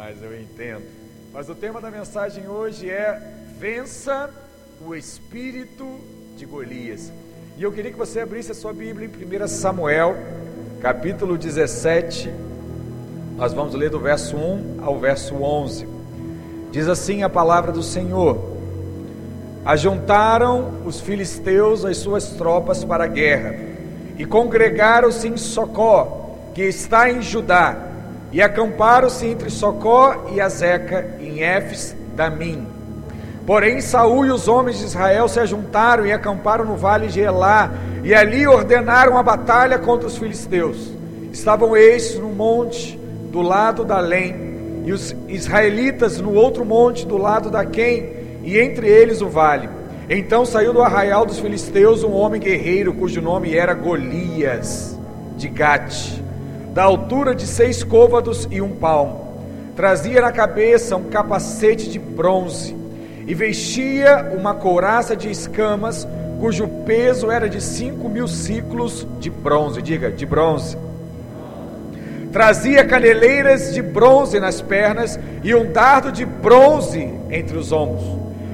Mas 0.00 0.22
eu 0.22 0.40
entendo. 0.40 0.84
Mas 1.32 1.48
o 1.50 1.56
tema 1.56 1.80
da 1.80 1.90
mensagem 1.90 2.46
hoje 2.46 2.88
é 2.88 3.20
Vença 3.58 4.30
o 4.86 4.94
espírito 4.94 5.84
de 6.36 6.46
Golias. 6.46 7.12
E 7.56 7.64
eu 7.64 7.72
queria 7.72 7.90
que 7.90 7.98
você 7.98 8.20
abrisse 8.20 8.52
a 8.52 8.54
sua 8.54 8.72
Bíblia 8.72 9.08
em 9.08 9.42
1 9.42 9.48
Samuel, 9.48 10.16
capítulo 10.80 11.36
17. 11.36 12.30
Nós 13.36 13.52
vamos 13.52 13.74
ler 13.74 13.90
do 13.90 13.98
verso 13.98 14.36
1 14.36 14.78
ao 14.84 15.00
verso 15.00 15.34
11. 15.34 15.88
Diz 16.70 16.86
assim 16.86 17.24
a 17.24 17.28
palavra 17.28 17.72
do 17.72 17.82
Senhor: 17.82 18.38
Ajuntaram 19.64 20.80
os 20.86 21.00
filisteus 21.00 21.84
as 21.84 21.96
suas 21.96 22.28
tropas 22.34 22.84
para 22.84 23.02
a 23.02 23.08
guerra 23.08 23.56
e 24.16 24.24
congregaram-se 24.24 25.26
em 25.26 25.36
Socó, 25.36 26.36
que 26.54 26.62
está 26.62 27.10
em 27.10 27.20
Judá, 27.20 27.87
e 28.32 28.42
acamparam-se 28.42 29.26
entre 29.26 29.50
Socó 29.50 30.26
e 30.34 30.40
Azeca, 30.40 31.16
em 31.20 31.42
Éfes 31.42 31.96
Damim. 32.14 32.66
Porém, 33.46 33.80
Saul 33.80 34.26
e 34.26 34.30
os 34.30 34.46
homens 34.46 34.78
de 34.78 34.84
Israel 34.84 35.26
se 35.26 35.40
ajuntaram 35.40 36.06
e 36.06 36.12
acamparam 36.12 36.66
no 36.66 36.76
vale 36.76 37.06
de 37.06 37.20
Elá, 37.20 37.72
e 38.04 38.14
ali 38.14 38.46
ordenaram 38.46 39.16
a 39.16 39.22
batalha 39.22 39.78
contra 39.78 40.06
os 40.06 40.18
filisteus. 40.18 40.92
Estavam 41.32 41.74
estes 41.74 42.18
no 42.18 42.28
monte 42.28 42.98
do 43.32 43.40
lado 43.40 43.84
da 43.84 44.00
Lém, 44.00 44.82
e 44.84 44.92
os 44.92 45.16
israelitas 45.28 46.20
no 46.20 46.34
outro 46.34 46.64
monte 46.64 47.06
do 47.06 47.16
lado 47.16 47.50
da 47.50 47.64
Quem, 47.64 48.12
e 48.42 48.58
entre 48.58 48.86
eles 48.86 49.22
o 49.22 49.28
vale. 49.28 49.68
Então 50.10 50.44
saiu 50.44 50.72
do 50.72 50.82
arraial 50.82 51.24
dos 51.24 51.38
filisteus 51.38 52.04
um 52.04 52.12
homem 52.12 52.40
guerreiro, 52.40 52.92
cujo 52.92 53.20
nome 53.20 53.54
era 53.54 53.72
Golias, 53.72 54.98
de 55.36 55.48
Gate, 55.48 56.20
da 56.72 56.84
altura 56.84 57.34
de 57.34 57.46
seis 57.46 57.82
côvados 57.82 58.46
e 58.50 58.60
um 58.60 58.70
palmo. 58.70 59.28
Trazia 59.74 60.20
na 60.20 60.32
cabeça 60.32 60.96
um 60.96 61.04
capacete 61.04 61.88
de 61.88 61.98
bronze 61.98 62.76
e 63.26 63.34
vestia 63.34 64.32
uma 64.36 64.54
couraça 64.54 65.14
de 65.14 65.30
escamas, 65.30 66.06
cujo 66.40 66.66
peso 66.86 67.30
era 67.30 67.48
de 67.48 67.60
cinco 67.60 68.08
mil 68.08 68.26
ciclos 68.26 69.06
de 69.20 69.30
bronze. 69.30 69.82
Diga, 69.82 70.10
de 70.10 70.26
bronze. 70.26 70.76
Trazia 72.32 72.84
caneleiras 72.84 73.72
de 73.72 73.80
bronze 73.80 74.38
nas 74.38 74.60
pernas 74.60 75.18
e 75.42 75.54
um 75.54 75.72
dardo 75.72 76.12
de 76.12 76.24
bronze 76.24 77.10
entre 77.30 77.56
os 77.56 77.72
ombros. 77.72 78.04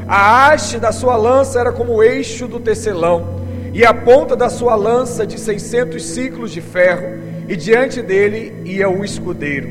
A 0.07 0.49
haste 0.49 0.79
da 0.79 0.93
sua 0.93 1.17
lança 1.17 1.59
era 1.59 1.73
como 1.73 1.95
o 1.95 2.03
eixo 2.03 2.47
do 2.47 2.61
tecelão, 2.61 3.41
e 3.73 3.85
a 3.85 3.93
ponta 3.93 4.37
da 4.37 4.49
sua 4.49 4.77
lança 4.77 5.27
de 5.27 5.41
seiscentos 5.41 6.05
ciclos 6.05 6.53
de 6.53 6.61
ferro, 6.61 7.19
e 7.49 7.57
diante 7.57 8.01
dele 8.03 8.53
ia 8.65 8.89
o 8.89 9.05
escudeiro. 9.05 9.69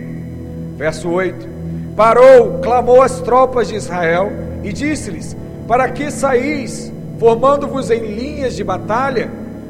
Verso 0.78 1.10
8: 1.10 1.48
Parou, 1.96 2.60
clamou 2.60 3.02
as 3.02 3.22
tropas 3.22 3.68
de 3.68 3.76
Israel, 3.76 4.32
e 4.64 4.72
disse-lhes: 4.72 5.36
Para 5.68 5.90
que 5.90 6.10
saís, 6.12 6.92
formando-vos 7.20 7.90
em 7.92 8.00
linhas 8.00 8.56
de 8.56 8.64
batalha? 8.64 9.30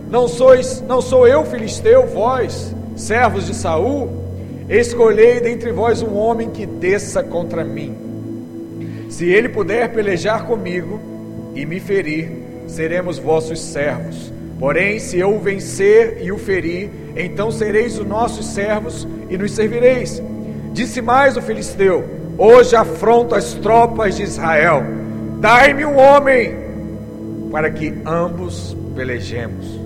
Não 0.10 0.28
sois, 0.28 0.82
não 0.88 1.02
sou 1.02 1.28
eu 1.28 1.44
filisteu, 1.46 2.06
vós, 2.08 2.74
servos 2.96 3.48
de 3.48 3.56
Saul? 3.56 4.24
Escolhei 4.70 5.42
dentre 5.42 5.72
vós 5.72 6.02
um 6.02 6.16
homem 6.16 6.50
que 6.50 6.66
desça 6.66 7.24
contra 7.24 7.64
mim. 7.64 7.96
Se 9.10 9.26
ele 9.26 9.50
puder 9.50 9.92
pelejar 9.92 10.46
comigo 10.46 11.00
e 11.54 11.66
me 11.66 11.80
ferir, 11.80 12.32
seremos 12.68 13.20
vossos 13.20 13.60
servos. 13.60 14.32
Porém, 14.60 15.00
se 15.00 15.20
eu 15.20 15.36
o 15.36 15.40
vencer 15.40 16.20
e 16.22 16.32
o 16.32 16.38
ferir, 16.38 16.90
então 17.16 17.52
sereis 17.52 17.98
os 18.00 18.06
nossos 18.06 18.46
servos 18.48 19.08
e 19.30 19.38
nos 19.38 19.52
servireis. 19.52 20.22
Disse 20.72 21.02
mais 21.02 21.38
o 21.38 21.42
filisteu: 21.42 22.04
Hoje 22.38 22.76
afronto 22.76 23.36
as 23.36 23.54
tropas 23.54 24.16
de 24.16 24.24
Israel. 24.24 24.84
Dai-me 25.40 25.86
um 25.86 25.98
homem 25.98 26.56
para 27.52 27.70
que 27.70 27.94
ambos 28.06 28.76
pelejemos. 28.96 29.80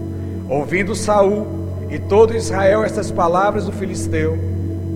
Ouvindo 0.49 0.95
Saul 0.95 1.45
e 1.89 1.99
todo 1.99 2.35
Israel 2.35 2.83
estas 2.83 3.11
palavras 3.11 3.65
do 3.65 3.71
filisteu, 3.71 4.37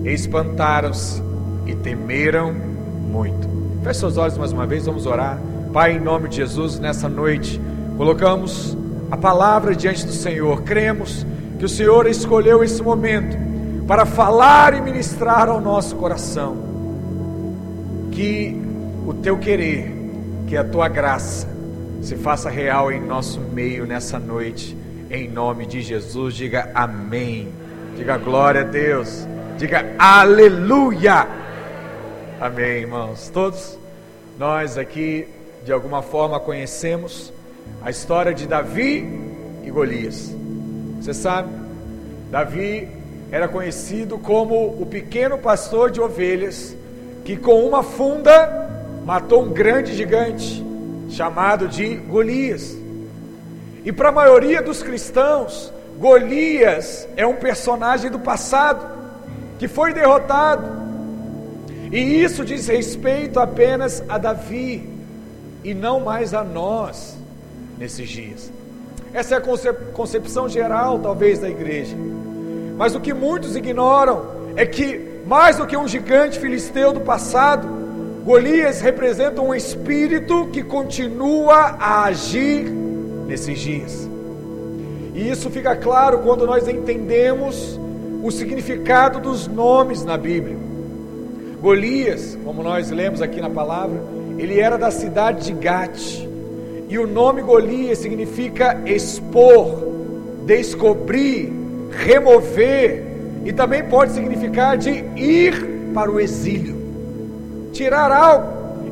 espantaram-se 0.04 1.22
e 1.66 1.74
temeram 1.74 2.52
muito. 2.52 3.48
Feche 3.82 4.00
seus 4.00 4.16
olhos 4.16 4.38
mais 4.38 4.52
uma 4.52 4.66
vez, 4.66 4.86
vamos 4.86 5.04
orar. 5.04 5.38
Pai, 5.72 5.92
em 5.96 6.00
nome 6.00 6.28
de 6.28 6.36
Jesus, 6.36 6.78
nessa 6.78 7.08
noite, 7.08 7.60
colocamos 7.96 8.76
a 9.10 9.16
palavra 9.16 9.74
diante 9.74 10.06
do 10.06 10.12
Senhor. 10.12 10.62
Cremos 10.62 11.26
que 11.62 11.66
o 11.66 11.68
Senhor 11.68 12.08
escolheu 12.08 12.64
esse 12.64 12.82
momento 12.82 13.36
para 13.86 14.04
falar 14.04 14.74
e 14.74 14.80
ministrar 14.80 15.48
ao 15.48 15.60
nosso 15.60 15.94
coração. 15.94 16.56
Que 18.10 18.60
o 19.06 19.14
teu 19.14 19.38
querer, 19.38 19.94
que 20.48 20.56
a 20.56 20.64
tua 20.64 20.88
graça 20.88 21.48
se 22.00 22.16
faça 22.16 22.50
real 22.50 22.90
em 22.90 23.00
nosso 23.00 23.38
meio 23.38 23.86
nessa 23.86 24.18
noite. 24.18 24.76
Em 25.08 25.28
nome 25.28 25.64
de 25.64 25.80
Jesus, 25.82 26.34
diga 26.34 26.68
amém. 26.74 27.52
Diga 27.96 28.16
glória 28.16 28.62
a 28.62 28.64
Deus. 28.64 29.24
Diga 29.56 29.94
aleluia. 29.96 31.28
Amém, 32.40 32.80
irmãos. 32.80 33.30
Todos 33.32 33.78
nós 34.36 34.76
aqui, 34.76 35.28
de 35.64 35.70
alguma 35.70 36.02
forma, 36.02 36.40
conhecemos 36.40 37.32
a 37.80 37.88
história 37.88 38.34
de 38.34 38.48
Davi 38.48 39.06
e 39.62 39.70
Golias. 39.70 40.41
Você 41.02 41.12
sabe, 41.12 41.48
Davi 42.30 42.88
era 43.32 43.48
conhecido 43.48 44.18
como 44.18 44.80
o 44.80 44.86
pequeno 44.86 45.36
pastor 45.36 45.90
de 45.90 46.00
ovelhas 46.00 46.76
que, 47.24 47.36
com 47.36 47.66
uma 47.66 47.82
funda, 47.82 48.70
matou 49.04 49.42
um 49.42 49.50
grande 49.50 49.96
gigante 49.96 50.64
chamado 51.10 51.66
de 51.66 51.96
Golias. 51.96 52.76
E 53.84 53.90
para 53.90 54.10
a 54.10 54.12
maioria 54.12 54.62
dos 54.62 54.80
cristãos, 54.80 55.72
Golias 55.98 57.08
é 57.16 57.26
um 57.26 57.34
personagem 57.34 58.08
do 58.08 58.20
passado 58.20 58.86
que 59.58 59.66
foi 59.66 59.92
derrotado 59.92 60.82
e 61.90 62.22
isso 62.22 62.44
diz 62.44 62.68
respeito 62.68 63.40
apenas 63.40 64.04
a 64.08 64.18
Davi 64.18 64.88
e 65.64 65.74
não 65.74 65.98
mais 65.98 66.32
a 66.32 66.44
nós 66.44 67.16
nesses 67.76 68.08
dias. 68.08 68.61
Essa 69.14 69.34
é 69.34 69.38
a 69.38 69.74
concepção 69.92 70.48
geral, 70.48 70.98
talvez, 70.98 71.38
da 71.38 71.48
igreja. 71.48 71.94
Mas 72.76 72.94
o 72.94 73.00
que 73.00 73.12
muitos 73.12 73.54
ignoram 73.54 74.22
é 74.56 74.64
que, 74.64 75.20
mais 75.26 75.56
do 75.56 75.66
que 75.66 75.76
um 75.76 75.86
gigante 75.86 76.38
filisteu 76.38 76.92
do 76.92 77.00
passado, 77.00 77.68
Golias 78.24 78.80
representa 78.80 79.42
um 79.42 79.54
espírito 79.54 80.46
que 80.46 80.62
continua 80.62 81.76
a 81.78 82.04
agir 82.04 82.64
nesses 83.26 83.58
dias. 83.58 84.08
E 85.14 85.28
isso 85.28 85.50
fica 85.50 85.76
claro 85.76 86.20
quando 86.20 86.46
nós 86.46 86.66
entendemos 86.66 87.78
o 88.22 88.30
significado 88.30 89.20
dos 89.20 89.46
nomes 89.46 90.04
na 90.04 90.16
Bíblia. 90.16 90.56
Golias, 91.60 92.38
como 92.44 92.62
nós 92.62 92.90
lemos 92.90 93.20
aqui 93.20 93.40
na 93.40 93.50
palavra, 93.50 94.00
ele 94.38 94.58
era 94.58 94.78
da 94.78 94.90
cidade 94.90 95.44
de 95.46 95.52
Gate. 95.52 96.31
E 96.92 96.98
o 96.98 97.06
nome 97.06 97.40
Golias 97.40 98.00
significa 98.00 98.78
expor, 98.84 99.82
descobrir, 100.44 101.50
remover, 101.90 103.02
e 103.46 103.50
também 103.50 103.82
pode 103.82 104.12
significar 104.12 104.76
de 104.76 104.90
ir 105.16 105.90
para 105.94 106.10
o 106.10 106.20
exílio, 106.20 106.76
tirar 107.72 108.12
algo. 108.12 108.46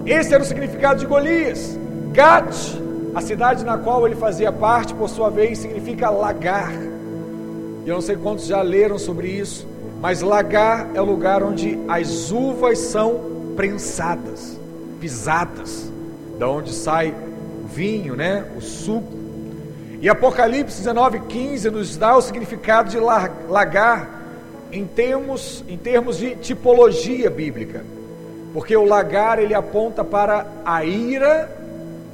Esse 0.06 0.32
era 0.32 0.42
o 0.42 0.46
significado 0.46 1.00
de 1.00 1.04
Golias. 1.04 1.78
Gate, 2.10 2.80
a 3.14 3.20
cidade 3.20 3.66
na 3.66 3.76
qual 3.76 4.06
ele 4.06 4.16
fazia 4.16 4.50
parte, 4.50 4.94
por 4.94 5.10
sua 5.10 5.28
vez, 5.28 5.58
significa 5.58 6.08
lagar. 6.08 6.72
Eu 7.84 7.96
não 7.96 8.00
sei 8.00 8.16
quantos 8.16 8.46
já 8.46 8.62
leram 8.62 8.98
sobre 8.98 9.28
isso, 9.28 9.68
mas 10.00 10.22
lagar 10.22 10.88
é 10.94 11.02
o 11.02 11.04
lugar 11.04 11.42
onde 11.42 11.78
as 11.86 12.30
uvas 12.30 12.78
são 12.78 13.20
prensadas, 13.54 14.58
pisadas, 14.98 15.92
da 16.38 16.48
onde 16.48 16.72
sai 16.72 17.14
vinho, 17.74 18.16
né, 18.16 18.44
o 18.56 18.60
suco. 18.60 19.18
E 20.00 20.08
Apocalipse 20.08 20.78
19:15 20.82 21.70
nos 21.70 21.96
dá 21.96 22.16
o 22.16 22.22
significado 22.22 22.90
de 22.90 22.98
lagar 22.98 24.20
em 24.72 24.86
termos, 24.86 25.64
em 25.68 25.76
termos 25.76 26.16
de 26.16 26.36
tipologia 26.36 27.28
bíblica. 27.28 27.84
Porque 28.52 28.76
o 28.76 28.84
lagar 28.84 29.38
ele 29.38 29.54
aponta 29.54 30.04
para 30.04 30.46
a 30.64 30.84
ira 30.84 31.54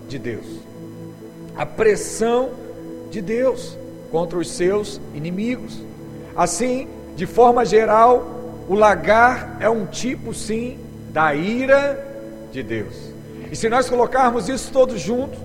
de 0.08 0.19
Deus. 0.19 0.44
A 1.56 1.64
pressão 1.64 2.50
de 3.11 3.23
Deus 3.23 3.79
contra 4.11 4.38
os 4.38 4.50
seus 4.50 5.00
inimigos. 5.14 5.81
Assim, 6.37 6.88
de 7.17 7.25
forma 7.25 7.64
geral, 7.64 8.37
o 8.69 8.75
lagar 8.75 9.56
é 9.61 9.70
um 9.70 9.87
tipo, 9.87 10.35
sim, 10.35 10.79
da 11.12 11.35
ira 11.35 12.05
de 12.52 12.62
Deus. 12.62 13.15
E 13.50 13.56
se 13.56 13.69
nós 13.69 13.88
colocarmos 13.88 14.48
isso 14.48 14.72
todos 14.72 15.00
juntos, 15.00 15.38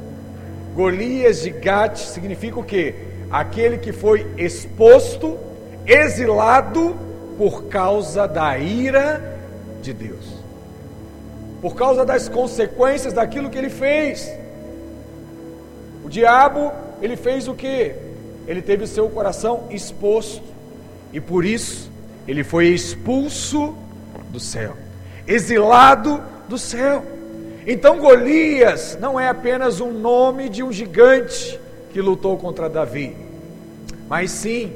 Golias 0.75 1.41
de 1.41 1.49
Gate 1.51 1.97
significa 1.97 2.59
o 2.59 2.63
quê? 2.63 2.95
Aquele 3.29 3.77
que 3.77 3.91
foi 3.91 4.25
exposto, 4.37 5.37
exilado 5.85 6.95
por 7.37 7.63
causa 7.65 8.27
da 8.27 8.57
ira 8.57 9.39
de 9.81 9.93
Deus. 9.93 10.41
por 11.61 11.75
causa 11.75 12.03
das 12.03 12.27
consequências 12.27 13.13
daquilo 13.13 13.49
que 13.49 13.57
ele 13.57 13.69
fez. 13.69 14.31
O 16.03 16.09
diabo, 16.09 16.71
ele 17.01 17.15
fez 17.15 17.47
o 17.47 17.53
que? 17.53 17.93
Ele 18.47 18.61
teve 18.61 18.83
o 18.83 18.87
seu 18.87 19.07
coração 19.09 19.67
exposto 19.69 20.41
e 21.13 21.21
por 21.21 21.45
isso 21.45 21.91
ele 22.27 22.43
foi 22.43 22.67
expulso 22.69 23.75
do 24.29 24.39
céu, 24.39 24.75
exilado 25.27 26.19
do 26.49 26.57
céu. 26.57 27.05
Então 27.65 27.99
Golias 27.99 28.97
não 28.99 29.19
é 29.19 29.27
apenas 29.27 29.79
um 29.79 29.91
nome 29.91 30.49
de 30.49 30.63
um 30.63 30.71
gigante 30.71 31.59
que 31.91 32.01
lutou 32.01 32.37
contra 32.37 32.69
Davi, 32.69 33.15
mas 34.07 34.31
sim 34.31 34.71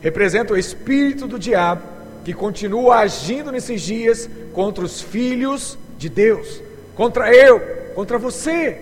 representa 0.00 0.52
o 0.52 0.58
espírito 0.58 1.26
do 1.26 1.38
diabo 1.38 1.82
que 2.24 2.34
continua 2.34 2.96
agindo 2.96 3.50
nesses 3.50 3.80
dias 3.80 4.28
contra 4.52 4.84
os 4.84 5.00
filhos 5.00 5.78
de 5.96 6.08
Deus, 6.08 6.60
contra 6.94 7.34
eu, 7.34 7.60
contra 7.94 8.18
você. 8.18 8.78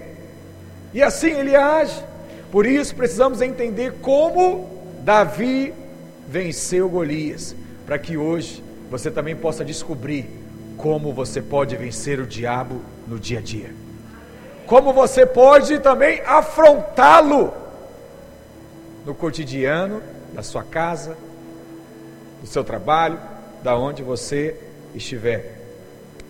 E 0.93 1.03
assim 1.03 1.31
ele 1.31 1.55
age. 1.55 2.03
Por 2.51 2.67
isso 2.67 2.95
precisamos 2.97 3.41
entender 3.41 3.95
como 4.01 4.69
Davi 5.05 5.73
venceu 6.27 6.89
Golias, 6.89 7.55
para 7.87 7.99
que 7.99 8.17
hoje 8.17 8.63
você 8.91 9.11
também 9.11 9.37
possa 9.37 9.65
descobrir 9.65 10.27
como 10.79 11.13
você 11.13 11.43
pode 11.43 11.77
vencer 11.77 12.21
o 12.21 12.27
diabo 12.27 12.81
no 13.07 13.19
dia 13.19 13.41
a 13.41 13.43
dia. 13.43 13.75
Como 14.65 14.93
você 14.93 15.27
pode 15.27 15.81
também 15.81 16.23
afrontá-lo 16.25 17.53
no 19.05 19.15
cotidiano 19.15 20.01
da 20.33 20.43
sua 20.43 20.63
casa, 20.63 21.17
do 22.41 22.47
seu 22.47 22.63
trabalho, 22.63 23.19
da 23.63 23.77
onde 23.77 24.03
você 24.03 24.57
estiver. 24.95 25.59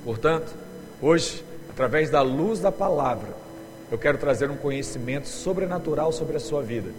Portanto, 0.02 0.54
hoje, 1.02 1.44
através 1.68 2.08
da 2.10 2.22
luz 2.22 2.58
da 2.58 2.72
palavra, 2.72 3.28
eu 3.92 3.98
quero 3.98 4.16
trazer 4.16 4.50
um 4.50 4.56
conhecimento 4.56 5.28
sobrenatural 5.28 6.10
sobre 6.10 6.36
a 6.36 6.40
sua 6.40 6.62
vida. 6.62 6.90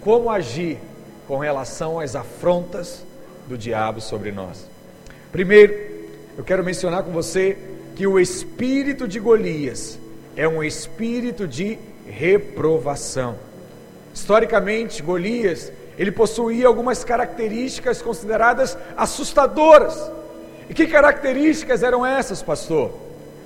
Como 0.00 0.28
agir 0.28 0.78
com 1.28 1.38
relação 1.38 2.00
às 2.00 2.16
afrontas 2.16 3.04
do 3.46 3.56
diabo 3.56 4.00
sobre 4.00 4.32
nós. 4.32 4.66
Primeiro, 5.30 5.85
eu 6.36 6.44
quero 6.44 6.62
mencionar 6.64 7.02
com 7.02 7.12
você 7.12 7.56
que 7.94 8.06
o 8.06 8.20
espírito 8.20 9.08
de 9.08 9.18
Golias 9.18 9.98
é 10.36 10.46
um 10.46 10.62
espírito 10.62 11.48
de 11.48 11.78
reprovação. 12.06 13.36
Historicamente, 14.14 15.02
Golias, 15.02 15.72
ele 15.98 16.12
possuía 16.12 16.66
algumas 16.66 17.02
características 17.04 18.02
consideradas 18.02 18.76
assustadoras. 18.96 20.10
E 20.68 20.74
que 20.74 20.86
características 20.86 21.82
eram 21.82 22.04
essas, 22.04 22.42
pastor? 22.42 22.92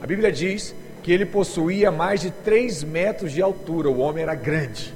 A 0.02 0.06
Bíblia 0.06 0.32
diz 0.32 0.74
que 1.02 1.12
ele 1.12 1.26
possuía 1.26 1.90
mais 1.90 2.20
de 2.20 2.30
3 2.30 2.82
metros 2.84 3.32
de 3.32 3.40
altura, 3.40 3.88
o 3.88 3.98
homem 3.98 4.22
era 4.22 4.34
grande. 4.34 4.92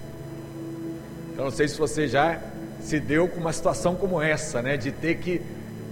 Então, 1.32 1.44
não 1.44 1.52
sei 1.52 1.68
se 1.68 1.78
você 1.78 2.08
já 2.08 2.40
se 2.80 3.00
deu 3.00 3.28
com 3.28 3.40
uma 3.40 3.52
situação 3.52 3.94
como 3.94 4.20
essa, 4.20 4.60
né, 4.60 4.76
de 4.76 4.92
ter 4.92 5.16
que 5.16 5.40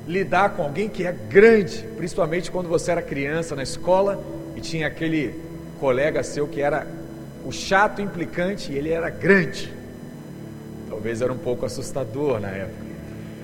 lidar 0.06 0.50
com 0.50 0.62
alguém 0.62 0.88
que 0.88 1.06
é 1.06 1.12
grande, 1.12 1.84
principalmente 1.96 2.50
quando 2.50 2.69
você 2.69 2.90
era 2.90 3.02
criança 3.02 3.54
na 3.54 3.62
escola 3.62 4.22
e 4.56 4.60
tinha 4.60 4.87
aquele 4.87 5.34
colega 5.78 6.22
seu 6.22 6.46
que 6.46 6.60
era 6.60 6.87
o 7.44 7.52
chato 7.52 8.00
implicante 8.00 8.72
e 8.72 8.78
ele 8.78 8.90
era 8.90 9.10
grande. 9.10 9.72
Talvez 10.88 11.20
era 11.20 11.32
um 11.32 11.38
pouco 11.38 11.66
assustador 11.66 12.40
na 12.40 12.49
época. 12.49 12.82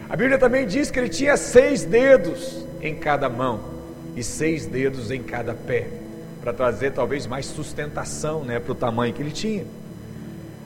A 0.08 0.16
Bíblia 0.16 0.38
também 0.38 0.66
diz 0.66 0.90
que 0.90 0.99
ele 0.99 1.08
tinha 1.08 1.37
seis 1.37 1.84
dedos 1.84 2.64
em 2.81 2.94
cada 2.94 3.28
mão 3.28 3.60
e 4.16 4.22
seis 4.22 4.66
dedos 4.66 5.10
em 5.10 5.22
cada 5.22 5.55
pé, 5.55 5.87
para 6.40 6.52
trazer 6.52 6.93
talvez 6.93 7.26
mais 7.26 7.46
sustentação 7.46 8.43
né, 8.43 8.58
para 8.58 8.72
o 8.72 8.75
tamanho 8.75 9.12
que 9.12 9.22
ele 9.22 9.31
tinha. 9.31 9.64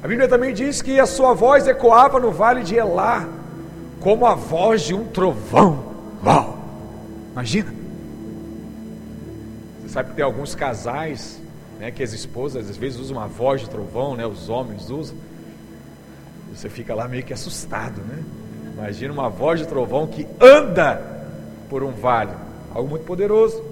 A 0.03 0.09
Bíblia 0.09 0.29
também 0.29 0.53
diz 0.53 0.81
que 0.83 0.99
a 0.99 1.07
sua 1.07 1.33
voz 1.33 1.67
ecoava 1.67 2.19
no 2.19 2.31
vale 2.31 2.63
de 2.63 2.77
Elá, 2.77 3.29
como 4.03 4.27
a 4.27 4.35
voz 4.35 4.83
de 4.83 4.95
um 4.95 5.05
trovão. 5.05 5.85
Uau! 6.25 6.59
Imagina! 7.33 7.73
Você 9.81 9.89
sabe 9.89 10.11
que 10.11 10.17
tem 10.17 10.25
alguns 10.25 10.55
casais, 10.55 11.41
né, 11.79 11.91
que 11.91 12.03
as 12.03 12.13
esposas 12.13 12.69
às 12.69 12.77
vezes 12.77 12.99
usam 12.99 13.17
uma 13.17 13.29
voz 13.29 13.61
de 13.61 13.71
trovão, 13.71 14.17
né, 14.17 14.27
os 14.27 14.49
homens 14.49 14.91
usam. 14.91 15.17
Você 16.53 16.69
fica 16.69 16.95
lá 16.95 17.09
meio 17.09 17.23
que 17.23 17.33
assustado, 17.33 18.03
né? 18.03 18.23
Imagina 18.77 19.13
uma 19.13 19.29
voz 19.29 19.61
de 19.61 19.67
trovão 19.67 20.07
que 20.07 20.27
anda 20.41 21.01
por 21.71 21.83
um 21.83 21.93
vale, 21.93 22.33
algo 22.75 22.91
muito 22.91 23.05
poderoso. 23.05 23.63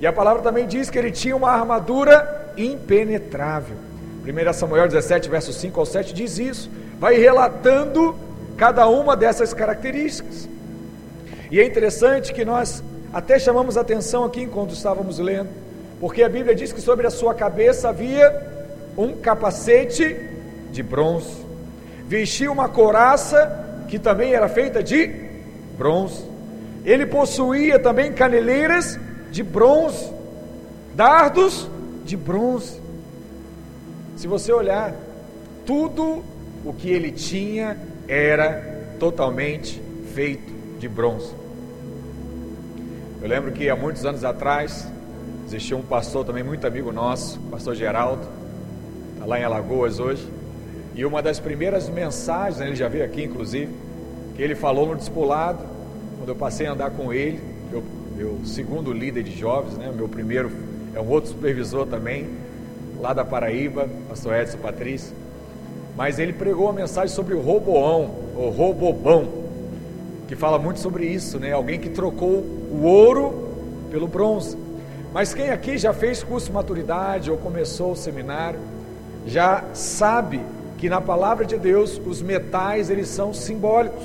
E 0.00 0.06
a 0.06 0.12
palavra 0.12 0.42
também 0.42 0.66
diz 0.66 0.90
que 0.90 0.98
ele 0.98 1.10
tinha 1.10 1.34
uma 1.36 1.50
armadura 1.50 2.52
impenetrável. 2.56 3.76
1 4.26 4.52
Samuel 4.52 4.86
17, 4.86 5.28
versos 5.28 5.56
5 5.56 5.80
ao 5.80 5.86
7 5.86 6.12
diz 6.12 6.38
isso, 6.38 6.70
vai 6.98 7.16
relatando 7.16 8.14
cada 8.60 8.86
uma 8.86 9.16
dessas 9.16 9.54
características. 9.54 10.46
E 11.50 11.58
é 11.58 11.64
interessante 11.64 12.30
que 12.34 12.44
nós 12.44 12.84
até 13.10 13.38
chamamos 13.38 13.78
atenção 13.78 14.22
aqui 14.22 14.42
enquanto 14.42 14.74
estávamos 14.74 15.18
lendo, 15.18 15.48
porque 15.98 16.22
a 16.22 16.28
Bíblia 16.28 16.54
diz 16.54 16.70
que 16.70 16.80
sobre 16.82 17.06
a 17.06 17.10
sua 17.10 17.32
cabeça 17.32 17.88
havia 17.88 18.30
um 18.98 19.16
capacete 19.16 20.14
de 20.70 20.82
bronze, 20.82 21.42
vestia 22.06 22.52
uma 22.52 22.68
couraça 22.68 23.84
que 23.88 23.98
também 23.98 24.34
era 24.34 24.46
feita 24.46 24.82
de 24.82 25.10
bronze. 25.78 26.22
Ele 26.84 27.06
possuía 27.06 27.78
também 27.78 28.12
caneleiras 28.12 29.00
de 29.30 29.42
bronze, 29.42 30.12
dardos 30.94 31.66
de 32.04 32.14
bronze. 32.14 32.78
Se 34.18 34.28
você 34.28 34.52
olhar, 34.52 34.92
tudo 35.64 36.22
o 36.62 36.74
que 36.74 36.90
ele 36.90 37.10
tinha 37.10 37.88
era 38.10 38.96
totalmente 38.98 39.80
feito 40.12 40.52
de 40.80 40.88
bronze. 40.88 41.32
Eu 43.22 43.28
lembro 43.28 43.52
que 43.52 43.70
há 43.70 43.76
muitos 43.76 44.04
anos 44.04 44.24
atrás 44.24 44.88
existia 45.46 45.76
um 45.76 45.82
pastor 45.82 46.24
também 46.24 46.42
muito 46.42 46.66
amigo 46.66 46.90
nosso, 46.90 47.38
pastor 47.42 47.76
Geraldo, 47.76 48.22
está 49.14 49.24
lá 49.26 49.38
em 49.38 49.44
Alagoas 49.44 50.00
hoje, 50.00 50.26
e 50.92 51.04
uma 51.04 51.22
das 51.22 51.38
primeiras 51.38 51.88
mensagens, 51.88 52.58
né, 52.58 52.66
ele 52.66 52.74
já 52.74 52.88
veio 52.88 53.04
aqui 53.04 53.22
inclusive, 53.22 53.72
que 54.34 54.42
ele 54.42 54.56
falou 54.56 54.88
no 54.88 54.96
discipulado, 54.96 55.60
quando 56.18 56.30
eu 56.30 56.36
passei 56.36 56.66
a 56.66 56.72
andar 56.72 56.90
com 56.90 57.12
ele, 57.12 57.40
meu, 58.16 58.40
segundo 58.44 58.92
líder 58.92 59.22
de 59.22 59.38
jovens, 59.38 59.76
né, 59.78 59.92
meu 59.94 60.08
primeiro 60.08 60.50
é 60.94 61.00
um 61.00 61.08
outro 61.08 61.30
supervisor 61.30 61.86
também, 61.86 62.28
lá 62.98 63.12
da 63.12 63.24
Paraíba, 63.24 63.88
pastor 64.08 64.34
Edson 64.34 64.58
Patrício. 64.58 65.14
Mas 66.00 66.18
ele 66.18 66.32
pregou 66.32 66.64
uma 66.64 66.72
mensagem 66.72 67.14
sobre 67.14 67.34
o 67.34 67.42
Roboão, 67.42 68.10
ou 68.34 68.48
Robobão, 68.48 69.28
que 70.26 70.34
fala 70.34 70.58
muito 70.58 70.80
sobre 70.80 71.04
isso, 71.04 71.38
né? 71.38 71.52
Alguém 71.52 71.78
que 71.78 71.90
trocou 71.90 72.42
o 72.72 72.84
ouro 72.84 73.50
pelo 73.90 74.08
bronze. 74.08 74.56
Mas 75.12 75.34
quem 75.34 75.50
aqui 75.50 75.76
já 75.76 75.92
fez 75.92 76.22
curso 76.22 76.46
de 76.46 76.52
maturidade 76.54 77.30
ou 77.30 77.36
começou 77.36 77.92
o 77.92 77.96
seminário, 77.96 78.58
já 79.26 79.62
sabe 79.74 80.40
que 80.78 80.88
na 80.88 81.02
palavra 81.02 81.44
de 81.44 81.58
Deus 81.58 82.00
os 82.06 82.22
metais 82.22 82.88
eles 82.88 83.08
são 83.08 83.34
simbólicos. 83.34 84.02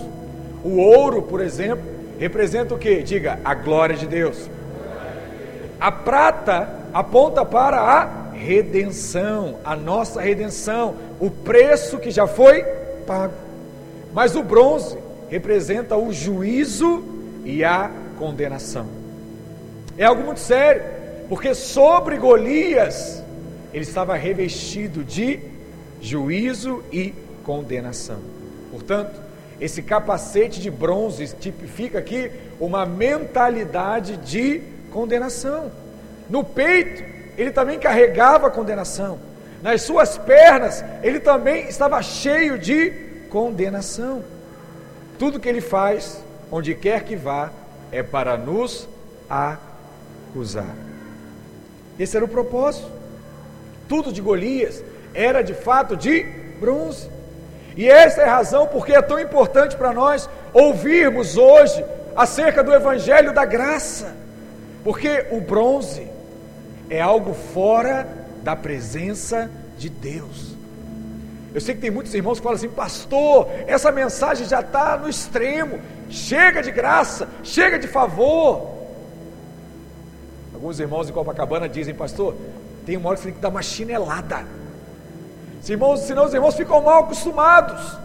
O 0.65 0.75
ouro, 0.75 1.21
por 1.21 1.39
exemplo, 1.39 1.85
representa 2.19 2.75
o 2.75 2.77
que? 2.77 3.03
Diga, 3.03 3.39
a 3.41 3.53
glória 3.53 3.95
de 3.95 4.05
Deus. 4.05 4.49
A 5.79 5.93
prata 5.93 6.67
aponta 6.93 7.45
para 7.45 7.79
a 7.79 8.25
redenção, 8.33 9.55
a 9.63 9.77
nossa 9.77 10.19
redenção, 10.19 10.95
o 11.19 11.29
preço 11.29 11.98
que 12.00 12.12
já 12.12 12.27
foi 12.27 12.63
pago. 13.05 13.34
Mas 14.13 14.36
o 14.36 14.43
bronze 14.43 14.98
representa 15.29 15.98
o 15.98 16.12
juízo 16.13 17.03
e 17.43 17.63
a 17.63 17.91
condenação. 18.17 18.88
É 19.98 20.05
algo 20.05 20.24
muito 20.24 20.39
sério, 20.39 20.84
porque 21.29 21.53
sobre 21.53 22.17
Golias 22.17 23.24
ele 23.74 23.84
estava 23.84 24.15
revestido 24.15 25.03
de 25.03 25.39
juízo 26.01 26.84
e 26.91 27.13
condenação. 27.43 28.19
Portanto, 28.72 29.19
esse 29.60 29.81
capacete 29.81 30.60
de 30.60 30.69
bronze 30.69 31.27
tipifica 31.39 32.00
aqui 32.00 32.31
uma 32.60 32.86
mentalidade 32.86 34.17
de 34.17 34.62
condenação. 34.91 35.72
No 36.29 36.43
peito 36.43 37.03
ele 37.38 37.51
também 37.51 37.79
carregava 37.79 38.48
a 38.48 38.51
condenação. 38.51 39.19
Nas 39.65 39.81
suas 39.81 40.15
pernas, 40.15 40.86
ele 41.01 41.19
também 41.19 41.67
estava 41.67 42.00
cheio 42.03 42.55
de 42.55 42.91
condenação. 43.31 44.24
Tudo 45.17 45.39
que 45.39 45.50
ele 45.50 45.60
faz, 45.60 46.24
onde 46.51 46.75
quer 46.75 47.03
que 47.03 47.15
vá, 47.15 47.50
é 47.91 48.03
para 48.03 48.38
nos 48.38 48.88
acusar. 49.27 50.75
Esse 51.98 52.15
era 52.15 52.24
o 52.24 52.27
propósito. 52.27 52.88
Tudo 53.89 54.13
de 54.13 54.22
Golias 54.22 54.84
era 55.15 55.41
de 55.41 55.55
fato 55.55 55.98
de 55.98 56.22
bronze. 56.60 57.10
E 57.75 57.89
essa 57.89 58.22
é 58.22 58.25
a 58.25 58.36
razão 58.36 58.67
porque 58.67 58.93
é 58.93 59.01
tão 59.01 59.19
importante 59.19 59.75
para 59.75 59.91
nós 59.91 60.29
ouvirmos 60.53 61.38
hoje 61.38 61.84
acerca 62.15 62.63
do 62.63 62.72
Evangelho 62.72 63.34
da 63.34 63.45
Graça. 63.45 64.15
Porque 64.84 65.25
o 65.31 65.41
bronze 65.41 66.07
é 66.88 67.01
algo 67.01 67.34
fora 67.34 68.25
da 68.45 68.55
presença 68.55 69.49
de 69.75 69.89
Deus. 69.89 70.55
Eu 71.51 71.59
sei 71.59 71.73
que 71.73 71.81
tem 71.81 71.89
muitos 71.89 72.13
irmãos 72.13 72.37
que 72.37 72.43
falam 72.43 72.57
assim, 72.57 72.69
pastor, 72.69 73.49
essa 73.65 73.91
mensagem 73.91 74.47
já 74.47 74.59
está 74.59 74.95
no 74.95 75.09
extremo, 75.09 75.79
chega 76.11 76.61
de 76.61 76.69
graça, 76.69 77.27
chega 77.43 77.79
de 77.79 77.87
favor. 77.87 78.71
Alguns 80.53 80.79
irmãos 80.79 81.09
em 81.09 81.11
Copacabana 81.11 81.67
dizem, 81.67 81.95
pastor, 81.95 82.35
tem 82.85 82.97
uma 82.97 83.09
hora 83.09 83.15
que 83.17 83.23
você 83.23 83.29
tem 83.29 83.35
que 83.35 83.41
dar 83.41 83.49
uma 83.49 83.63
chinelada. 83.63 84.45
Irmãos, 85.67 86.01
senão 86.01 86.25
os 86.25 86.33
irmãos 86.35 86.53
ficam 86.55 86.79
mal 86.83 87.05
acostumados. 87.05 87.97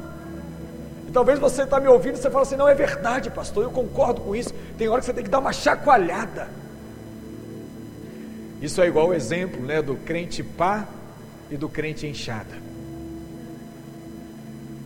E 1.07 1.11
talvez 1.13 1.39
você 1.39 1.65
está 1.65 1.79
me 1.79 1.89
ouvindo 1.89 2.15
e 2.15 2.19
você 2.19 2.31
fala 2.31 2.45
assim, 2.45 2.57
não 2.57 2.67
é 2.67 2.75
verdade, 2.75 3.29
pastor, 3.29 3.65
eu 3.65 3.71
concordo 3.71 4.23
com 4.23 4.35
isso. 4.35 4.55
Tem 4.79 4.89
hora 4.89 5.01
que 5.01 5.07
você 5.07 5.13
tem 5.13 5.23
que 5.23 5.29
dar 5.29 5.41
uma 5.41 5.53
chacoalhada. 5.53 6.49
Isso 8.61 8.83
é 8.83 8.87
igual 8.87 9.09
o 9.09 9.15
exemplo 9.15 9.61
né, 9.63 9.81
do 9.81 9.97
crente 9.97 10.43
pá 10.43 10.87
e 11.51 11.57
do 11.57 11.69
crente 11.69 12.07
enxada. 12.07 12.71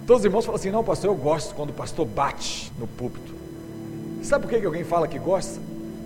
Todos 0.07 0.21
os 0.21 0.25
irmãos 0.27 0.45
falam 0.45 0.61
assim, 0.61 0.71
não 0.71 0.85
pastor, 0.85 1.11
eu 1.11 1.17
gosto 1.17 1.55
quando 1.55 1.71
o 1.71 1.75
pastor 1.75 2.07
bate 2.07 2.71
no 2.79 2.87
púlpito. 2.87 3.35
Sabe 4.23 4.47
por 4.47 4.59
que 4.59 4.65
alguém 4.65 4.85
fala 4.85 5.09
que 5.09 5.19
gosta? 5.19 5.61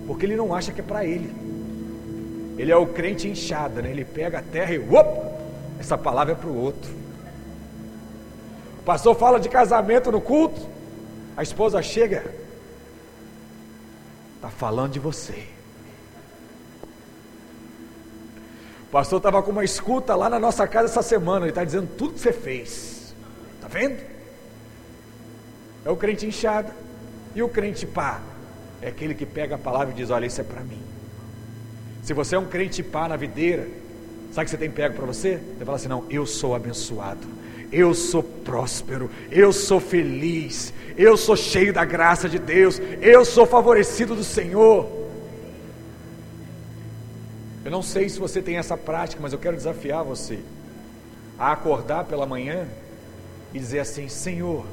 Porque 0.07 0.25
ele 0.25 0.35
não 0.35 0.53
acha 0.53 0.71
que 0.71 0.81
é 0.81 0.83
para 0.83 1.05
ele. 1.05 1.31
Ele 2.57 2.71
é 2.71 2.75
o 2.75 2.87
crente 2.87 3.27
inchada, 3.27 3.81
né? 3.81 3.91
Ele 3.91 4.03
pega 4.03 4.39
a 4.39 4.41
terra 4.41 4.73
e 4.73 4.79
op, 4.79 5.29
essa 5.79 5.97
palavra 5.97 6.33
é 6.33 6.35
para 6.35 6.49
o 6.49 6.57
outro. 6.57 6.91
O 8.79 8.83
pastor 8.83 9.15
fala 9.15 9.39
de 9.39 9.47
casamento 9.47 10.11
no 10.11 10.19
culto, 10.19 10.59
a 11.37 11.43
esposa 11.43 11.81
chega, 11.81 12.25
está 14.35 14.49
falando 14.49 14.93
de 14.93 14.99
você. 14.99 15.58
Pastor 18.91 19.17
estava 19.17 19.43
com 19.43 19.51
uma 19.51 19.63
escuta 19.63 20.15
lá 20.15 20.29
na 20.29 20.39
nossa 20.39 20.67
casa 20.67 20.85
essa 20.85 21.03
semana, 21.03 21.45
ele 21.45 21.51
está 21.51 21.63
dizendo 21.63 21.87
tudo 21.95 22.13
que 22.13 22.19
você 22.19 22.33
fez. 22.33 23.13
Está 23.55 23.67
vendo? 23.67 23.99
É 25.85 25.89
o 25.89 25.95
crente 25.95 26.25
inchada. 26.25 26.73
E 27.35 27.43
o 27.43 27.49
crente 27.49 27.85
pá? 27.85 28.19
É 28.81 28.87
aquele 28.87 29.13
que 29.13 29.25
pega 29.25 29.55
a 29.55 29.57
palavra 29.57 29.93
e 29.93 29.97
diz: 29.97 30.09
Olha, 30.09 30.25
isso 30.25 30.41
é 30.41 30.43
para 30.43 30.61
mim. 30.61 30.81
Se 32.01 32.13
você 32.13 32.35
é 32.35 32.39
um 32.39 32.45
crente 32.45 32.81
pá 32.81 33.07
na 33.07 33.15
videira, 33.15 33.67
sabe 34.31 34.45
que 34.45 34.51
você 34.51 34.57
tem 34.57 34.71
pego 34.71 34.95
para 34.95 35.05
você? 35.05 35.39
Você 35.57 35.65
fala 35.65 35.77
assim: 35.77 35.87
Não, 35.87 36.05
eu 36.09 36.25
sou 36.25 36.55
abençoado, 36.55 37.27
eu 37.71 37.93
sou 37.93 38.23
próspero, 38.23 39.11
eu 39.29 39.53
sou 39.53 39.79
feliz, 39.79 40.73
eu 40.97 41.15
sou 41.15 41.35
cheio 41.35 41.71
da 41.71 41.85
graça 41.85 42.27
de 42.27 42.39
Deus, 42.39 42.81
eu 43.01 43.23
sou 43.23 43.45
favorecido 43.45 44.15
do 44.15 44.23
Senhor. 44.23 44.98
Eu 47.69 47.71
não 47.71 47.83
sei 47.83 48.09
se 48.09 48.19
você 48.19 48.41
tem 48.41 48.57
essa 48.57 48.75
prática, 48.75 49.21
mas 49.21 49.31
eu 49.31 49.37
quero 49.37 49.55
desafiar 49.55 50.03
você 50.03 50.39
a 51.37 51.51
acordar 51.51 52.03
pela 52.03 52.25
manhã 52.25 52.67
e 53.53 53.59
dizer 53.59 53.81
assim: 53.81 54.09
Senhor, 54.09 54.65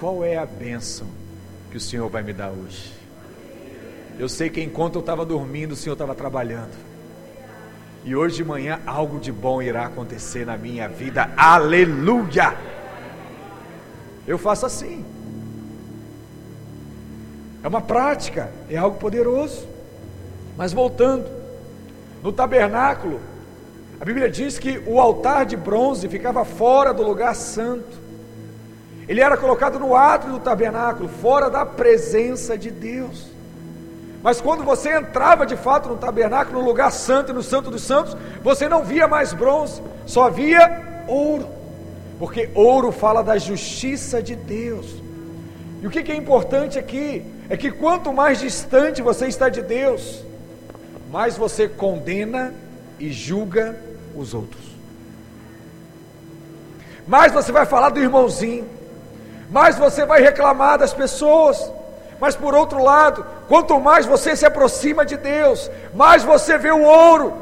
qual 0.00 0.24
é 0.24 0.36
a 0.36 0.44
bênção 0.44 1.06
que 1.70 1.76
o 1.76 1.80
Senhor 1.80 2.08
vai 2.08 2.20
me 2.24 2.32
dar 2.32 2.50
hoje? 2.50 2.92
Eu 4.18 4.28
sei 4.28 4.50
que 4.50 4.60
enquanto 4.60 4.96
eu 4.96 5.00
estava 5.02 5.24
dormindo, 5.24 5.70
o 5.70 5.76
Senhor 5.76 5.92
estava 5.92 6.16
trabalhando. 6.16 6.76
E 8.04 8.16
hoje 8.16 8.34
de 8.34 8.44
manhã 8.44 8.80
algo 8.84 9.20
de 9.20 9.30
bom 9.30 9.62
irá 9.62 9.86
acontecer 9.86 10.44
na 10.44 10.56
minha 10.56 10.88
vida. 10.88 11.30
Aleluia! 11.36 12.56
Eu 14.26 14.36
faço 14.36 14.66
assim. 14.66 15.04
É 17.62 17.68
uma 17.68 17.80
prática, 17.80 18.50
é 18.68 18.76
algo 18.76 18.98
poderoso. 18.98 19.64
Mas 20.56 20.72
voltando, 20.72 21.37
no 22.22 22.32
tabernáculo, 22.32 23.20
a 24.00 24.04
Bíblia 24.04 24.30
diz 24.30 24.58
que 24.58 24.80
o 24.86 25.00
altar 25.00 25.44
de 25.44 25.56
bronze 25.56 26.08
ficava 26.08 26.44
fora 26.44 26.94
do 26.94 27.02
lugar 27.02 27.34
santo. 27.34 28.08
Ele 29.08 29.20
era 29.20 29.36
colocado 29.36 29.78
no 29.78 29.96
átrio 29.96 30.34
do 30.34 30.40
tabernáculo, 30.40 31.08
fora 31.08 31.50
da 31.50 31.66
presença 31.66 32.56
de 32.56 32.70
Deus. 32.70 33.26
Mas 34.22 34.40
quando 34.40 34.62
você 34.62 34.96
entrava 34.96 35.46
de 35.46 35.56
fato 35.56 35.88
no 35.88 35.96
tabernáculo, 35.96 36.60
no 36.60 36.66
lugar 36.66 36.92
santo 36.92 37.32
e 37.32 37.34
no 37.34 37.42
santo 37.42 37.70
dos 37.70 37.82
santos, 37.82 38.16
você 38.42 38.68
não 38.68 38.84
via 38.84 39.08
mais 39.08 39.32
bronze, 39.32 39.80
só 40.06 40.28
via 40.28 41.04
ouro. 41.06 41.48
Porque 42.18 42.50
ouro 42.54 42.92
fala 42.92 43.22
da 43.22 43.38
justiça 43.38 44.22
de 44.22 44.36
Deus. 44.36 45.02
E 45.80 45.86
o 45.86 45.90
que 45.90 46.10
é 46.10 46.16
importante 46.16 46.78
aqui 46.78 47.24
é 47.48 47.56
que 47.56 47.70
quanto 47.70 48.12
mais 48.12 48.40
distante 48.40 49.00
você 49.00 49.26
está 49.26 49.48
de 49.48 49.62
Deus, 49.62 50.24
mais 51.10 51.36
você 51.36 51.68
condena 51.68 52.52
e 52.98 53.10
julga 53.10 53.76
os 54.14 54.34
outros. 54.34 54.62
Mais 57.06 57.32
você 57.32 57.50
vai 57.50 57.64
falar 57.64 57.88
do 57.90 58.00
irmãozinho, 58.00 58.68
mais 59.50 59.78
você 59.78 60.04
vai 60.04 60.20
reclamar 60.20 60.78
das 60.78 60.92
pessoas. 60.92 61.72
Mas 62.20 62.36
por 62.36 62.54
outro 62.54 62.82
lado, 62.82 63.24
quanto 63.46 63.78
mais 63.80 64.04
você 64.04 64.36
se 64.36 64.44
aproxima 64.44 65.06
de 65.06 65.16
Deus, 65.16 65.70
mais 65.94 66.22
você 66.22 66.58
vê 66.58 66.70
o 66.70 66.82
ouro 66.82 67.32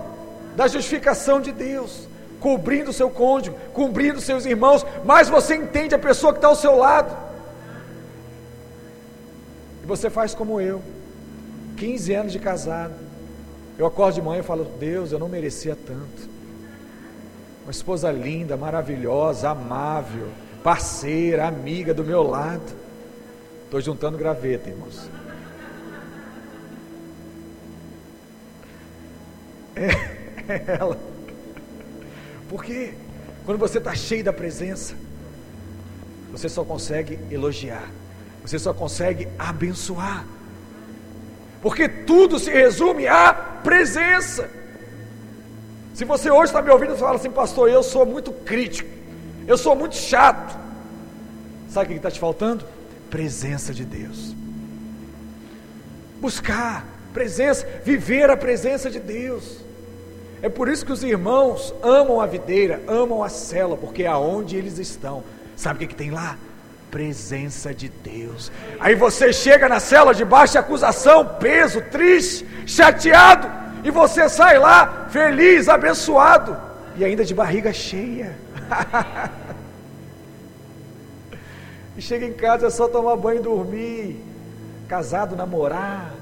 da 0.55 0.69
justificação 0.69 1.41
de 1.41 1.51
Deus, 1.51 2.07
cobrindo 2.39 2.93
seu 2.93 3.11
cônjuge, 3.11 3.57
cobrindo 3.73 4.21
seus 4.21 4.45
irmãos, 4.45 4.87
mais 5.05 5.29
você 5.29 5.57
entende 5.57 5.95
a 5.95 5.99
pessoa 5.99 6.33
que 6.33 6.39
está 6.39 6.49
ao 6.49 6.55
seu 6.55 6.77
lado. 6.77 7.17
E 9.83 9.87
você 9.87 10.11
faz 10.11 10.35
como 10.35 10.61
eu, 10.61 10.83
15 11.77 12.15
anos 12.15 12.33
de 12.33 12.39
casado. 12.39 13.06
Eu 13.79 13.87
acordo 13.87 14.15
de 14.15 14.23
manhã 14.23 14.41
e 14.41 14.43
falo, 14.43 14.65
Deus, 14.79 15.13
eu 15.13 15.19
não 15.19 15.29
merecia 15.29 15.77
tanto. 15.77 16.29
Uma 17.65 17.71
esposa 17.71 18.11
linda, 18.11 18.57
maravilhosa, 18.57 19.51
amável, 19.51 20.29
parceira, 20.63 21.47
amiga 21.47 21.93
do 21.93 22.05
meu 22.05 22.23
lado. 22.23 22.73
Estou 23.65 23.81
juntando 23.81 24.17
graveta, 24.17 24.71
irmãos. 24.71 25.11
É, 29.75 29.89
é 30.49 30.77
ela. 30.81 30.99
Porque 32.49 32.95
quando 33.45 33.59
você 33.59 33.79
está 33.79 33.95
cheio 33.95 34.25
da 34.25 34.33
presença, 34.33 34.95
você 36.33 36.49
só 36.49 36.65
consegue 36.65 37.19
elogiar, 37.31 37.91
você 38.43 38.59
só 38.59 38.73
consegue 38.73 39.29
abençoar. 39.39 40.25
Porque 41.67 41.89
tudo 41.89 42.39
se 42.39 42.49
resume 42.49 43.09
à 43.09 43.35
presença. 43.35 44.49
Se 45.93 46.05
você 46.05 46.31
hoje 46.31 46.45
está 46.45 46.63
me 46.63 46.71
ouvindo 46.71 46.95
e 46.95 46.97
fala 46.97 47.17
assim, 47.17 47.29
pastor, 47.29 47.69
eu 47.69 47.83
sou 47.83 48.07
muito 48.07 48.31
crítico, 48.31 48.89
eu 49.49 49.59
sou 49.59 49.75
muito 49.75 49.97
chato. 49.97 50.57
Sabe 51.69 51.87
o 51.87 51.89
que 51.89 51.95
está 51.97 52.09
te 52.09 52.21
faltando? 52.21 52.65
presença 53.11 53.75
de 53.75 53.85
Deus. 53.85 54.33
Buscar 56.21 56.87
presença, 57.13 57.67
viver 57.85 58.31
a 58.31 58.37
presença 58.37 58.89
de 58.89 59.01
Deus. 59.01 59.59
É 60.41 60.49
por 60.49 60.69
isso 60.69 60.87
que 60.87 60.93
os 60.93 61.03
irmãos 61.03 61.75
amam 61.83 62.21
a 62.21 62.27
videira, 62.27 62.81
amam 62.87 63.25
a 63.25 63.29
cela, 63.29 63.77
porque 63.77 64.05
é 64.05 64.07
aonde 64.07 64.55
eles 64.55 64.79
estão. 64.79 65.25
Sabe 65.57 65.79
o 65.79 65.79
que, 65.81 65.89
que 65.89 65.97
tem 65.97 66.13
lá? 66.13 66.39
Presença 66.91 67.75
de 67.75 67.89
Deus. 67.89 68.51
Aí 68.79 68.95
você 68.95 69.33
chega 69.33 69.69
na 69.69 69.81
cela 69.81 70.15
de 70.15 70.25
baixa 70.25 70.61
acusação, 70.61 71.25
peso, 71.25 71.81
triste, 71.83 72.47
chateado, 72.67 73.49
e 73.85 73.91
você 73.91 74.29
sai 74.29 74.59
lá 74.59 75.07
feliz, 75.11 75.69
abençoado 75.69 76.57
e 76.97 77.05
ainda 77.05 77.25
de 77.25 77.35
barriga 77.35 77.73
cheia. 77.73 78.35
E 81.97 82.03
chega 82.03 82.27
em 82.27 82.33
casa 82.35 82.67
é 82.67 82.71
só 82.71 82.89
tomar 82.89 83.17
banho 83.17 83.41
e 83.41 83.43
dormir, 83.43 84.23
casado, 84.87 85.35
namorar 85.35 86.13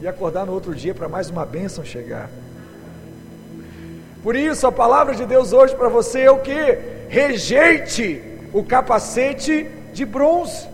e 0.00 0.06
acordar 0.06 0.46
no 0.46 0.52
outro 0.52 0.72
dia 0.76 0.94
para 0.94 1.08
mais 1.08 1.28
uma 1.28 1.44
bênção 1.44 1.84
chegar. 1.84 2.30
Por 4.22 4.36
isso 4.36 4.64
a 4.64 4.70
palavra 4.70 5.16
de 5.16 5.26
Deus 5.26 5.52
hoje 5.52 5.74
para 5.74 5.88
você 5.88 6.20
é 6.20 6.30
o 6.30 6.38
que? 6.38 6.78
Rejeite 7.08 8.22
o 8.52 8.62
capacete 8.62 9.66
de 9.98 10.04
bronze. 10.04 10.68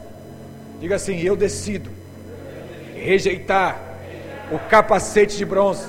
Diga 0.81 0.97
assim: 0.97 1.19
eu 1.21 1.35
decido 1.35 1.91
rejeitar 2.95 3.81
o 4.53 4.59
capacete 4.69 5.37
de 5.37 5.47
bronze 5.47 5.87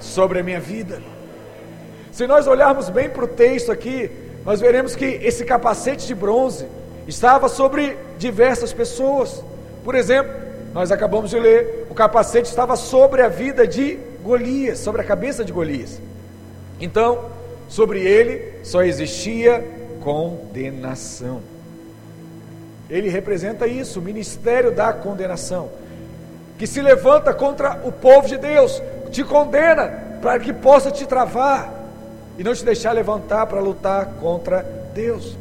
sobre 0.00 0.38
a 0.38 0.42
minha 0.44 0.60
vida. 0.60 1.02
Se 2.12 2.26
nós 2.26 2.46
olharmos 2.46 2.88
bem 2.88 3.08
para 3.10 3.24
o 3.24 3.28
texto 3.28 3.72
aqui, 3.72 4.08
nós 4.44 4.60
veremos 4.60 4.94
que 4.94 5.04
esse 5.04 5.44
capacete 5.44 6.06
de 6.06 6.14
bronze 6.14 6.66
estava 7.06 7.48
sobre 7.48 7.96
diversas 8.16 8.72
pessoas. 8.72 9.42
Por 9.84 9.96
exemplo, 9.96 10.32
nós 10.72 10.92
acabamos 10.92 11.30
de 11.30 11.38
ler, 11.38 11.86
o 11.90 11.94
capacete 11.94 12.48
estava 12.48 12.76
sobre 12.76 13.22
a 13.22 13.28
vida 13.28 13.66
de 13.66 13.98
Golias, 14.22 14.78
sobre 14.78 15.00
a 15.00 15.04
cabeça 15.04 15.44
de 15.44 15.52
Golias. 15.52 16.00
Então, 16.80 17.30
sobre 17.68 18.00
ele 18.00 18.52
só 18.62 18.82
existia 18.82 19.64
condenação. 20.00 21.57
Ele 22.88 23.08
representa 23.08 23.66
isso, 23.66 24.00
o 24.00 24.02
ministério 24.02 24.70
da 24.70 24.92
condenação, 24.92 25.68
que 26.58 26.66
se 26.66 26.80
levanta 26.80 27.34
contra 27.34 27.80
o 27.84 27.92
povo 27.92 28.26
de 28.26 28.38
Deus, 28.38 28.82
te 29.10 29.22
condena, 29.22 30.06
para 30.22 30.38
que 30.40 30.52
possa 30.52 30.90
te 30.90 31.06
travar 31.06 31.72
e 32.38 32.42
não 32.42 32.54
te 32.54 32.64
deixar 32.64 32.92
levantar 32.92 33.46
para 33.46 33.60
lutar 33.60 34.06
contra 34.20 34.62
Deus. 34.94 35.36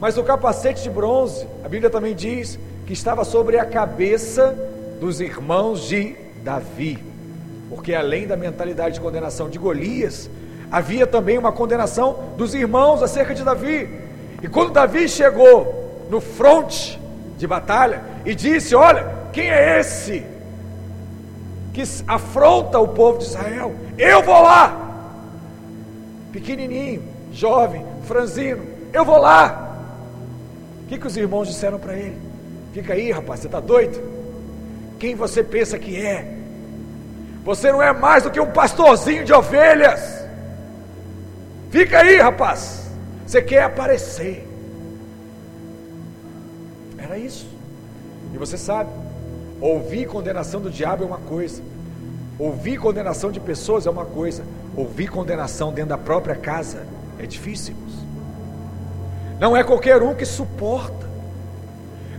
Mas 0.00 0.16
o 0.16 0.24
capacete 0.24 0.82
de 0.82 0.90
bronze, 0.90 1.46
a 1.64 1.68
Bíblia 1.68 1.90
também 1.90 2.14
diz 2.14 2.58
que 2.86 2.92
estava 2.92 3.24
sobre 3.24 3.58
a 3.58 3.64
cabeça 3.64 4.56
dos 5.00 5.20
irmãos 5.20 5.86
de 5.86 6.16
Davi, 6.42 6.98
porque 7.68 7.94
além 7.94 8.26
da 8.26 8.36
mentalidade 8.36 8.94
de 8.94 9.00
condenação 9.00 9.48
de 9.48 9.58
Golias, 9.58 10.30
havia 10.70 11.06
também 11.06 11.36
uma 11.36 11.52
condenação 11.52 12.32
dos 12.36 12.54
irmãos 12.54 13.02
acerca 13.02 13.34
de 13.34 13.44
Davi. 13.44 13.88
E 14.42 14.48
quando 14.48 14.72
Davi 14.72 15.08
chegou 15.08 15.87
no 16.08 16.20
fronte 16.20 17.00
de 17.36 17.46
batalha 17.46 18.02
e 18.24 18.34
disse: 18.34 18.74
Olha, 18.74 19.06
quem 19.32 19.50
é 19.50 19.80
esse 19.80 20.24
que 21.72 21.82
afronta 22.06 22.78
o 22.78 22.88
povo 22.88 23.18
de 23.18 23.24
Israel? 23.24 23.74
Eu 23.96 24.22
vou 24.22 24.42
lá, 24.42 24.76
pequenininho, 26.32 27.02
jovem, 27.32 27.84
franzino, 28.04 28.64
eu 28.92 29.04
vou 29.04 29.18
lá. 29.18 29.76
O 30.84 30.88
que, 30.88 30.98
que 30.98 31.06
os 31.06 31.16
irmãos 31.16 31.48
disseram 31.48 31.78
para 31.78 31.94
ele? 31.94 32.16
Fica 32.72 32.94
aí, 32.94 33.10
rapaz, 33.10 33.40
você 33.40 33.46
está 33.46 33.60
doido? 33.60 34.00
Quem 34.98 35.14
você 35.14 35.42
pensa 35.42 35.78
que 35.78 35.96
é? 35.96 36.34
Você 37.44 37.70
não 37.70 37.82
é 37.82 37.92
mais 37.92 38.22
do 38.22 38.30
que 38.30 38.40
um 38.40 38.50
pastorzinho 38.50 39.24
de 39.24 39.32
ovelhas. 39.32 40.24
Fica 41.70 42.00
aí, 42.00 42.16
rapaz. 42.18 42.90
Você 43.26 43.42
quer 43.42 43.64
aparecer. 43.64 44.47
Era 47.08 47.16
isso. 47.18 47.46
E 48.34 48.36
você 48.36 48.58
sabe, 48.58 48.90
ouvir 49.62 50.06
condenação 50.06 50.60
do 50.60 50.70
diabo 50.70 51.04
é 51.04 51.06
uma 51.06 51.16
coisa. 51.16 51.62
Ouvir 52.38 52.76
condenação 52.76 53.32
de 53.32 53.40
pessoas 53.40 53.86
é 53.86 53.90
uma 53.90 54.04
coisa. 54.04 54.44
Ouvir 54.76 55.08
condenação 55.08 55.72
dentro 55.72 55.88
da 55.88 55.98
própria 55.98 56.36
casa 56.36 56.86
é 57.18 57.24
difícil. 57.24 57.74
Não 59.40 59.56
é 59.56 59.64
qualquer 59.64 60.02
um 60.02 60.14
que 60.14 60.26
suporta. 60.26 61.08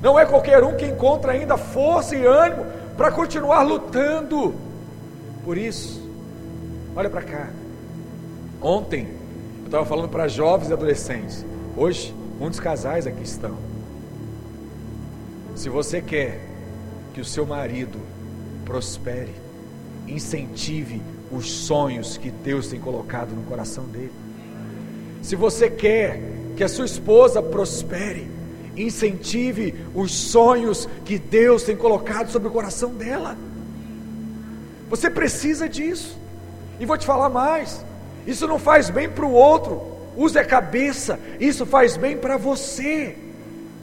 Não 0.02 0.18
é 0.18 0.26
qualquer 0.26 0.64
um 0.64 0.76
que 0.76 0.86
encontra 0.86 1.34
ainda 1.34 1.56
força 1.56 2.16
e 2.16 2.26
ânimo 2.26 2.66
para 2.98 3.12
continuar 3.12 3.62
lutando. 3.62 4.56
Por 5.46 5.56
isso, 5.56 6.02
olha 6.96 7.10
para 7.10 7.22
cá. 7.22 7.50
Ontem 8.60 9.08
eu 9.60 9.66
estava 9.66 9.86
falando 9.86 10.10
para 10.10 10.28
jovens 10.28 10.70
e 10.70 10.74
adolescentes. 10.74 11.46
Hoje, 11.78 12.14
muitos 12.40 12.60
casais 12.60 13.06
aqui 13.06 13.22
estão. 13.22 13.69
Se 15.60 15.68
você 15.68 16.02
quer 16.02 16.40
que 17.14 17.20
o 17.20 17.26
seu 17.26 17.46
marido 17.46 18.00
prospere, 18.64 19.36
incentive 20.08 21.02
os 21.30 21.52
sonhos 21.52 22.16
que 22.16 22.32
Deus 22.32 22.70
tem 22.70 22.80
colocado 22.80 23.32
no 23.32 23.44
coração 23.44 23.84
dele. 23.84 24.14
Se 25.22 25.36
você 25.36 25.70
quer 25.70 26.22
que 26.56 26.64
a 26.64 26.70
sua 26.70 26.86
esposa 26.86 27.42
prospere, 27.42 28.26
incentive 28.74 29.76
os 29.94 30.14
sonhos 30.14 30.88
que 31.04 31.20
Deus 31.20 31.64
tem 31.64 31.76
colocado 31.76 32.32
sobre 32.32 32.48
o 32.48 32.52
coração 32.52 32.92
dela. 32.94 33.36
Você 34.90 35.10
precisa 35.10 35.68
disso. 35.68 36.18
E 36.80 36.86
vou 36.86 36.98
te 36.98 37.06
falar 37.06 37.28
mais: 37.28 37.84
isso 38.26 38.48
não 38.48 38.60
faz 38.60 38.90
bem 38.90 39.10
para 39.10 39.26
o 39.26 39.34
outro, 39.34 39.82
use 40.16 40.40
a 40.40 40.46
cabeça, 40.46 41.20
isso 41.38 41.66
faz 41.66 41.98
bem 41.98 42.16
para 42.16 42.38
você. 42.38 43.28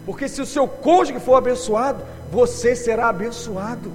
Porque 0.07 0.29
se 0.29 0.41
o 0.41 0.47
seu 0.47 0.69
cônjuge 0.69 1.19
for 1.19 1.35
abençoado, 1.35 2.05
você 2.31 2.77
será 2.77 3.09
abençoado. 3.09 3.93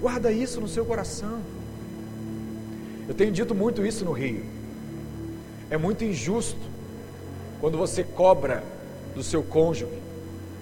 Guarda 0.00 0.30
isso 0.30 0.60
no 0.60 0.68
seu 0.68 0.84
coração. 0.84 1.40
Eu 3.08 3.14
tenho 3.14 3.32
dito 3.32 3.54
muito 3.56 3.84
isso 3.84 4.04
no 4.04 4.12
Rio. 4.12 4.44
É 5.68 5.76
muito 5.76 6.04
injusto 6.04 6.60
quando 7.60 7.76
você 7.76 8.04
cobra 8.04 8.62
do 9.14 9.22
seu 9.22 9.42
cônjuge 9.42 10.00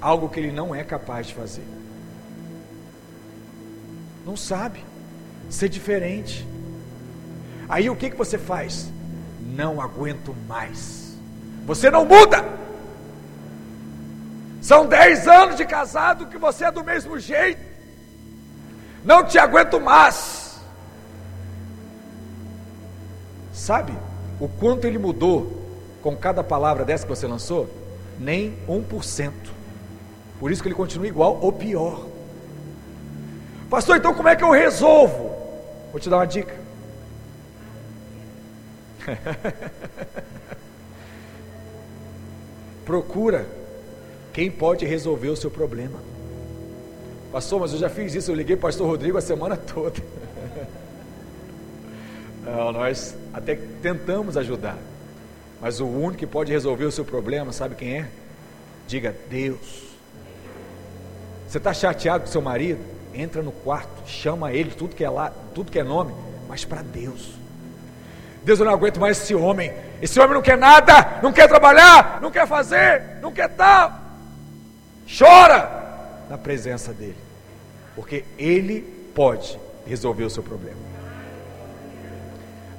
algo 0.00 0.30
que 0.30 0.40
ele 0.40 0.50
não 0.50 0.74
é 0.74 0.82
capaz 0.82 1.26
de 1.26 1.34
fazer. 1.34 1.64
Não 4.24 4.36
sabe 4.36 4.82
ser 5.50 5.68
diferente. 5.68 6.46
Aí 7.68 7.90
o 7.90 7.96
que, 7.96 8.08
que 8.08 8.16
você 8.16 8.38
faz? 8.38 8.90
Não 9.54 9.80
aguento 9.80 10.34
mais. 10.48 11.14
Você 11.66 11.90
não 11.90 12.06
muda. 12.06 12.59
São 14.60 14.86
dez 14.86 15.26
anos 15.26 15.56
de 15.56 15.64
casado 15.64 16.26
que 16.26 16.36
você 16.36 16.66
é 16.66 16.70
do 16.70 16.84
mesmo 16.84 17.18
jeito. 17.18 17.60
Não 19.04 19.24
te 19.24 19.38
aguento 19.38 19.80
mais. 19.80 20.60
Sabe 23.52 23.92
o 24.38 24.48
quanto 24.48 24.86
ele 24.86 24.98
mudou 24.98 25.58
com 26.02 26.16
cada 26.16 26.44
palavra 26.44 26.84
dessa 26.84 27.04
que 27.04 27.10
você 27.10 27.26
lançou? 27.26 27.68
Nem 28.18 28.58
1%. 28.68 29.32
Por 30.38 30.50
isso 30.50 30.62
que 30.62 30.68
ele 30.68 30.74
continua 30.74 31.06
igual 31.06 31.38
ou 31.40 31.52
pior. 31.52 32.06
Pastor, 33.70 33.96
então 33.96 34.14
como 34.14 34.28
é 34.28 34.36
que 34.36 34.44
eu 34.44 34.50
resolvo? 34.50 35.30
Vou 35.90 36.00
te 36.00 36.10
dar 36.10 36.16
uma 36.18 36.26
dica. 36.26 36.54
Procura 42.84 43.59
quem 44.32 44.50
pode 44.50 44.84
resolver 44.84 45.28
o 45.28 45.36
seu 45.36 45.50
problema. 45.50 45.98
Pastor, 47.32 47.60
mas 47.60 47.72
eu 47.72 47.78
já 47.78 47.88
fiz 47.88 48.14
isso, 48.14 48.30
eu 48.30 48.34
liguei 48.34 48.56
para 48.56 48.66
o 48.66 48.68
pastor 48.68 48.86
Rodrigo 48.86 49.16
a 49.16 49.20
semana 49.20 49.56
toda. 49.74 50.00
Não, 52.44 52.72
nós 52.72 53.16
até 53.32 53.56
tentamos 53.82 54.36
ajudar. 54.36 54.76
Mas 55.60 55.78
o 55.78 55.86
único 55.86 56.18
que 56.18 56.26
pode 56.26 56.50
resolver 56.50 56.84
o 56.84 56.92
seu 56.92 57.04
problema, 57.04 57.52
sabe 57.52 57.74
quem 57.74 57.98
é? 57.98 58.08
Diga 58.86 59.14
Deus. 59.28 59.90
Você 61.46 61.58
está 61.58 61.72
chateado 61.74 62.24
com 62.24 62.30
seu 62.30 62.40
marido? 62.40 62.80
Entra 63.12 63.42
no 63.42 63.52
quarto, 63.52 64.08
chama 64.08 64.52
ele, 64.52 64.70
tudo 64.70 64.94
que 64.94 65.04
é 65.04 65.10
lá, 65.10 65.32
tudo 65.54 65.70
que 65.70 65.78
é 65.78 65.84
nome, 65.84 66.14
mas 66.48 66.64
para 66.64 66.80
Deus. 66.80 67.32
Deus, 68.42 68.58
eu 68.58 68.64
não 68.64 68.72
aguento 68.72 68.98
mais 68.98 69.20
esse 69.20 69.34
homem. 69.34 69.72
Esse 70.00 70.18
homem 70.18 70.34
não 70.34 70.42
quer 70.42 70.56
nada, 70.56 71.20
não 71.22 71.32
quer 71.32 71.46
trabalhar, 71.46 72.20
não 72.22 72.30
quer 72.30 72.46
fazer, 72.46 73.18
não 73.20 73.30
quer 73.30 73.48
tal. 73.50 73.99
Chora 75.06 75.80
na 76.28 76.38
presença 76.38 76.92
dele, 76.92 77.16
porque 77.94 78.24
ele 78.38 78.82
pode 79.14 79.58
resolver 79.86 80.24
o 80.24 80.30
seu 80.30 80.42
problema. 80.42 80.78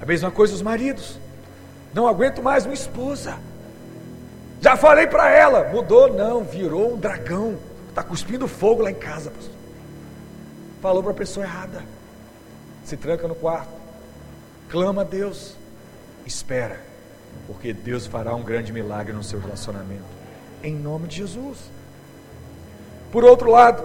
A 0.01 0.05
mesma 0.05 0.31
coisa 0.31 0.55
os 0.55 0.61
maridos. 0.61 1.19
Não 1.93 2.07
aguento 2.07 2.41
mais 2.41 2.65
uma 2.65 2.73
esposa. 2.73 3.37
Já 4.61 4.77
falei 4.77 5.07
para 5.07 5.29
ela, 5.29 5.69
mudou 5.69 6.11
não, 6.13 6.43
virou 6.43 6.93
um 6.93 6.97
dragão. 6.97 7.57
Está 7.89 8.01
cuspindo 8.01 8.47
fogo 8.47 8.81
lá 8.81 8.91
em 8.91 8.95
casa. 8.95 9.33
Falou 10.81 11.03
para 11.03 11.11
a 11.11 11.15
pessoa 11.15 11.45
errada. 11.45 11.83
Se 12.85 12.95
tranca 12.95 13.27
no 13.27 13.35
quarto. 13.35 13.69
Clama 14.69 15.01
a 15.01 15.05
Deus. 15.05 15.55
Espera, 16.25 16.79
porque 17.45 17.73
Deus 17.73 18.05
fará 18.07 18.33
um 18.33 18.43
grande 18.43 18.71
milagre 18.71 19.13
no 19.13 19.23
seu 19.23 19.39
relacionamento. 19.39 20.03
Em 20.63 20.73
nome 20.73 21.07
de 21.07 21.17
Jesus. 21.17 21.57
Por 23.11 23.23
outro 23.23 23.51
lado, 23.51 23.83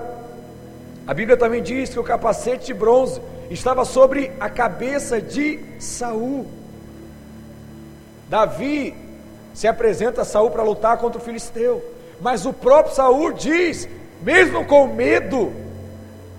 a 1.07 1.13
Bíblia 1.13 1.37
também 1.37 1.63
diz 1.63 1.91
que 1.91 1.99
o 1.99 2.05
capacete 2.05 2.67
de 2.67 2.75
bronze 2.75 3.21
estava 3.51 3.85
sobre 3.85 4.31
a 4.39 4.49
cabeça 4.49 5.21
de 5.21 5.61
Saul. 5.79 6.47
Davi 8.29 8.95
se 9.55 9.67
apresenta 9.67 10.23
a 10.23 10.25
Saul 10.25 10.51
para 10.51 10.63
lutar 10.63 10.99
contra 10.99 11.21
o 11.21 11.25
filisteu, 11.25 11.83
mas 12.21 12.45
o 12.45 12.53
próprio 12.53 12.95
Saul 12.95 13.33
diz, 13.33 13.89
mesmo 14.23 14.65
com 14.65 14.87
medo, 14.87 15.53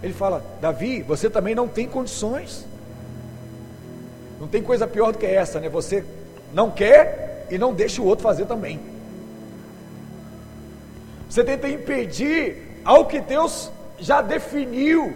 ele 0.01 0.13
fala: 0.13 0.43
Davi, 0.61 1.01
você 1.01 1.29
também 1.29 1.55
não 1.55 1.67
tem 1.67 1.87
condições. 1.87 2.65
Não 4.39 4.47
tem 4.47 4.61
coisa 4.61 4.85
pior 4.85 5.11
do 5.11 5.17
que 5.17 5.25
essa, 5.25 5.59
né? 5.59 5.67
Você 5.69 6.03
não 6.53 6.69
quer 6.69 7.47
e 7.49 7.57
não 7.57 7.73
deixa 7.73 8.01
o 8.01 8.05
outro 8.05 8.23
fazer 8.23 8.45
também. 8.45 8.79
Você 11.29 11.43
tenta 11.43 11.67
impedir 11.67 12.76
ao 12.83 13.05
que 13.05 13.19
Deus 13.19 13.71
já 13.99 14.21
definiu 14.21 15.13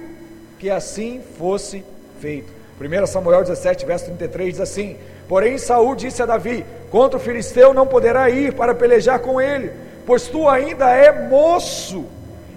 que 0.60 0.70
assim 0.70 1.22
fosse 1.38 1.84
feito. 2.20 2.52
1 2.80 3.08
Samuel 3.08 3.42
17, 3.42 3.86
verso 3.86 4.06
33 4.06 4.54
diz 4.54 4.60
assim: 4.62 4.98
Porém, 5.28 5.58
Saul 5.58 5.96
disse 5.96 6.22
a 6.22 6.26
Davi: 6.26 6.66
Contra 6.90 7.18
o 7.18 7.22
filisteu 7.22 7.74
não 7.74 7.88
poderá 7.88 8.30
ir 8.30 8.54
para 8.54 8.76
pelejar 8.76 9.20
com 9.20 9.40
ele, 9.40 9.72
pois 10.06 10.28
tu 10.28 10.48
ainda 10.48 10.90
é 10.90 11.28
moço, 11.28 12.06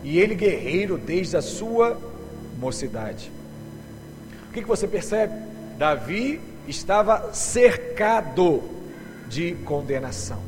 e 0.03 0.19
ele 0.19 0.35
guerreiro 0.35 0.99
desde 0.99 1.37
a 1.37 1.43
sua 1.43 1.97
mocidade. 2.59 3.31
O 4.49 4.53
que, 4.53 4.63
que 4.63 4.69
você 4.69 4.87
percebe? 4.87 5.35
Davi 5.79 6.41
estava 6.69 7.33
cercado 7.33 8.63
de 9.29 9.55
condenação. 9.65 10.39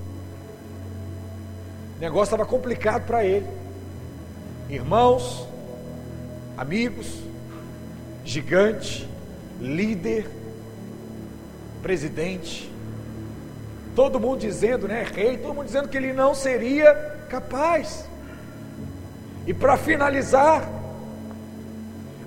O 1.97 2.01
negócio 2.01 2.35
estava 2.35 2.45
complicado 2.45 3.07
para 3.07 3.25
ele 3.25 3.47
irmãos, 4.69 5.47
amigos, 6.57 7.07
gigante, 8.25 9.09
líder, 9.61 10.29
presidente, 11.83 12.71
todo 13.95 14.19
mundo 14.19 14.41
dizendo, 14.41 14.89
né, 14.89 15.07
rei, 15.15 15.39
todo 15.39 15.55
mundo 15.55 15.67
dizendo 15.67 15.89
que 15.89 15.97
ele 15.97 16.13
não 16.13 16.35
seria 16.35 16.93
capaz. 17.29 18.05
E 19.47 19.55
para 19.55 19.77
finalizar, 19.77 20.69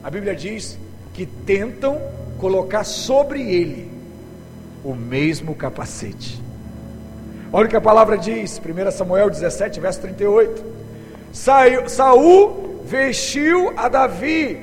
a 0.01 0.09
Bíblia 0.09 0.35
diz 0.35 0.79
que 1.13 1.25
tentam 1.25 2.01
colocar 2.39 2.85
sobre 2.85 3.41
ele 3.41 3.91
o 4.83 4.95
mesmo 4.95 5.53
capacete. 5.53 6.41
Olha 7.51 7.65
o 7.65 7.69
que 7.69 7.75
a 7.75 7.81
palavra 7.81 8.17
diz, 8.17 8.59
1 8.59 8.91
Samuel 8.91 9.29
17, 9.29 9.79
verso 9.79 9.99
38. 10.01 10.78
Saul 11.31 12.83
vestiu 12.85 13.73
a 13.77 13.87
Davi 13.87 14.59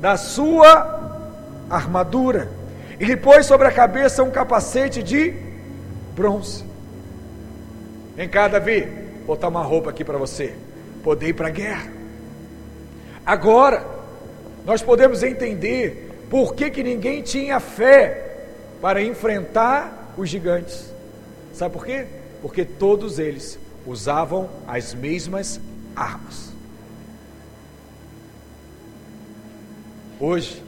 da 0.00 0.16
sua 0.16 1.66
armadura 1.70 2.50
e 2.98 3.04
lhe 3.04 3.16
pôs 3.16 3.46
sobre 3.46 3.68
a 3.68 3.72
cabeça 3.72 4.22
um 4.22 4.30
capacete 4.30 5.02
de 5.02 5.34
bronze. 6.14 6.64
Vem 8.16 8.28
cá, 8.28 8.48
Davi, 8.48 8.80
vou 9.26 9.36
botar 9.36 9.48
uma 9.48 9.62
roupa 9.62 9.90
aqui 9.90 10.04
para 10.04 10.18
você, 10.18 10.54
poder 11.04 11.28
ir 11.28 11.34
para 11.34 11.48
a 11.48 11.52
guerra. 11.52 11.90
Agora, 13.24 13.84
nós 14.64 14.82
podemos 14.82 15.22
entender 15.22 16.26
por 16.28 16.54
que, 16.54 16.70
que 16.70 16.82
ninguém 16.82 17.22
tinha 17.22 17.60
fé 17.60 18.36
para 18.80 19.02
enfrentar 19.02 20.14
os 20.16 20.28
gigantes. 20.28 20.92
Sabe 21.52 21.74
por 21.74 21.84
quê? 21.84 22.06
porque 22.42 22.64
todos 22.64 23.18
eles 23.18 23.58
usavam 23.86 24.48
as 24.66 24.94
mesmas 24.94 25.60
armas. 25.98 26.52
Hoje, 30.20 30.62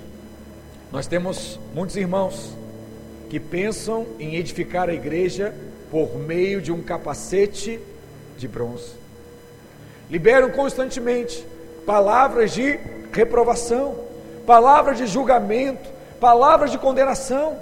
nós 0.92 1.06
temos 1.06 1.58
muitos 1.74 1.96
irmãos 1.96 2.56
que 3.28 3.38
pensam 3.38 4.06
em 4.18 4.36
edificar 4.36 4.88
a 4.88 4.94
igreja 4.94 5.54
por 5.90 6.16
meio 6.16 6.60
de 6.60 6.72
um 6.72 6.82
capacete 6.82 7.80
de 8.36 8.48
bronze. 8.48 8.94
Liberam 10.08 10.50
constantemente 10.50 11.44
palavras 11.86 12.52
de 12.52 12.78
reprovação, 13.12 14.04
palavras 14.46 14.98
de 14.98 15.06
julgamento, 15.06 15.88
palavras 16.20 16.70
de 16.70 16.78
condenação. 16.78 17.56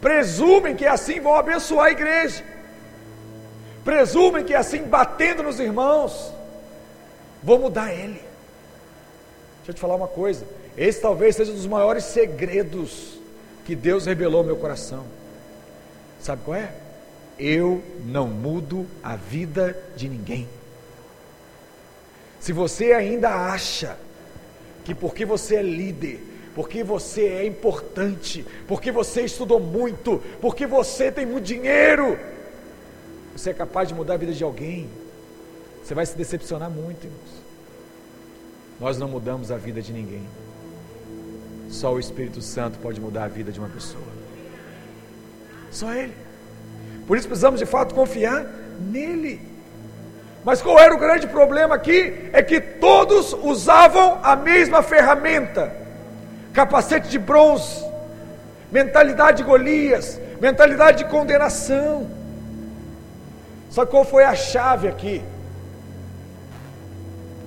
Presumem 0.00 0.74
que 0.74 0.86
assim 0.86 1.20
vão 1.20 1.34
abençoar 1.34 1.86
a 1.86 1.90
igreja 1.92 2.44
presumem 3.84 4.44
que 4.44 4.54
assim, 4.54 4.82
batendo 4.82 5.42
nos 5.42 5.58
irmãos, 5.58 6.32
vou 7.42 7.58
mudar 7.58 7.92
ele. 7.92 8.20
Deixa 9.58 9.70
eu 9.70 9.74
te 9.74 9.80
falar 9.80 9.94
uma 9.94 10.08
coisa: 10.08 10.46
esse 10.76 11.00
talvez 11.00 11.36
seja 11.36 11.52
um 11.52 11.54
dos 11.54 11.66
maiores 11.66 12.04
segredos 12.04 13.18
que 13.64 13.74
Deus 13.74 14.06
revelou 14.06 14.40
ao 14.40 14.46
meu 14.46 14.56
coração. 14.56 15.04
Sabe 16.20 16.42
qual 16.44 16.56
é? 16.56 16.72
Eu 17.38 17.82
não 18.04 18.26
mudo 18.26 18.86
a 19.02 19.16
vida 19.16 19.76
de 19.96 20.08
ninguém. 20.08 20.48
Se 22.38 22.52
você 22.52 22.92
ainda 22.92 23.30
acha 23.30 23.96
que 24.84 24.94
porque 24.94 25.24
você 25.24 25.56
é 25.56 25.62
líder, 25.62 26.20
porque 26.54 26.82
você 26.82 27.26
é 27.26 27.46
importante, 27.46 28.44
porque 28.66 28.90
você 28.90 29.22
estudou 29.22 29.60
muito, 29.60 30.22
porque 30.40 30.66
você 30.66 31.12
tem 31.12 31.24
muito 31.24 31.44
dinheiro, 31.44 32.18
você 33.36 33.50
é 33.50 33.54
capaz 33.54 33.88
de 33.88 33.94
mudar 33.94 34.14
a 34.14 34.16
vida 34.16 34.32
de 34.32 34.42
alguém, 34.42 34.88
você 35.90 35.94
vai 35.96 36.06
se 36.06 36.16
decepcionar 36.16 36.70
muito, 36.70 37.04
irmãos. 37.04 37.42
Nós 38.78 38.96
não 38.96 39.08
mudamos 39.08 39.50
a 39.50 39.56
vida 39.56 39.82
de 39.82 39.92
ninguém. 39.92 40.22
Só 41.68 41.92
o 41.92 41.98
Espírito 41.98 42.40
Santo 42.40 42.78
pode 42.78 43.00
mudar 43.00 43.24
a 43.24 43.28
vida 43.28 43.50
de 43.50 43.58
uma 43.58 43.68
pessoa. 43.68 44.04
Só 45.68 45.92
Ele. 45.92 46.14
Por 47.08 47.16
isso 47.16 47.26
precisamos 47.26 47.58
de 47.58 47.66
fato 47.66 47.92
confiar 47.92 48.46
nele. 48.78 49.40
Mas 50.44 50.62
qual 50.62 50.78
era 50.78 50.94
o 50.94 50.98
grande 50.98 51.26
problema 51.26 51.74
aqui? 51.74 52.30
É 52.32 52.40
que 52.40 52.60
todos 52.60 53.32
usavam 53.32 54.20
a 54.22 54.36
mesma 54.36 54.84
ferramenta: 54.84 55.74
capacete 56.52 57.08
de 57.08 57.18
bronze, 57.18 57.84
mentalidade 58.70 59.38
de 59.38 59.42
Golias, 59.42 60.20
mentalidade 60.40 60.98
de 60.98 61.10
condenação. 61.10 62.08
Só 63.70 63.84
qual 63.84 64.04
foi 64.04 64.22
a 64.22 64.36
chave 64.36 64.86
aqui? 64.86 65.20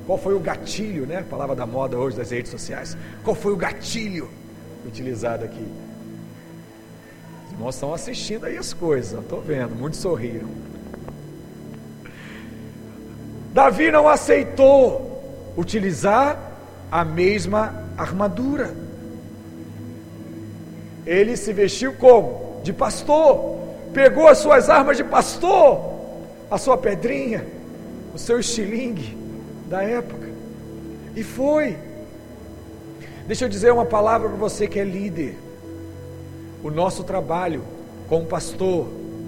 Qual 0.06 0.18
foi 0.18 0.34
o 0.34 0.40
gatilho, 0.40 1.06
né? 1.06 1.20
A 1.20 1.24
palavra 1.24 1.56
da 1.56 1.66
moda 1.66 1.98
hoje 1.98 2.18
das 2.18 2.32
redes 2.32 2.52
sociais. 2.52 2.98
Qual 3.24 3.36
foi 3.36 3.54
o 3.54 3.56
gatilho 3.56 4.30
utilizado 4.86 5.46
aqui? 5.46 5.66
Os 7.46 7.54
irmãos 7.54 7.76
estão 7.76 7.94
assistindo 7.94 8.46
aí 8.46 8.58
as 8.58 8.74
coisas, 8.74 9.18
estou 9.20 9.42
vendo, 9.42 9.76
muitos 9.76 10.00
sorriram. 10.00 10.48
Davi 13.54 13.92
não 13.92 14.10
aceitou 14.10 15.54
utilizar 15.56 16.38
a 16.92 17.06
mesma 17.06 17.86
armadura. 17.98 18.74
Ele 21.06 21.38
se 21.38 21.54
vestiu 21.54 21.94
como? 21.94 22.62
De 22.64 22.74
pastor. 22.74 23.60
Pegou 23.94 24.28
as 24.28 24.40
suas 24.40 24.70
armas 24.70 24.98
de 24.98 25.04
pastor 25.04 25.94
a 26.50 26.58
sua 26.58 26.78
pedrinha, 26.78 27.48
o 28.14 28.18
seu 28.18 28.40
estilingue 28.40 29.23
da 29.70 29.84
época. 29.84 30.28
E 31.16 31.24
foi. 31.24 31.78
Deixa 33.28 33.46
eu 33.46 33.50
dizer 33.50 33.72
uma 33.72 33.86
palavra 33.86 34.30
para 34.30 34.38
você 34.38 34.68
que 34.68 34.80
é 34.80 34.84
líder. 34.84 35.36
O 36.64 36.70
nosso 36.70 37.04
trabalho 37.04 37.64
como 38.08 38.26
pastor, 38.26 38.88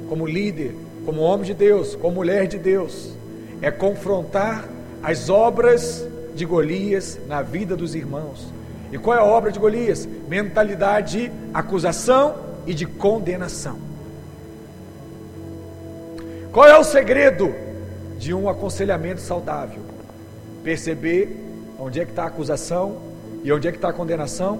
como 0.09 0.25
líder, 0.25 0.75
como 1.05 1.21
homem 1.21 1.45
de 1.45 1.53
Deus, 1.53 1.95
como 1.95 2.15
mulher 2.15 2.47
de 2.47 2.57
Deus, 2.57 3.13
é 3.61 3.71
confrontar 3.71 4.67
as 5.01 5.29
obras 5.29 6.05
de 6.35 6.45
Golias 6.45 7.19
na 7.27 7.41
vida 7.41 7.75
dos 7.75 7.95
irmãos. 7.95 8.53
E 8.91 8.97
qual 8.97 9.17
é 9.17 9.19
a 9.19 9.25
obra 9.25 9.51
de 9.51 9.59
Golias? 9.59 10.07
Mentalidade 10.27 11.27
de 11.27 11.31
acusação 11.53 12.35
e 12.65 12.73
de 12.73 12.85
condenação. 12.85 13.77
Qual 16.51 16.67
é 16.67 16.77
o 16.77 16.83
segredo 16.83 17.53
de 18.17 18.33
um 18.33 18.47
aconselhamento 18.47 19.21
saudável? 19.21 19.94
Perceber 20.65 21.29
onde 21.79 22.01
é 22.01 22.05
que 22.05 22.11
está 22.11 22.23
a 22.23 22.27
acusação 22.27 22.97
e 23.43 23.51
onde 23.51 23.67
é 23.67 23.71
que 23.71 23.77
está 23.77 23.89
a 23.89 23.93
condenação 23.93 24.59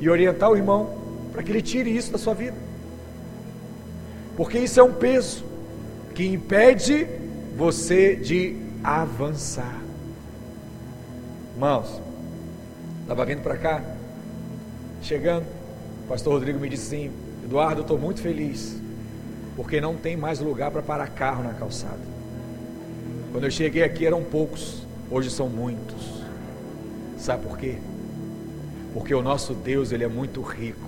e 0.00 0.10
orientar 0.10 0.50
o 0.50 0.56
irmão 0.56 0.98
para 1.32 1.44
que 1.44 1.52
ele 1.52 1.62
tire 1.62 1.96
isso 1.96 2.10
da 2.10 2.18
sua 2.18 2.34
vida. 2.34 2.56
Porque 4.36 4.58
isso 4.58 4.80
é 4.80 4.82
um 4.82 4.92
peso 4.92 5.44
que 6.12 6.26
impede 6.26 7.06
você 7.56 8.16
de 8.16 8.56
avançar. 8.82 9.80
Irmãos, 11.54 12.00
estava 13.02 13.24
vindo 13.24 13.40
para 13.40 13.56
cá, 13.56 13.82
chegando, 15.02 15.46
o 16.04 16.08
pastor 16.08 16.32
Rodrigo 16.32 16.58
me 16.58 16.68
disse 16.68 16.86
assim: 16.94 17.12
Eduardo, 17.44 17.80
eu 17.80 17.82
estou 17.82 17.98
muito 17.98 18.20
feliz 18.20 18.76
porque 19.54 19.80
não 19.80 19.96
tem 19.96 20.16
mais 20.16 20.40
lugar 20.40 20.72
para 20.72 20.82
parar 20.82 21.06
carro 21.08 21.44
na 21.44 21.54
calçada. 21.54 21.98
Quando 23.30 23.44
eu 23.44 23.50
cheguei 23.50 23.84
aqui 23.84 24.04
eram 24.04 24.24
poucos, 24.24 24.87
hoje 25.10 25.30
são 25.30 25.48
muitos. 25.48 26.22
Sabe 27.18 27.46
por 27.46 27.58
quê? 27.58 27.76
Porque 28.94 29.14
o 29.14 29.22
nosso 29.22 29.54
Deus, 29.54 29.92
ele 29.92 30.04
é 30.04 30.08
muito 30.08 30.40
rico. 30.42 30.86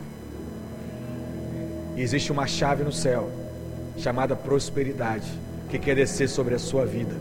E 1.97 2.03
existe 2.03 2.33
uma 2.33 2.47
chave 2.47 2.83
no 2.83 2.93
céu 2.93 3.31
chamada 3.99 4.35
prosperidade, 4.35 5.31
que 5.69 5.79
quer 5.79 5.95
descer 5.95 6.29
sobre 6.29 6.55
a 6.55 6.59
sua 6.59 6.87
vida. 6.87 7.15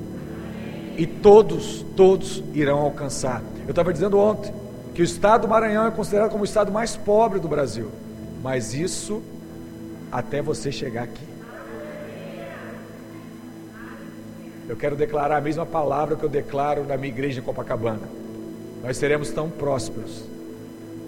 E 0.98 1.06
todos, 1.06 1.86
todos 1.96 2.44
irão 2.54 2.80
alcançar. 2.80 3.42
Eu 3.64 3.72
estava 3.72 3.94
dizendo 3.94 4.18
ontem 4.18 4.54
que 4.94 5.02
o 5.02 5.06
estado 5.06 5.44
do 5.44 5.48
Maranhão 5.48 5.88
é 5.88 5.92
considerado 5.92 6.32
como 6.32 6.42
o 6.42 6.46
estado 6.46 6.72
mais 6.72 6.96
pobre 6.96 7.40
do 7.40 7.48
Brasil. 7.48 7.90
Mas 8.42 8.74
isso 8.74 9.22
até 10.12 10.42
você 10.42 10.72
chegar 10.72 11.04
aqui. 11.04 11.29
Eu 14.70 14.76
quero 14.76 14.96
declarar 14.96 15.38
a 15.38 15.42
mesma 15.42 15.66
palavra 15.66 16.16
que 16.16 16.24
eu 16.24 16.30
declaro 16.30 16.84
na 16.84 16.96
minha 16.96 17.12
igreja 17.12 17.40
em 17.40 17.44
Copacabana. 17.44 18.08
Nós 18.84 18.98
seremos 18.98 19.32
tão 19.32 19.50
prósperos 19.50 20.24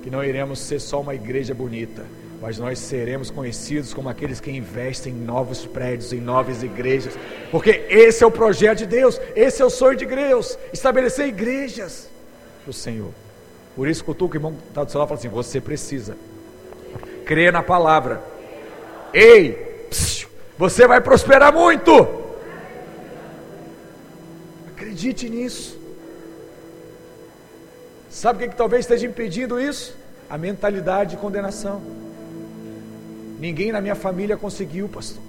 que 0.02 0.10
não 0.10 0.24
iremos 0.24 0.58
ser 0.58 0.80
só 0.80 1.00
uma 1.00 1.14
igreja 1.14 1.54
bonita, 1.54 2.04
mas 2.42 2.58
nós 2.58 2.80
seremos 2.80 3.30
conhecidos 3.30 3.94
como 3.94 4.10
aqueles 4.10 4.40
que 4.40 4.50
investem 4.50 5.14
em 5.14 5.16
novos 5.16 5.64
prédios, 5.64 6.12
em 6.12 6.20
novas 6.20 6.64
igrejas, 6.64 7.14
porque 7.52 7.86
esse 7.88 8.24
é 8.24 8.28
o 8.28 8.32
projeto 8.32 8.80
de 8.80 8.88
Deus, 8.88 9.22
esse 9.36 9.62
é 9.62 9.66
o 9.66 9.70
sonho 9.70 9.96
de 9.96 10.08
Deus, 10.08 10.58
estabelecer 10.74 11.28
igrejas 11.28 12.10
para 12.64 12.72
o 12.72 12.74
Senhor. 12.74 13.12
Por 13.76 13.88
isso, 13.88 14.04
que 14.04 14.12
o 14.12 14.30
irmão 14.34 14.56
está 14.70 14.84
do 14.84 14.90
seu 14.90 15.00
lado 15.00 15.08
e 15.08 15.10
fala 15.10 15.20
assim: 15.20 15.30
você 15.30 15.62
precisa 15.62 16.18
crer 17.26 17.54
na 17.54 17.62
palavra. 17.62 18.24
Ei, 19.14 19.88
você 20.58 20.88
vai 20.88 21.00
prosperar 21.00 21.54
muito. 21.54 22.21
Acredite 24.92 25.30
nisso. 25.30 25.80
Sabe 28.10 28.36
o 28.36 28.42
que, 28.42 28.50
que 28.50 28.58
talvez 28.58 28.84
esteja 28.84 29.08
impedindo 29.08 29.58
isso? 29.58 29.96
A 30.30 30.38
mentalidade 30.38 31.12
de 31.12 31.18
condenação. 31.18 31.82
Ninguém 33.40 33.72
na 33.72 33.80
minha 33.80 33.96
família 33.96 34.36
conseguiu, 34.36 34.90
pastor. 34.90 35.24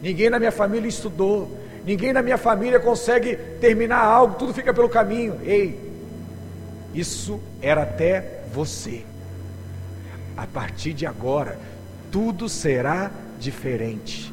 Ninguém 0.00 0.30
na 0.30 0.38
minha 0.38 0.52
família 0.52 0.86
estudou. 0.86 1.50
Ninguém 1.84 2.12
na 2.12 2.22
minha 2.22 2.38
família 2.38 2.78
consegue 2.78 3.34
terminar 3.60 3.98
algo, 3.98 4.38
tudo 4.38 4.54
fica 4.54 4.72
pelo 4.72 4.88
caminho. 4.88 5.40
Ei, 5.42 5.76
isso 6.94 7.40
era 7.60 7.82
até 7.82 8.42
você. 8.52 9.04
A 10.36 10.46
partir 10.46 10.92
de 10.92 11.04
agora, 11.04 11.58
tudo 12.12 12.48
será 12.48 13.10
diferente. 13.40 14.32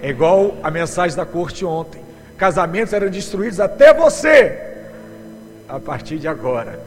É 0.00 0.10
igual 0.10 0.56
a 0.62 0.70
mensagem 0.70 1.16
da 1.16 1.26
corte 1.26 1.64
ontem. 1.64 2.05
Casamentos 2.36 2.92
eram 2.92 3.08
destruídos 3.08 3.60
até 3.60 3.94
você. 3.94 4.58
A 5.68 5.80
partir 5.80 6.18
de 6.18 6.28
agora, 6.28 6.78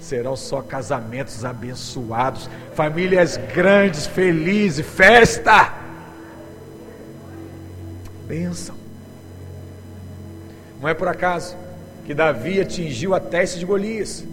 serão 0.00 0.36
só 0.36 0.60
casamentos 0.60 1.44
abençoados, 1.44 2.48
famílias 2.74 3.36
grandes, 3.54 4.06
felizes, 4.06 4.86
festa. 4.86 5.72
Bênção. 8.26 8.74
Não 10.80 10.88
é 10.88 10.94
por 10.94 11.08
acaso 11.08 11.56
que 12.04 12.12
Davi 12.12 12.60
atingiu 12.60 13.14
a 13.14 13.20
teste 13.20 13.58
de 13.58 13.64
Golias, 13.64 14.24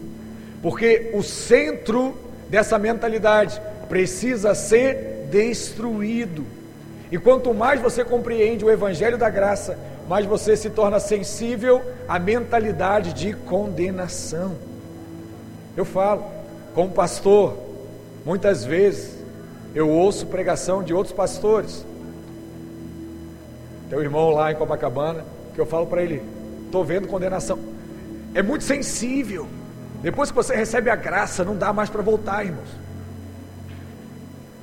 porque 0.61 1.11
o 1.13 1.21
centro 1.21 2.17
dessa 2.49 2.79
mentalidade 2.79 3.61
precisa 3.87 4.55
ser 4.55 5.27
destruído. 5.31 6.45
E 7.11 7.17
quanto 7.17 7.53
mais 7.53 7.79
você 7.79 8.03
compreende 8.03 8.65
o 8.65 8.69
Evangelho 8.69 9.17
da 9.17 9.29
Graça, 9.29 9.77
mais 10.09 10.25
você 10.25 10.57
se 10.57 10.71
torna 10.71 10.99
sensível 10.99 11.83
à 12.07 12.17
mentalidade 12.17 13.13
de 13.13 13.31
condenação. 13.31 14.55
Eu 15.77 15.85
falo, 15.85 16.25
como 16.73 16.89
pastor, 16.89 17.55
muitas 18.25 18.65
vezes 18.65 19.19
eu 19.75 19.87
ouço 19.87 20.25
pregação 20.25 20.81
de 20.81 20.95
outros 20.95 21.15
pastores. 21.15 21.85
Tem 23.87 23.99
um 23.99 24.01
irmão 24.01 24.31
lá 24.31 24.51
em 24.51 24.55
Copacabana 24.55 25.23
que 25.53 25.61
eu 25.61 25.67
falo 25.67 25.85
para 25.85 26.01
ele: 26.01 26.23
estou 26.65 26.83
vendo 26.83 27.07
condenação. 27.07 27.59
É 28.33 28.41
muito 28.41 28.63
sensível. 28.63 29.45
Depois 30.01 30.31
que 30.31 30.35
você 30.35 30.55
recebe 30.55 30.89
a 30.89 30.95
graça, 30.95 31.45
não 31.45 31.55
dá 31.55 31.71
mais 31.71 31.87
para 31.87 32.01
voltar, 32.01 32.43
irmãos. 32.43 32.69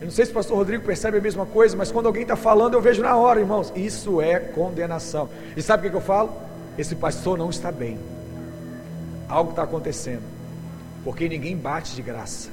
Eu 0.01 0.07
não 0.07 0.11
sei 0.11 0.27
se 0.27 0.31
o 0.31 0.35
pastor 0.35 0.59
Rodrigo 0.59 0.85
percebe 0.85 1.17
a 1.17 1.21
mesma 1.21 1.47
coisa, 1.47 1.77
mas 1.77 1.91
quando 1.91 2.07
alguém 2.07 2.23
está 2.23 2.37
falando, 2.37 2.75
eu 2.75 2.83
vejo 2.83 3.03
na 3.03 3.17
hora, 3.17 3.41
irmãos. 3.41 3.73
Isso 3.75 4.21
é 4.21 4.39
condenação. 4.39 5.29
E 5.57 5.63
sabe 5.63 5.87
o 5.87 5.91
que, 5.91 5.97
eu 5.97 6.03
falo? 6.03 6.33
Esse 6.77 6.95
pastor 6.95 7.39
não 7.39 7.49
está 7.49 7.73
bem. 7.73 7.99
Algo 9.29 9.51
está 9.51 9.63
acontecendo. 9.63 10.23
Porque 11.03 11.29
ninguém 11.29 11.57
bate 11.57 11.95
de 11.95 12.03
graça. 12.03 12.51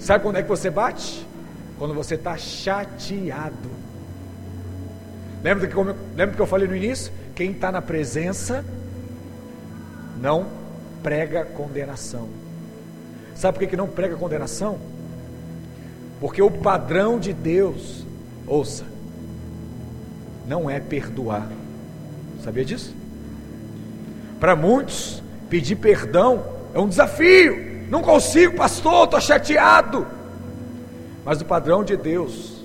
Sabe 0.00 0.24
quando 0.24 0.36
é 0.36 0.42
que 0.42 0.48
você 0.48 0.68
bate? 0.68 1.24
Quando 1.78 1.94
você 1.94 2.16
está 2.16 2.36
chateado. 2.36 3.70
Lembra 5.44 5.68
que, 5.68 5.76
eu, 5.76 5.84
lembra 6.16 6.34
que 6.34 6.42
eu 6.42 6.46
falei 6.46 6.66
no 6.66 6.74
início? 6.74 7.12
Quem 7.36 7.52
está 7.52 7.70
na 7.70 7.80
presença 7.80 8.64
não 10.20 10.46
prega 11.02 11.44
condenação. 11.44 12.28
Sabe 13.36 13.58
por 13.58 13.60
que, 13.60 13.66
que 13.68 13.76
não 13.76 13.86
prega 13.86 14.16
condenação? 14.16 14.78
Porque 16.24 16.40
o 16.40 16.50
padrão 16.50 17.18
de 17.18 17.34
Deus, 17.34 18.02
ouça, 18.46 18.86
não 20.46 20.70
é 20.70 20.80
perdoar. 20.80 21.46
Sabia 22.42 22.64
disso? 22.64 22.94
Para 24.40 24.56
muitos, 24.56 25.22
pedir 25.50 25.76
perdão 25.76 26.42
é 26.72 26.78
um 26.78 26.88
desafio. 26.88 27.86
Não 27.90 28.00
consigo, 28.00 28.56
pastor, 28.56 29.04
estou 29.04 29.20
chateado. 29.20 30.06
Mas 31.26 31.42
o 31.42 31.44
padrão 31.44 31.84
de 31.84 31.94
Deus 31.94 32.64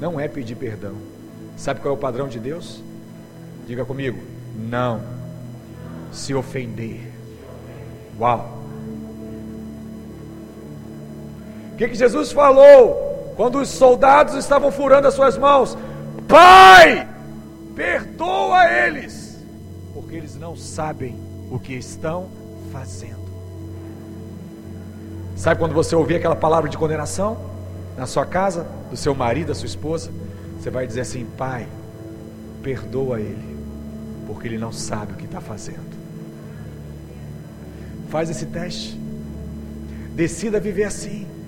não 0.00 0.18
é 0.18 0.26
pedir 0.26 0.56
perdão. 0.56 0.96
Sabe 1.56 1.78
qual 1.78 1.94
é 1.94 1.96
o 1.96 2.00
padrão 2.00 2.26
de 2.26 2.40
Deus? 2.40 2.82
Diga 3.68 3.84
comigo: 3.84 4.18
não 4.68 5.00
se 6.10 6.34
ofender. 6.34 7.08
Uau! 8.18 8.59
Que, 11.80 11.88
que 11.88 11.94
Jesus 11.94 12.30
falou 12.30 13.32
quando 13.36 13.58
os 13.58 13.70
soldados 13.70 14.34
estavam 14.34 14.70
furando 14.70 15.08
as 15.08 15.14
suas 15.14 15.38
mãos? 15.38 15.78
Pai, 16.28 17.08
perdoa 17.74 18.70
eles, 18.70 19.38
porque 19.94 20.14
eles 20.14 20.36
não 20.36 20.54
sabem 20.54 21.16
o 21.50 21.58
que 21.58 21.72
estão 21.72 22.28
fazendo. 22.70 23.30
Sabe 25.34 25.58
quando 25.58 25.72
você 25.72 25.96
ouvir 25.96 26.16
aquela 26.16 26.36
palavra 26.36 26.68
de 26.68 26.76
condenação 26.76 27.38
na 27.96 28.06
sua 28.06 28.26
casa, 28.26 28.66
do 28.90 28.96
seu 28.96 29.14
marido, 29.14 29.48
da 29.48 29.54
sua 29.54 29.66
esposa, 29.66 30.10
você 30.58 30.68
vai 30.68 30.86
dizer 30.86 31.00
assim: 31.00 31.26
Pai, 31.38 31.66
perdoa 32.62 33.18
ele, 33.18 33.56
porque 34.26 34.46
ele 34.46 34.58
não 34.58 34.70
sabe 34.70 35.14
o 35.14 35.16
que 35.16 35.24
está 35.24 35.40
fazendo. 35.40 35.98
Faz 38.10 38.28
esse 38.28 38.44
teste. 38.44 39.00
Decida 40.14 40.60
viver 40.60 40.84
assim 40.84 41.39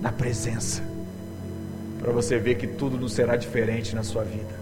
na 0.00 0.12
presença, 0.12 0.82
para 1.98 2.12
você 2.12 2.38
ver 2.38 2.56
que 2.56 2.66
tudo 2.66 2.98
não 2.98 3.08
será 3.08 3.36
diferente 3.36 3.94
na 3.94 4.02
sua 4.02 4.24
vida. 4.24 4.54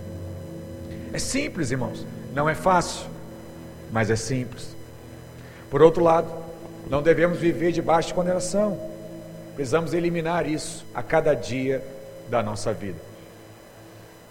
É 1.13 1.19
simples, 1.19 1.71
irmãos, 1.71 2.07
não 2.35 2.49
é 2.49 2.55
fácil, 2.55 3.07
mas 3.93 4.11
é 4.11 4.17
simples. 4.17 4.75
Por 5.71 5.83
outro 5.83 6.03
lado, 6.03 6.29
não 6.89 7.03
devemos 7.03 7.39
viver 7.39 7.73
debaixo 7.73 8.09
de 8.09 8.15
condenação, 8.15 8.79
precisamos 9.55 9.95
eliminar 9.95 10.49
isso 10.49 10.85
a 10.95 11.03
cada 11.03 11.35
dia 11.35 11.83
da 12.29 12.43
nossa 12.43 12.73
vida. 12.73 12.99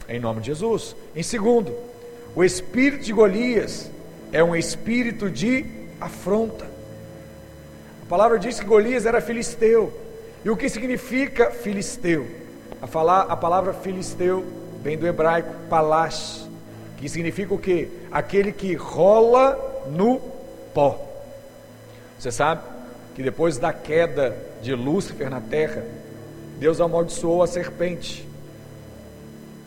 Em 0.07 0.19
nome 0.19 0.41
de 0.41 0.47
Jesus. 0.47 0.95
Em 1.15 1.23
segundo, 1.23 1.73
o 2.35 2.43
espírito 2.43 3.03
de 3.03 3.13
Golias 3.13 3.89
é 4.31 4.43
um 4.43 4.55
espírito 4.55 5.29
de 5.29 5.65
afronta. 6.01 6.65
A 8.03 8.05
palavra 8.09 8.37
diz 8.37 8.59
que 8.59 8.65
Golias 8.65 9.05
era 9.05 9.21
filisteu, 9.21 9.93
e 10.43 10.49
o 10.49 10.57
que 10.57 10.67
significa 10.69 11.51
filisteu? 11.51 12.27
A, 12.81 12.87
falar, 12.87 13.21
a 13.21 13.35
palavra 13.35 13.73
filisteu 13.73 14.43
vem 14.81 14.97
do 14.97 15.07
hebraico 15.07 15.53
palash, 15.69 16.47
que 16.97 17.07
significa 17.07 17.53
o 17.53 17.57
que? 17.57 17.89
Aquele 18.11 18.51
que 18.51 18.73
rola 18.75 19.85
no 19.89 20.19
pó. 20.73 20.99
Você 22.19 22.31
sabe 22.31 22.61
que 23.15 23.23
depois 23.23 23.57
da 23.57 23.71
queda 23.71 24.35
de 24.61 24.73
Lúcifer 24.73 25.29
na 25.29 25.39
terra, 25.39 25.83
Deus 26.59 26.81
amaldiçoou 26.81 27.41
a 27.41 27.47
serpente. 27.47 28.27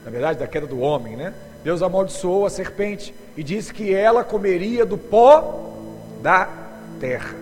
Na 0.05 0.11
verdade, 0.11 0.39
da 0.39 0.47
queda 0.47 0.67
do 0.67 0.81
homem, 0.81 1.17
né? 1.17 1.33
Deus 1.65 1.83
amaldiçoou 1.83 2.47
a 2.47 2.51
serpente 2.51 3.15
e 3.37 3.43
disse 3.43 3.73
que 3.73 3.93
ela 3.93 4.23
comeria 4.23 4.87
do 4.87 4.97
pó 4.97 5.73
da 6.23 6.49
terra. 7.01 7.35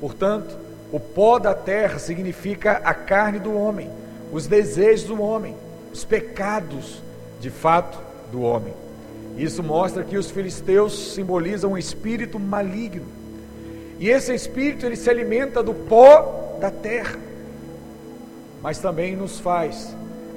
Portanto, 0.00 0.63
o 0.94 1.00
pó 1.00 1.40
da 1.40 1.52
terra 1.52 1.98
significa 1.98 2.80
a 2.84 2.94
carne 2.94 3.40
do 3.40 3.52
homem, 3.52 3.90
os 4.30 4.46
desejos 4.46 5.08
do 5.08 5.20
homem, 5.20 5.56
os 5.92 6.04
pecados, 6.04 7.02
de 7.40 7.50
fato, 7.50 7.98
do 8.30 8.42
homem. 8.42 8.72
Isso 9.36 9.60
mostra 9.60 10.04
que 10.04 10.16
os 10.16 10.30
filisteus 10.30 11.12
simbolizam 11.12 11.72
um 11.72 11.76
espírito 11.76 12.38
maligno. 12.38 13.06
E 13.98 14.08
esse 14.08 14.32
espírito 14.32 14.86
ele 14.86 14.94
se 14.94 15.10
alimenta 15.10 15.64
do 15.64 15.74
pó 15.74 16.58
da 16.60 16.70
terra. 16.70 17.18
Mas 18.62 18.78
também 18.78 19.16
nos 19.16 19.40
faz 19.40 19.92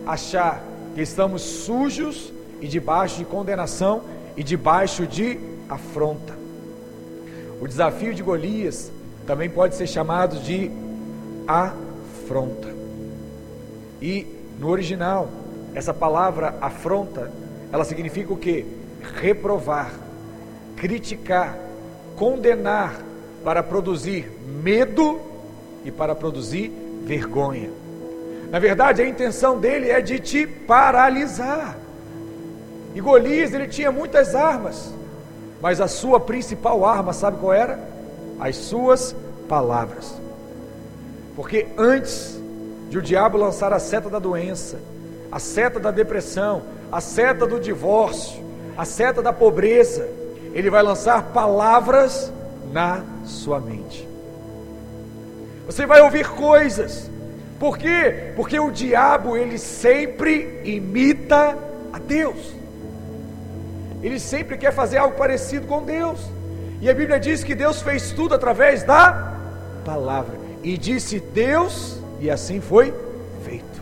achar 0.07 0.63
que 0.95 1.03
estamos 1.03 1.43
sujos 1.43 2.33
e 2.59 2.67
debaixo 2.67 3.19
de 3.19 3.25
condenação 3.25 4.01
e 4.35 4.43
debaixo 4.43 5.05
de 5.05 5.37
afronta. 5.69 6.33
O 7.61 7.67
desafio 7.67 8.15
de 8.15 8.23
Golias 8.23 8.91
também 9.27 9.49
pode 9.49 9.75
ser 9.75 9.85
chamado 9.85 10.39
de 10.39 10.71
afronta. 11.45 12.69
E 14.01 14.25
no 14.57 14.69
original, 14.69 15.29
essa 15.75 15.93
palavra 15.93 16.55
afronta, 16.61 17.29
ela 17.71 17.83
significa 17.83 18.33
o 18.33 18.37
que? 18.37 18.65
Reprovar, 19.19 19.91
criticar, 20.77 21.57
condenar 22.15 23.01
para 23.43 23.61
produzir 23.61 24.31
medo 24.63 25.19
e 25.83 25.91
para 25.91 26.15
produzir 26.15 26.71
vergonha. 27.03 27.69
Na 28.49 28.59
verdade, 28.59 29.01
a 29.01 29.07
intenção 29.07 29.59
dele 29.59 29.89
é 29.89 29.99
de 29.99 30.19
te 30.19 30.47
paralisar. 30.47 31.77
E 32.95 33.01
Golias, 33.01 33.53
ele 33.53 33.67
tinha 33.67 33.91
muitas 33.91 34.33
armas, 34.33 34.93
mas 35.61 35.81
a 35.81 35.87
sua 35.87 36.17
principal 36.17 36.85
arma, 36.85 37.11
sabe 37.11 37.37
qual 37.39 37.53
era? 37.53 37.96
As 38.39 38.55
suas 38.55 39.15
palavras. 39.47 40.13
Porque 41.35 41.67
antes 41.77 42.39
de 42.89 42.97
o 42.97 43.01
diabo 43.01 43.37
lançar 43.37 43.73
a 43.73 43.79
seta 43.79 44.09
da 44.09 44.19
doença, 44.19 44.79
a 45.31 45.39
seta 45.39 45.79
da 45.79 45.91
depressão, 45.91 46.63
a 46.91 47.01
seta 47.01 47.45
do 47.45 47.59
divórcio, 47.59 48.43
a 48.77 48.85
seta 48.85 49.21
da 49.21 49.33
pobreza, 49.33 50.07
ele 50.53 50.69
vai 50.69 50.81
lançar 50.81 51.21
palavras 51.33 52.31
na 52.71 53.03
sua 53.25 53.59
mente. 53.59 54.07
Você 55.65 55.85
vai 55.85 56.01
ouvir 56.01 56.27
coisas, 56.29 57.09
Por 57.59 57.77
quê? 57.77 58.33
Porque 58.35 58.59
o 58.59 58.69
diabo 58.69 59.35
ele 59.35 59.57
sempre 59.57 60.61
imita 60.63 61.57
a 61.91 61.97
Deus. 61.97 62.53
Ele 64.03 64.19
sempre 64.19 64.57
quer 64.57 64.71
fazer 64.71 64.97
algo 64.97 65.17
parecido 65.17 65.65
com 65.65 65.83
Deus. 65.83 66.19
E 66.79 66.89
a 66.89 66.93
Bíblia 66.93 67.19
diz 67.19 67.43
que 67.43 67.55
Deus 67.55 67.81
fez 67.81 68.11
tudo 68.11 68.35
através 68.35 68.83
da 68.83 69.33
palavra. 69.83 70.37
E 70.63 70.77
disse 70.77 71.19
Deus, 71.19 71.99
e 72.19 72.29
assim 72.29 72.61
foi 72.61 72.93
feito. 73.43 73.81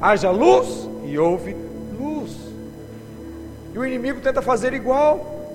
Haja 0.00 0.30
luz 0.30 0.88
e 1.04 1.18
houve 1.18 1.56
luz. 1.98 2.36
E 3.74 3.78
o 3.78 3.84
inimigo 3.84 4.20
tenta 4.20 4.40
fazer 4.42 4.72
igual. 4.72 5.50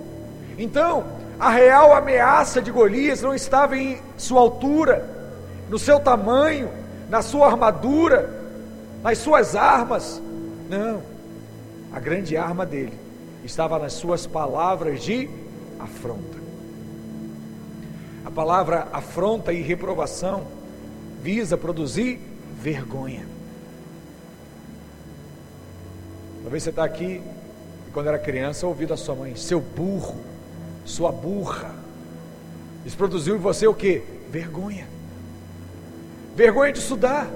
Então, 0.58 1.06
a 1.39 1.49
real 1.49 1.93
ameaça 1.93 2.62
de 2.62 2.71
Golias 2.71 3.21
não 3.21 3.34
estava 3.34 3.77
em 3.77 3.99
sua 4.17 4.41
altura, 4.41 5.08
no 5.69 5.77
seu 5.77 5.99
tamanho, 5.99 6.69
na 7.10 7.21
sua 7.21 7.47
armadura, 7.47 8.30
nas 9.03 9.19
suas 9.19 9.56
armas. 9.56 10.21
Não. 10.69 11.01
A 11.93 11.99
grande 11.99 12.36
arma 12.36 12.65
dele 12.65 12.93
estava 13.45 13.80
nas 13.80 13.93
suas 13.93 14.25
palavras 14.25 15.01
de 15.01 15.30
afronta. 15.80 16.37
Palavra 18.38 18.88
afronta 18.93 19.52
e 19.52 19.63
reprovação 19.63 20.45
visa 21.23 21.58
produzir 21.58 22.19
vergonha. 22.62 23.28
Talvez 26.43 26.62
você 26.62 26.69
está 26.69 26.84
aqui 26.84 27.19
e 27.88 27.91
quando 27.91 28.10
era 28.10 28.19
criança 28.19 28.67
ouviu 28.67 28.88
da 28.88 28.95
sua 28.95 29.15
mãe, 29.15 29.36
seu 29.36 29.60
burro, 29.60 30.17
sua 30.86 31.12
burra. 31.12 31.73
Isso 32.86 32.95
produziu 32.95 33.38
em 33.38 33.39
você 33.39 33.65
o 33.65 33.73
que? 33.73 34.04
Vergonha. 34.30 34.88
Vergonha 36.36 36.71
de 36.71 36.78
estudar. 36.78 37.28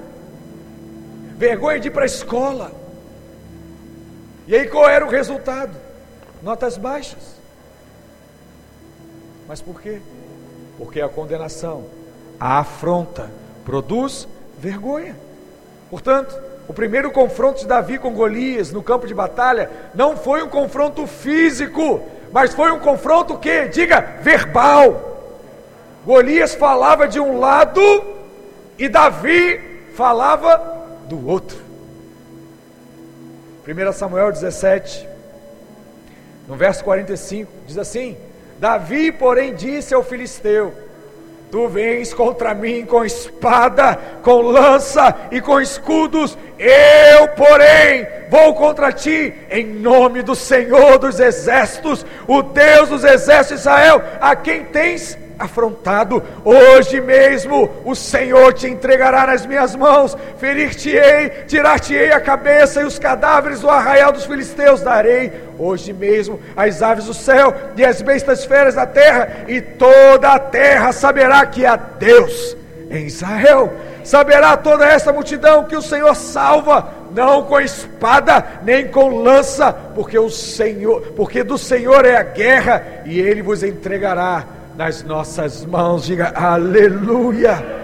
Vergonha 1.35 1.79
de 1.79 1.87
ir 1.87 1.91
para 1.91 2.03
a 2.03 2.05
escola. 2.05 2.71
E 4.47 4.53
aí 4.55 4.67
qual 4.67 4.87
era 4.87 5.03
o 5.03 5.09
resultado? 5.09 5.75
Notas 6.43 6.77
baixas. 6.77 7.37
Mas 9.47 9.63
por 9.63 9.81
quê? 9.81 9.99
Porque 10.81 10.99
a 10.99 11.07
condenação, 11.07 11.85
a 12.39 12.57
afronta, 12.57 13.29
produz 13.63 14.27
vergonha. 14.57 15.15
Portanto, 15.91 16.35
o 16.67 16.73
primeiro 16.73 17.11
confronto 17.11 17.59
de 17.59 17.67
Davi 17.67 17.99
com 17.99 18.11
Golias 18.15 18.71
no 18.71 18.81
campo 18.81 19.05
de 19.05 19.13
batalha 19.13 19.69
não 19.93 20.17
foi 20.17 20.41
um 20.41 20.49
confronto 20.49 21.05
físico, 21.05 22.01
mas 22.31 22.55
foi 22.55 22.71
um 22.71 22.79
confronto 22.79 23.37
que, 23.37 23.67
diga, 23.67 24.01
verbal. 24.23 25.35
Golias 26.03 26.55
falava 26.55 27.07
de 27.07 27.19
um 27.19 27.37
lado 27.37 27.79
e 28.75 28.89
Davi 28.89 29.59
falava 29.93 30.83
do 31.07 31.27
outro. 31.27 31.59
1 33.67 33.93
Samuel 33.93 34.31
17, 34.31 35.07
no 36.47 36.55
verso 36.55 36.83
45, 36.83 37.51
diz 37.67 37.77
assim: 37.77 38.17
Davi, 38.61 39.11
porém, 39.11 39.55
disse 39.55 39.91
ao 39.91 40.03
filisteu: 40.03 40.71
Tu 41.49 41.67
vens 41.67 42.13
contra 42.13 42.53
mim 42.53 42.85
com 42.85 43.03
espada, 43.03 43.97
com 44.21 44.39
lança 44.39 45.15
e 45.31 45.41
com 45.41 45.59
escudos, 45.59 46.37
eu, 46.59 47.27
porém, 47.29 48.05
vou 48.29 48.53
contra 48.53 48.91
ti 48.91 49.33
em 49.49 49.65
nome 49.65 50.21
do 50.21 50.35
Senhor 50.35 50.99
dos 50.99 51.19
exércitos, 51.19 52.05
o 52.27 52.43
Deus 52.43 52.87
dos 52.87 53.03
exércitos 53.03 53.63
de 53.63 53.67
Israel, 53.67 53.99
a 54.21 54.35
quem 54.35 54.63
tens 54.65 55.17
afrontado. 55.41 56.21
Hoje 56.45 57.01
mesmo 57.01 57.69
o 57.83 57.95
Senhor 57.95 58.53
te 58.53 58.67
entregará 58.67 59.27
nas 59.27 59.45
minhas 59.45 59.75
mãos, 59.75 60.15
ferir-te-ei, 60.37 61.29
tirar-te-ei 61.47 62.11
a 62.11 62.19
cabeça 62.19 62.81
e 62.81 62.85
os 62.85 62.99
cadáveres 62.99 63.61
do 63.61 63.69
arraial 63.69 64.11
dos 64.11 64.25
filisteus 64.25 64.81
darei. 64.81 65.31
Hoje 65.57 65.93
mesmo 65.93 66.39
as 66.55 66.81
aves 66.81 67.05
do 67.05 67.13
céu 67.13 67.53
e 67.75 67.85
as 67.85 68.01
bestas 68.01 68.45
feras 68.45 68.75
da 68.75 68.85
terra, 68.85 69.45
e 69.47 69.61
toda 69.61 70.29
a 70.29 70.39
terra 70.39 70.91
saberá 70.91 71.45
que 71.45 71.65
há 71.65 71.75
Deus 71.75 72.55
em 72.89 73.05
Israel. 73.05 73.71
Saberá 74.03 74.57
toda 74.57 74.85
essa 74.85 75.13
multidão 75.13 75.65
que 75.65 75.75
o 75.75 75.81
Senhor 75.81 76.15
salva, 76.15 76.89
não 77.13 77.43
com 77.43 77.59
espada, 77.59 78.43
nem 78.63 78.87
com 78.87 79.21
lança, 79.21 79.71
porque 79.71 80.17
o 80.17 80.29
Senhor, 80.29 81.13
porque 81.15 81.43
do 81.43 81.57
Senhor 81.57 82.05
é 82.05 82.17
a 82.17 82.23
guerra, 82.23 82.83
e 83.05 83.19
ele 83.19 83.41
vos 83.41 83.61
entregará 83.63 84.43
nas 84.75 85.03
nossas 85.03 85.65
mãos. 85.65 86.05
Diga 86.05 86.29
aleluia. 86.29 87.81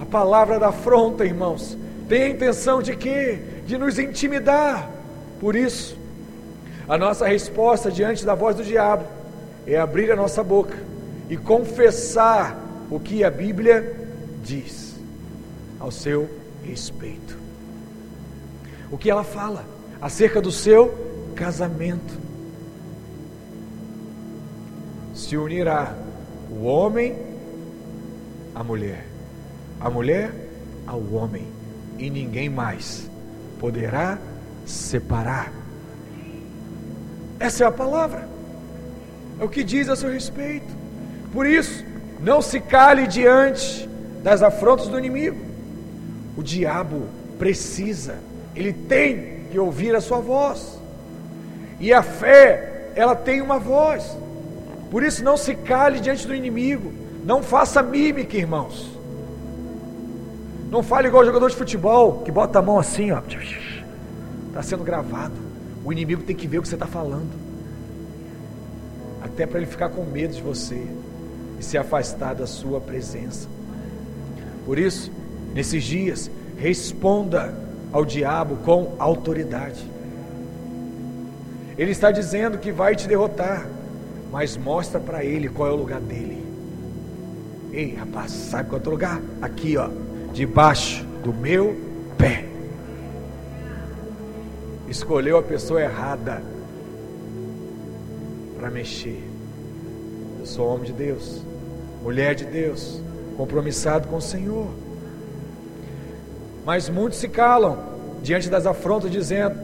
A 0.00 0.06
palavra 0.06 0.58
da 0.58 0.68
afronta, 0.68 1.24
irmãos, 1.24 1.76
tem 2.08 2.22
a 2.24 2.28
intenção 2.28 2.82
de 2.82 2.96
quê? 2.96 3.38
De 3.66 3.78
nos 3.78 3.98
intimidar. 3.98 4.90
Por 5.38 5.54
isso, 5.54 5.96
a 6.88 6.98
nossa 6.98 7.26
resposta 7.26 7.90
diante 7.90 8.24
da 8.24 8.34
voz 8.34 8.56
do 8.56 8.64
diabo 8.64 9.04
é 9.66 9.78
abrir 9.78 10.10
a 10.10 10.16
nossa 10.16 10.42
boca 10.42 10.76
e 11.28 11.36
confessar 11.36 12.56
o 12.90 12.98
que 12.98 13.22
a 13.22 13.30
Bíblia 13.30 13.96
diz 14.42 14.96
ao 15.78 15.90
seu 15.90 16.28
respeito. 16.64 17.38
O 18.90 18.98
que 18.98 19.08
ela 19.08 19.22
fala 19.22 19.64
acerca 20.00 20.40
do 20.40 20.50
seu 20.50 21.32
casamento 21.36 22.19
se 25.20 25.36
unirá 25.36 25.94
o 26.50 26.64
homem 26.64 27.14
à 28.54 28.64
mulher, 28.64 29.04
a 29.78 29.90
mulher 29.90 30.32
ao 30.86 31.00
homem, 31.12 31.46
e 31.98 32.08
ninguém 32.08 32.48
mais 32.48 33.08
poderá 33.58 34.18
separar. 34.64 35.52
Essa 37.38 37.64
é 37.64 37.66
a 37.66 37.70
palavra, 37.70 38.26
é 39.38 39.44
o 39.44 39.48
que 39.48 39.62
diz 39.62 39.88
a 39.88 39.96
seu 39.96 40.10
respeito. 40.10 40.74
Por 41.32 41.46
isso, 41.46 41.84
não 42.18 42.40
se 42.40 42.58
cale 42.58 43.06
diante 43.06 43.88
das 44.22 44.42
afrontas 44.42 44.88
do 44.88 44.98
inimigo. 44.98 45.38
O 46.36 46.42
diabo 46.42 47.06
precisa, 47.38 48.16
ele 48.56 48.72
tem 48.72 49.44
que 49.52 49.58
ouvir 49.58 49.94
a 49.94 50.00
sua 50.00 50.18
voz. 50.18 50.78
E 51.78 51.92
a 51.92 52.02
fé, 52.02 52.90
ela 52.94 53.14
tem 53.14 53.40
uma 53.40 53.58
voz. 53.58 54.16
Por 54.90 55.02
isso, 55.02 55.22
não 55.22 55.36
se 55.36 55.54
cale 55.54 56.00
diante 56.00 56.26
do 56.26 56.34
inimigo. 56.34 56.92
Não 57.24 57.42
faça 57.42 57.82
mímica, 57.82 58.36
irmãos. 58.36 58.90
Não 60.70 60.82
fale 60.82 61.08
igual 61.08 61.24
jogador 61.24 61.48
de 61.50 61.56
futebol, 61.56 62.22
que 62.24 62.30
bota 62.30 62.58
a 62.58 62.62
mão 62.62 62.78
assim, 62.78 63.10
ó. 63.10 63.20
Está 64.48 64.62
sendo 64.62 64.84
gravado. 64.84 65.34
O 65.84 65.92
inimigo 65.92 66.22
tem 66.22 66.34
que 66.34 66.46
ver 66.46 66.58
o 66.58 66.62
que 66.62 66.68
você 66.68 66.74
está 66.74 66.86
falando. 66.86 67.30
Até 69.22 69.46
para 69.46 69.58
ele 69.58 69.66
ficar 69.66 69.90
com 69.90 70.04
medo 70.04 70.34
de 70.34 70.42
você 70.42 70.86
e 71.58 71.62
se 71.62 71.76
afastar 71.76 72.34
da 72.34 72.46
sua 72.46 72.80
presença. 72.80 73.48
Por 74.64 74.78
isso, 74.78 75.10
nesses 75.54 75.82
dias, 75.84 76.30
responda 76.56 77.54
ao 77.92 78.04
diabo 78.04 78.56
com 78.64 78.94
autoridade. 78.98 79.84
Ele 81.76 81.92
está 81.92 82.10
dizendo 82.10 82.58
que 82.58 82.70
vai 82.70 82.94
te 82.94 83.08
derrotar 83.08 83.66
mas 84.30 84.56
mostra 84.56 85.00
para 85.00 85.24
ele 85.24 85.48
qual 85.48 85.68
é 85.68 85.72
o 85.72 85.76
lugar 85.76 86.00
dele. 86.00 86.44
Ei, 87.72 87.94
rapaz, 87.94 88.30
sabe 88.30 88.68
qual 88.68 88.80
é 88.82 88.86
o 88.86 88.90
lugar? 88.90 89.20
Aqui, 89.42 89.76
ó, 89.76 89.88
debaixo 90.32 91.04
do 91.22 91.32
meu 91.32 91.76
pé. 92.16 92.44
Escolheu 94.88 95.38
a 95.38 95.42
pessoa 95.42 95.80
errada 95.80 96.42
para 98.58 98.70
mexer. 98.70 99.22
Eu 100.38 100.46
sou 100.46 100.66
homem 100.66 100.86
de 100.86 100.92
Deus, 100.92 101.42
mulher 102.02 102.34
de 102.34 102.44
Deus, 102.44 103.00
compromissado 103.36 104.08
com 104.08 104.16
o 104.16 104.22
Senhor. 104.22 104.68
Mas 106.64 106.88
muitos 106.88 107.18
se 107.18 107.28
calam 107.28 107.78
diante 108.22 108.48
das 108.48 108.66
afrontas, 108.66 109.10
dizendo: 109.10 109.58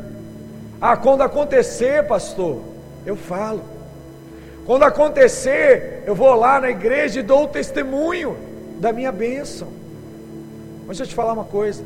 Ah, 0.81 0.97
quando 0.97 1.23
acontecer, 1.23 2.07
pastor, 2.07 2.63
eu 3.05 3.17
falo. 3.17 3.76
Quando 4.67 4.83
acontecer, 4.83 6.03
eu 6.05 6.15
vou 6.15 6.35
lá 6.35 6.61
na 6.61 6.69
igreja 6.69 7.21
e 7.21 7.23
dou 7.23 7.45
o 7.45 7.49
testemunho 7.49 8.37
da 8.81 8.93
minha 8.93 9.13
bênção. 9.13 9.69
Mas 10.81 10.99
deixa 10.99 11.05
eu 11.05 11.07
te 11.07 11.15
falar 11.15 11.35
uma 11.35 11.45
coisa: 11.45 11.85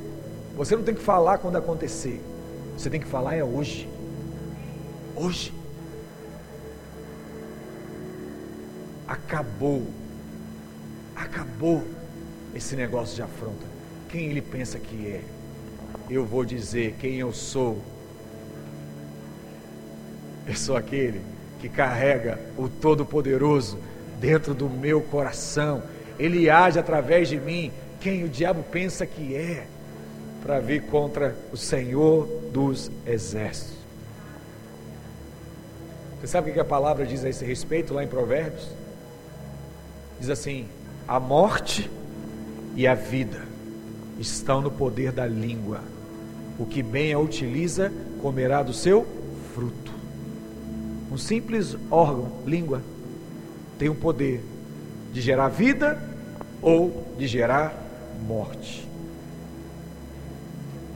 você 0.57 0.75
não 0.75 0.83
tem 0.83 0.95
que 0.95 1.03
falar 1.03 1.37
quando 1.37 1.57
acontecer, 1.57 2.23
você 2.77 2.89
tem 2.89 2.99
que 2.99 3.07
falar 3.07 3.37
é 3.37 3.45
hoje. 3.45 3.87
Hoje. 5.15 5.53
Acabou. 9.07 9.87
Acabou 11.15 11.85
esse 12.55 12.75
negócio 12.77 13.15
de 13.15 13.21
afronta. 13.21 13.67
Quem 14.09 14.31
ele 14.31 14.41
pensa 14.41 14.79
que 14.79 15.07
é? 15.07 15.21
Eu 16.09 16.25
vou 16.25 16.47
dizer 16.47 16.97
quem 16.99 17.17
eu 17.17 17.31
sou. 17.31 17.77
Eu 20.47 20.57
sou 20.57 20.77
aquele 20.77 21.21
que 21.61 21.69
carrega 21.69 22.39
o 22.57 22.69
Todo-Poderoso 22.69 23.79
dentro 24.19 24.55
do 24.55 24.69
meu 24.69 25.01
coração. 25.01 25.83
Ele 26.19 26.49
age 26.49 26.79
através 26.79 27.29
de 27.29 27.39
mim 27.39 27.71
quem 28.01 28.25
o 28.25 28.29
diabo 28.29 28.63
pensa 28.63 29.07
que 29.07 29.35
é 29.35 29.67
para 30.43 30.59
vir 30.59 30.83
contra 30.85 31.37
o 31.53 31.57
Senhor 31.57 32.27
dos 32.53 32.91
Exércitos. 33.07 33.79
Você 36.19 36.27
sabe 36.27 36.51
o 36.51 36.55
que 36.55 36.61
a 36.61 36.65
palavra 36.65 37.07
diz 37.07 37.25
a 37.25 37.29
esse 37.29 37.45
respeito 37.45 37.95
lá 37.95 38.03
em 38.05 38.09
Provérbios? 38.09 38.69
Diz 40.19 40.29
assim: 40.29 40.67
a 41.09 41.19
morte 41.19 41.91
e 42.77 42.87
a 42.87 42.95
vida 42.95 43.43
estão 44.19 44.61
no 44.61 44.71
poder 44.71 45.13
da 45.13 45.27
língua. 45.27 45.81
O 46.59 46.67
que 46.67 46.83
bem 46.83 47.13
a 47.13 47.19
utiliza 47.19 47.91
comerá 48.21 48.63
do 48.63 48.73
seu 48.73 49.07
fruto. 49.55 50.00
Um 51.11 51.19
simples 51.19 51.77
órgão, 51.91 52.31
língua, 52.47 52.83
tem 53.79 53.89
o 53.89 53.95
poder 53.95 54.43
de 55.13 55.21
gerar 55.21 55.49
vida 55.49 56.01
ou 56.63 57.15
de 57.19 57.27
gerar 57.27 57.75
morte. 58.27 58.89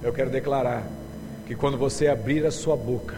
Eu 0.03 0.13
quero 0.13 0.31
declarar 0.31 0.85
que 1.47 1.55
quando 1.55 1.77
você 1.77 2.07
abrir 2.07 2.47
a 2.47 2.51
sua 2.51 2.77
boca, 2.77 3.17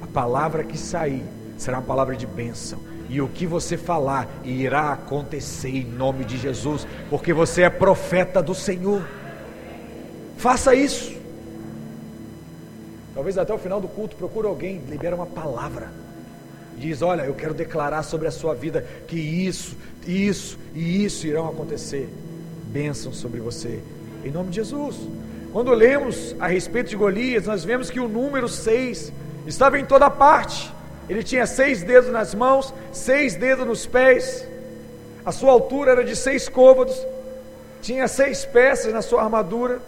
a 0.00 0.06
palavra 0.06 0.64
que 0.64 0.78
sair 0.78 1.24
será 1.58 1.78
uma 1.78 1.86
palavra 1.86 2.16
de 2.16 2.26
bênção. 2.26 2.78
E 3.08 3.20
o 3.20 3.28
que 3.28 3.46
você 3.46 3.76
falar 3.76 4.26
irá 4.44 4.92
acontecer 4.92 5.68
em 5.68 5.84
nome 5.84 6.24
de 6.24 6.38
Jesus, 6.38 6.86
porque 7.10 7.32
você 7.32 7.62
é 7.62 7.70
profeta 7.70 8.42
do 8.42 8.54
Senhor. 8.54 9.02
Faça 10.38 10.74
isso. 10.74 11.11
Talvez 13.22 13.38
até 13.38 13.54
o 13.54 13.58
final 13.58 13.80
do 13.80 13.86
culto 13.86 14.16
procure 14.16 14.48
alguém, 14.48 14.82
libera 14.88 15.14
uma 15.14 15.26
palavra. 15.26 15.92
Diz: 16.76 17.02
Olha, 17.02 17.22
eu 17.22 17.34
quero 17.34 17.54
declarar 17.54 18.02
sobre 18.02 18.26
a 18.26 18.32
sua 18.32 18.52
vida 18.52 18.84
que 19.06 19.14
isso, 19.16 19.76
isso 20.04 20.58
e 20.74 21.04
isso 21.04 21.24
irão 21.28 21.46
acontecer. 21.48 22.08
Bênção 22.64 23.12
sobre 23.12 23.38
você, 23.38 23.78
em 24.24 24.30
nome 24.32 24.50
de 24.50 24.56
Jesus. 24.56 24.96
Quando 25.52 25.72
lemos 25.72 26.34
a 26.40 26.48
respeito 26.48 26.90
de 26.90 26.96
Golias, 26.96 27.46
nós 27.46 27.62
vemos 27.62 27.90
que 27.90 28.00
o 28.00 28.08
número 28.08 28.48
6 28.48 29.12
estava 29.46 29.78
em 29.78 29.84
toda 29.84 30.10
parte. 30.10 30.74
Ele 31.08 31.22
tinha 31.22 31.46
seis 31.46 31.80
dedos 31.84 32.10
nas 32.10 32.34
mãos, 32.34 32.74
seis 32.90 33.36
dedos 33.36 33.64
nos 33.64 33.86
pés, 33.86 34.44
a 35.24 35.30
sua 35.30 35.52
altura 35.52 35.92
era 35.92 36.04
de 36.04 36.16
seis 36.16 36.48
côvados, 36.48 37.00
tinha 37.82 38.08
seis 38.08 38.44
peças 38.44 38.92
na 38.92 39.00
sua 39.00 39.22
armadura. 39.22 39.80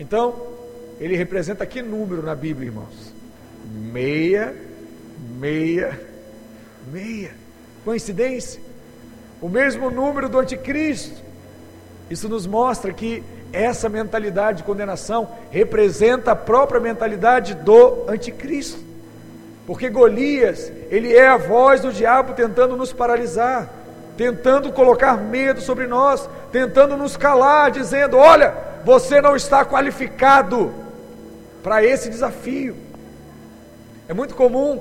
Então, 0.00 0.63
ele 1.04 1.16
representa 1.16 1.66
que 1.66 1.82
número 1.82 2.22
na 2.22 2.34
Bíblia, 2.34 2.68
irmãos? 2.68 3.12
Meia, 3.92 4.54
meia, 5.38 6.00
meia. 6.90 7.32
Coincidência? 7.84 8.58
O 9.38 9.46
mesmo 9.46 9.90
número 9.90 10.30
do 10.30 10.38
anticristo. 10.38 11.20
Isso 12.08 12.26
nos 12.26 12.46
mostra 12.46 12.90
que 12.90 13.22
essa 13.52 13.86
mentalidade 13.90 14.58
de 14.58 14.64
condenação 14.64 15.28
representa 15.50 16.32
a 16.32 16.36
própria 16.36 16.80
mentalidade 16.80 17.52
do 17.52 18.08
anticristo. 18.08 18.82
Porque 19.66 19.90
Golias, 19.90 20.72
ele 20.88 21.12
é 21.14 21.28
a 21.28 21.36
voz 21.36 21.82
do 21.82 21.92
diabo 21.92 22.32
tentando 22.32 22.78
nos 22.78 22.94
paralisar, 22.94 23.68
tentando 24.16 24.72
colocar 24.72 25.18
medo 25.18 25.60
sobre 25.60 25.86
nós, 25.86 26.26
tentando 26.50 26.96
nos 26.96 27.14
calar, 27.14 27.70
dizendo: 27.70 28.16
"Olha, 28.16 28.54
você 28.86 29.20
não 29.20 29.36
está 29.36 29.66
qualificado 29.66 30.83
para 31.64 31.84
esse 31.84 32.08
desafio". 32.08 32.76
É 34.06 34.14
muito 34.14 34.36
comum 34.36 34.80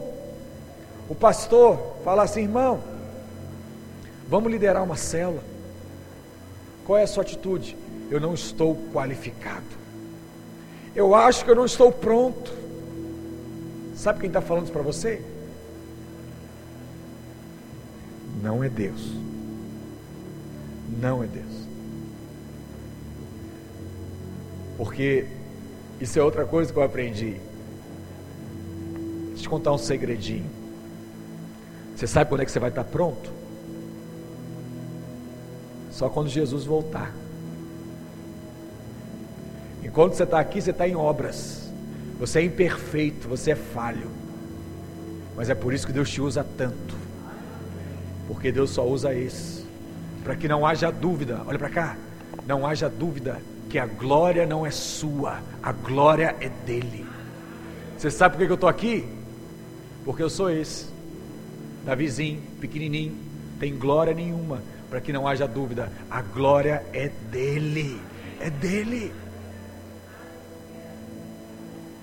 o 1.09 1.15
pastor 1.15 1.95
falar 2.03 2.23
assim: 2.23 2.41
"Irmão, 2.41 2.79
vamos 4.27 4.51
liderar 4.51 4.83
uma 4.83 4.97
célula. 4.97 5.41
Qual 6.85 6.99
é 6.99 7.03
a 7.03 7.07
sua 7.07 7.23
atitude? 7.23 7.75
Eu 8.11 8.19
não 8.19 8.33
estou 8.33 8.77
qualificado. 8.93 9.65
Eu 10.95 11.15
acho 11.15 11.43
que 11.43 11.49
eu 11.49 11.55
não 11.55 11.65
estou 11.65 11.91
pronto. 11.91 12.53
Sabe 13.95 14.19
quem 14.19 14.27
está 14.27 14.41
falando 14.41 14.65
isso 14.65 14.73
para 14.73 14.81
você? 14.81 15.21
Não 18.41 18.63
é 18.63 18.69
Deus. 18.69 19.13
Não 20.99 21.23
é 21.23 21.27
Deus. 21.27 21.45
Porque 24.77 25.25
isso 26.03 26.19
é 26.19 26.21
outra 26.21 26.43
coisa 26.43 26.71
que 26.71 26.77
eu 26.77 26.83
aprendi. 26.83 27.37
Deixa 29.27 29.35
eu 29.35 29.37
te 29.37 29.47
contar 29.47 29.71
um 29.71 29.77
segredinho. 29.77 30.49
Você 31.95 32.05
sabe 32.05 32.29
quando 32.29 32.41
é 32.41 32.45
que 32.45 32.51
você 32.51 32.59
vai 32.59 32.67
estar 32.67 32.83
pronto? 32.83 33.31
Só 35.91 36.09
quando 36.09 36.27
Jesus 36.27 36.65
voltar. 36.65 37.13
Enquanto 39.81 40.15
você 40.15 40.23
está 40.23 40.41
aqui, 40.41 40.61
você 40.61 40.71
está 40.71 40.85
em 40.85 40.93
obras. 40.93 41.71
Você 42.19 42.39
é 42.39 42.43
imperfeito, 42.43 43.29
você 43.29 43.51
é 43.51 43.55
falho. 43.55 44.11
Mas 45.37 45.49
é 45.49 45.55
por 45.55 45.73
isso 45.73 45.87
que 45.87 45.93
Deus 45.93 46.09
te 46.09 46.19
usa 46.19 46.45
tanto. 46.57 46.95
Porque 48.27 48.51
Deus 48.51 48.71
só 48.71 48.85
usa 48.85 49.15
esse. 49.15 49.63
Para 50.21 50.35
que 50.35 50.49
não 50.49 50.67
haja 50.67 50.91
dúvida, 50.91 51.41
olha 51.47 51.57
para 51.57 51.69
cá. 51.69 51.95
Não 52.45 52.67
haja 52.67 52.89
dúvida 52.89 53.39
que 53.73 53.79
a 53.79 53.87
glória 53.87 54.45
não 54.45 54.63
é 54.63 54.69
sua, 54.69 55.39
a 55.63 55.71
glória 55.71 56.35
é 56.39 56.47
dele. 56.47 57.07
Você 57.97 58.11
sabe 58.11 58.37
por 58.37 58.45
que 58.45 58.51
eu 58.51 58.53
estou 58.53 58.69
aqui? 58.69 59.03
Porque 60.05 60.21
eu 60.21 60.29
sou 60.29 60.51
esse. 60.51 60.85
Davizinho, 61.83 62.39
pequenininho, 62.61 63.17
tem 63.59 63.75
glória 63.75 64.13
nenhuma. 64.13 64.61
Para 64.91 65.01
que 65.01 65.11
não 65.11 65.27
haja 65.27 65.47
dúvida, 65.47 65.91
a 66.07 66.21
glória 66.21 66.85
é 66.93 67.09
dele. 67.31 67.99
É 68.39 68.51
dele. 68.51 69.11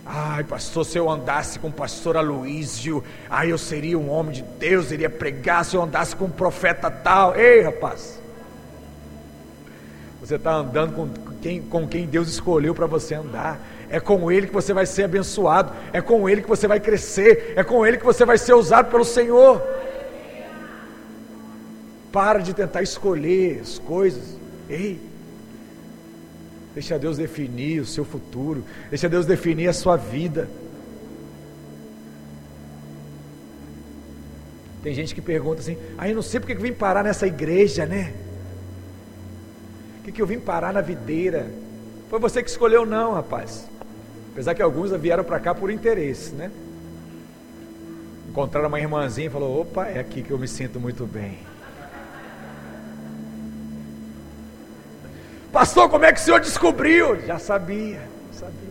Ai, 0.04 0.42
pastor, 0.42 0.84
se 0.84 0.98
eu 0.98 1.08
andasse 1.08 1.56
com 1.60 1.68
o 1.68 1.72
pastor 1.72 2.16
Aloísio, 2.16 3.04
ai, 3.28 3.52
eu 3.52 3.58
seria 3.58 3.96
um 3.96 4.10
homem 4.10 4.32
de 4.32 4.42
Deus, 4.42 4.90
iria 4.90 5.08
pregar. 5.08 5.64
Se 5.64 5.76
eu 5.76 5.82
andasse 5.84 6.16
com 6.16 6.24
um 6.24 6.30
profeta 6.30 6.90
tal, 6.90 7.36
ei, 7.36 7.60
rapaz, 7.60 8.20
você 10.20 10.34
está 10.34 10.52
andando 10.52 10.96
com 10.96 11.29
quem, 11.40 11.62
com 11.62 11.86
quem 11.86 12.06
Deus 12.06 12.28
escolheu 12.28 12.74
para 12.74 12.86
você 12.86 13.14
andar. 13.14 13.60
É 13.88 13.98
com 13.98 14.30
Ele 14.30 14.46
que 14.46 14.52
você 14.52 14.72
vai 14.72 14.86
ser 14.86 15.04
abençoado, 15.04 15.72
é 15.92 16.00
com 16.00 16.28
Ele 16.28 16.42
que 16.42 16.48
você 16.48 16.68
vai 16.68 16.78
crescer, 16.78 17.54
é 17.56 17.64
com 17.64 17.84
Ele 17.84 17.98
que 17.98 18.04
você 18.04 18.24
vai 18.24 18.38
ser 18.38 18.54
usado 18.54 18.90
pelo 18.90 19.04
Senhor. 19.04 19.60
Para 22.12 22.38
de 22.40 22.54
tentar 22.54 22.82
escolher 22.82 23.60
as 23.60 23.78
coisas. 23.78 24.36
Ei, 24.68 25.00
Deixa 26.74 26.98
Deus 26.98 27.16
definir 27.16 27.80
o 27.80 27.86
seu 27.86 28.04
futuro. 28.04 28.64
Deixa 28.88 29.08
Deus 29.08 29.26
definir 29.26 29.68
a 29.68 29.72
sua 29.72 29.96
vida. 29.96 30.48
Tem 34.82 34.94
gente 34.94 35.14
que 35.14 35.20
pergunta 35.20 35.60
assim: 35.60 35.76
ah, 35.98 36.08
eu 36.08 36.14
não 36.14 36.22
sei 36.22 36.38
porque 36.38 36.54
que 36.54 36.62
vim 36.62 36.72
parar 36.72 37.02
nessa 37.02 37.26
igreja, 37.26 37.84
né? 37.86 38.12
Que, 40.04 40.12
que 40.12 40.22
eu 40.22 40.26
vim 40.26 40.40
parar 40.40 40.72
na 40.72 40.80
videira? 40.80 41.50
Foi 42.08 42.18
você 42.18 42.42
que 42.42 42.50
escolheu, 42.50 42.86
não, 42.86 43.12
rapaz. 43.12 43.68
Apesar 44.32 44.54
que 44.54 44.62
alguns 44.62 44.90
vieram 44.92 45.24
para 45.24 45.38
cá 45.38 45.54
por 45.54 45.70
interesse, 45.70 46.32
né? 46.32 46.50
Encontraram 48.28 48.68
uma 48.68 48.80
irmãzinha 48.80 49.26
e 49.26 49.30
falou: 49.30 49.60
opa, 49.60 49.86
é 49.86 49.98
aqui 49.98 50.22
que 50.22 50.30
eu 50.30 50.38
me 50.38 50.46
sinto 50.46 50.78
muito 50.78 51.04
bem. 51.06 51.38
Pastor, 55.52 55.88
como 55.88 56.04
é 56.04 56.12
que 56.12 56.20
o 56.20 56.22
senhor 56.22 56.40
descobriu? 56.40 57.20
Já 57.26 57.38
sabia, 57.38 58.00
sabia. 58.32 58.70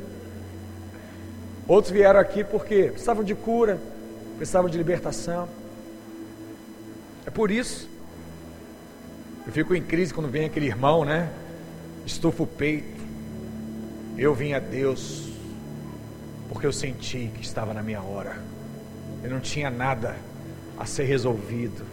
Outros 1.68 1.92
vieram 1.92 2.20
aqui 2.20 2.44
porque 2.44 2.84
precisavam 2.84 3.24
de 3.24 3.36
cura, 3.36 3.80
precisavam 4.38 4.70
de 4.70 4.78
libertação. 4.78 5.48
É 7.26 7.30
por 7.30 7.52
isso. 7.52 7.90
Eu 9.50 9.54
fico 9.54 9.74
em 9.74 9.82
crise 9.82 10.14
quando 10.14 10.30
vem 10.30 10.46
aquele 10.46 10.68
irmão, 10.68 11.04
né? 11.04 11.28
Estufa 12.06 12.44
o 12.44 12.46
peito. 12.46 13.02
Eu 14.16 14.32
vim 14.32 14.54
a 14.54 14.60
Deus 14.60 15.28
porque 16.50 16.68
eu 16.68 16.72
senti 16.72 17.32
que 17.34 17.44
estava 17.44 17.74
na 17.74 17.82
minha 17.82 18.00
hora. 18.00 18.40
Eu 19.24 19.32
não 19.32 19.40
tinha 19.40 19.72
nada 19.72 20.16
a 20.78 20.86
ser 20.86 21.06
resolvido. 21.06 21.84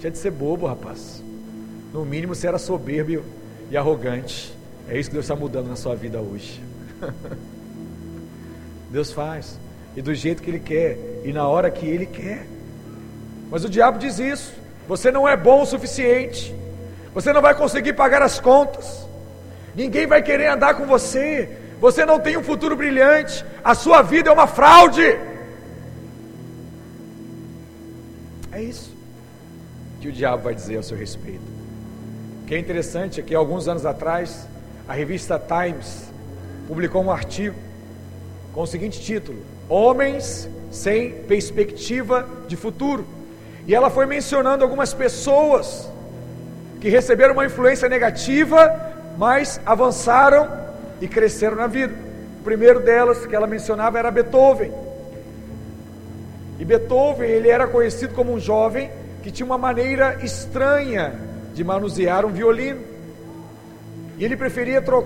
Tinha 0.00 0.10
de 0.10 0.18
ser 0.18 0.32
bobo, 0.32 0.66
rapaz. 0.66 1.22
No 1.92 2.04
mínimo, 2.04 2.34
você 2.34 2.48
era 2.48 2.58
soberbo 2.58 3.22
e 3.70 3.76
arrogante. 3.76 4.52
É 4.88 4.98
isso 4.98 5.08
que 5.08 5.14
Deus 5.14 5.26
está 5.26 5.36
mudando 5.36 5.68
na 5.68 5.76
sua 5.76 5.94
vida 5.94 6.18
hoje. 6.18 6.60
Deus 8.90 9.12
faz, 9.12 9.56
e 9.94 10.02
do 10.02 10.12
jeito 10.12 10.42
que 10.42 10.50
Ele 10.50 10.58
quer, 10.58 10.98
e 11.24 11.32
na 11.32 11.46
hora 11.46 11.70
que 11.70 11.86
Ele 11.86 12.06
quer. 12.06 12.44
Mas 13.48 13.64
o 13.64 13.68
diabo 13.68 14.00
diz 14.00 14.18
isso: 14.18 14.59
você 14.90 15.12
não 15.12 15.28
é 15.28 15.36
bom 15.36 15.62
o 15.62 15.66
suficiente, 15.66 16.52
você 17.14 17.32
não 17.32 17.40
vai 17.40 17.54
conseguir 17.54 17.92
pagar 17.92 18.22
as 18.22 18.40
contas, 18.40 19.06
ninguém 19.72 20.04
vai 20.04 20.20
querer 20.20 20.48
andar 20.48 20.74
com 20.74 20.84
você, 20.84 21.48
você 21.80 22.04
não 22.04 22.18
tem 22.18 22.36
um 22.36 22.42
futuro 22.42 22.74
brilhante, 22.74 23.44
a 23.62 23.72
sua 23.72 24.02
vida 24.02 24.30
é 24.30 24.32
uma 24.32 24.48
fraude. 24.48 25.16
É 28.50 28.60
isso 28.60 28.92
que 30.00 30.08
o 30.08 30.12
diabo 30.12 30.42
vai 30.42 30.56
dizer 30.56 30.78
ao 30.78 30.82
seu 30.82 30.96
respeito. 30.96 31.44
Que 32.48 32.56
é 32.56 32.58
interessante 32.58 33.20
é 33.20 33.22
que 33.22 33.32
alguns 33.32 33.68
anos 33.68 33.86
atrás, 33.86 34.48
a 34.88 34.92
revista 34.92 35.38
Times 35.38 36.10
publicou 36.66 37.00
um 37.00 37.12
artigo 37.12 37.54
com 38.52 38.62
o 38.62 38.66
seguinte 38.66 39.00
título: 39.00 39.38
Homens 39.68 40.48
sem 40.68 41.12
perspectiva 41.12 42.28
de 42.48 42.56
futuro. 42.56 43.19
E 43.70 43.74
ela 43.74 43.88
foi 43.88 44.04
mencionando 44.04 44.64
algumas 44.64 44.92
pessoas 44.92 45.88
que 46.80 46.88
receberam 46.88 47.34
uma 47.34 47.46
influência 47.46 47.88
negativa, 47.88 48.58
mas 49.16 49.60
avançaram 49.64 50.50
e 51.00 51.06
cresceram 51.06 51.54
na 51.54 51.68
vida. 51.68 51.94
O 52.40 52.42
primeiro 52.42 52.80
delas 52.80 53.24
que 53.24 53.36
ela 53.36 53.46
mencionava 53.46 53.96
era 53.96 54.10
Beethoven. 54.10 54.72
E 56.58 56.64
Beethoven, 56.64 57.30
ele 57.30 57.48
era 57.48 57.68
conhecido 57.68 58.12
como 58.12 58.32
um 58.32 58.40
jovem 58.40 58.90
que 59.22 59.30
tinha 59.30 59.46
uma 59.46 59.56
maneira 59.56 60.18
estranha 60.20 61.14
de 61.54 61.62
manusear 61.62 62.26
um 62.26 62.32
violino. 62.32 62.80
E 64.18 64.24
ele 64.24 64.36
preferia 64.36 64.82
to 64.82 65.00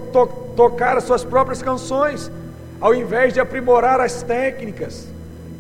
tocar 0.57 0.97
as 0.97 1.05
suas 1.05 1.23
próprias 1.23 1.61
canções, 1.61 2.33
ao 2.81 2.95
invés 2.95 3.35
de 3.35 3.41
aprimorar 3.41 4.01
as 4.01 4.23
técnicas. 4.23 5.07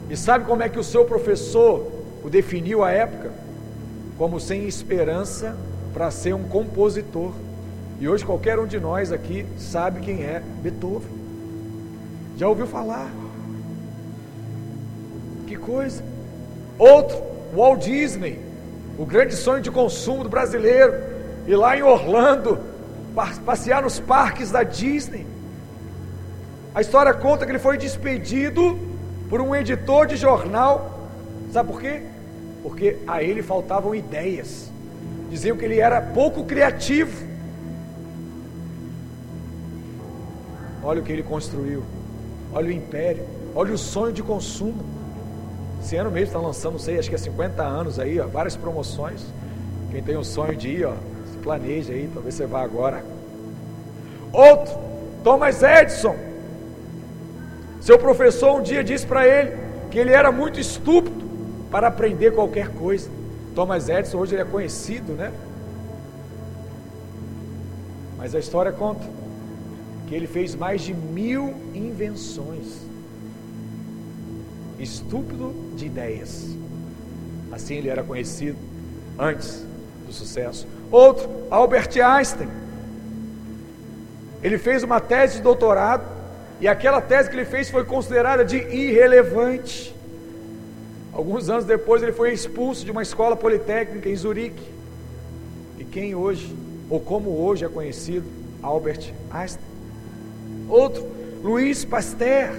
E 0.09 0.16
sabe 0.16 0.46
como 0.46 0.62
é 0.62 0.70
que 0.70 0.78
o 0.78 0.82
seu 0.82 1.05
professor 1.05 1.92
o 2.24 2.30
definiu 2.30 2.82
à 2.82 2.90
época? 2.90 3.30
Como 4.16 4.40
sem 4.40 4.66
esperança 4.66 5.54
para 5.92 6.10
ser 6.10 6.34
um 6.34 6.44
compositor. 6.44 7.32
E 8.00 8.08
hoje 8.08 8.24
qualquer 8.24 8.58
um 8.58 8.66
de 8.66 8.80
nós 8.80 9.12
aqui 9.12 9.44
sabe 9.58 10.00
quem 10.00 10.22
é 10.22 10.42
Beethoven. 10.62 11.08
Já 12.38 12.48
ouviu 12.48 12.66
falar? 12.66 13.10
Que 15.46 15.54
coisa. 15.54 16.02
Outro, 16.78 17.22
Walt 17.54 17.84
Disney, 17.84 18.40
o 18.98 19.04
grande 19.04 19.36
sonho 19.36 19.62
de 19.62 19.70
consumo 19.70 20.24
do 20.24 20.28
brasileiro, 20.30 20.94
ir 21.46 21.56
lá 21.56 21.76
em 21.76 21.82
Orlando, 21.82 22.58
passear 23.44 23.82
nos 23.82 24.00
parques 24.00 24.50
da 24.50 24.62
Disney. 24.62 25.26
A 26.74 26.80
história 26.80 27.12
conta 27.12 27.44
que 27.44 27.52
ele 27.52 27.58
foi 27.58 27.76
despedido 27.76 28.78
por 29.28 29.40
um 29.40 29.54
editor 29.54 30.06
de 30.06 30.16
jornal. 30.16 31.08
Sabe 31.52 31.70
por 31.70 31.80
quê? 31.80 32.13
Porque 32.64 32.96
a 33.06 33.22
ele 33.22 33.42
faltavam 33.42 33.94
ideias. 33.94 34.70
Diziam 35.28 35.54
que 35.54 35.66
ele 35.66 35.78
era 35.78 36.00
pouco 36.00 36.44
criativo. 36.44 37.12
Olha 40.82 41.02
o 41.02 41.04
que 41.04 41.12
ele 41.12 41.22
construiu. 41.22 41.82
Olha 42.54 42.68
o 42.68 42.72
império. 42.72 43.22
Olha 43.54 43.74
o 43.74 43.76
sonho 43.76 44.14
de 44.14 44.22
consumo. 44.22 44.82
Esse 45.82 45.94
ano 45.96 46.10
mesmo 46.10 46.28
está 46.28 46.38
lançando, 46.38 46.72
não 46.72 46.78
sei, 46.78 46.98
acho 46.98 47.10
que 47.10 47.14
é 47.14 47.18
50 47.18 47.62
anos 47.62 47.98
aí, 47.98 48.18
ó, 48.18 48.26
várias 48.26 48.56
promoções. 48.56 49.20
Quem 49.90 50.02
tem 50.02 50.16
o 50.16 50.24
sonho 50.24 50.56
de 50.56 50.68
ir, 50.68 50.86
ó, 50.86 50.94
se 51.30 51.36
planeja 51.42 51.92
aí, 51.92 52.08
talvez 52.14 52.34
você 52.34 52.46
vá 52.46 52.62
agora. 52.62 53.04
Outro, 54.32 54.74
Thomas 55.22 55.62
Edison. 55.62 56.16
Seu 57.82 57.98
professor 57.98 58.58
um 58.58 58.62
dia 58.62 58.82
disse 58.82 59.06
para 59.06 59.28
ele 59.28 59.54
que 59.90 59.98
ele 59.98 60.14
era 60.14 60.32
muito 60.32 60.58
estúpido 60.58 61.23
para 61.74 61.88
aprender 61.88 62.30
qualquer 62.30 62.68
coisa. 62.68 63.10
Thomas 63.52 63.88
Edison 63.88 64.18
hoje 64.18 64.36
ele 64.36 64.42
é 64.42 64.44
conhecido, 64.44 65.14
né? 65.14 65.32
Mas 68.16 68.32
a 68.32 68.38
história 68.38 68.70
conta 68.70 69.04
que 70.06 70.14
ele 70.14 70.28
fez 70.28 70.54
mais 70.54 70.82
de 70.82 70.94
mil 70.94 71.52
invenções. 71.74 72.78
Estúpido 74.78 75.52
de 75.74 75.86
ideias. 75.86 76.46
Assim 77.50 77.74
ele 77.74 77.88
era 77.88 78.04
conhecido 78.04 78.56
antes 79.18 79.66
do 80.06 80.12
sucesso. 80.12 80.68
Outro, 80.92 81.28
Albert 81.50 81.90
Einstein. 82.00 82.48
Ele 84.44 84.58
fez 84.58 84.84
uma 84.84 85.00
tese 85.00 85.38
de 85.38 85.42
doutorado 85.42 86.04
e 86.60 86.68
aquela 86.68 87.00
tese 87.00 87.28
que 87.28 87.34
ele 87.34 87.44
fez 87.44 87.68
foi 87.68 87.84
considerada 87.84 88.44
de 88.44 88.58
irrelevante. 88.58 89.93
Alguns 91.14 91.48
anos 91.48 91.64
depois 91.64 92.02
ele 92.02 92.12
foi 92.12 92.32
expulso 92.32 92.84
de 92.84 92.90
uma 92.90 93.02
escola 93.02 93.36
politécnica 93.36 94.08
em 94.08 94.16
Zurique. 94.16 94.68
E 95.78 95.84
quem 95.84 96.12
hoje, 96.12 96.52
ou 96.90 96.98
como 96.98 97.30
hoje 97.30 97.64
é 97.64 97.68
conhecido, 97.68 98.26
Albert 98.60 99.12
Einstein. 99.30 99.64
Outro, 100.68 101.06
Luiz 101.40 101.84
Pasteur. 101.84 102.52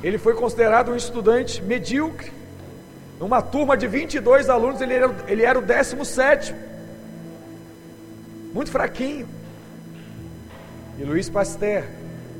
Ele 0.00 0.16
foi 0.16 0.34
considerado 0.34 0.92
um 0.92 0.96
estudante 0.96 1.60
medíocre. 1.60 2.32
Numa 3.18 3.42
turma 3.42 3.76
de 3.76 3.88
22 3.88 4.48
alunos, 4.48 4.80
ele 4.80 4.94
era, 4.94 5.14
ele 5.26 5.42
era 5.42 5.58
o 5.58 5.62
17. 5.62 6.54
Muito 8.54 8.70
fraquinho. 8.70 9.28
E 10.98 11.04
Luiz 11.04 11.28
Pasteur 11.28 11.84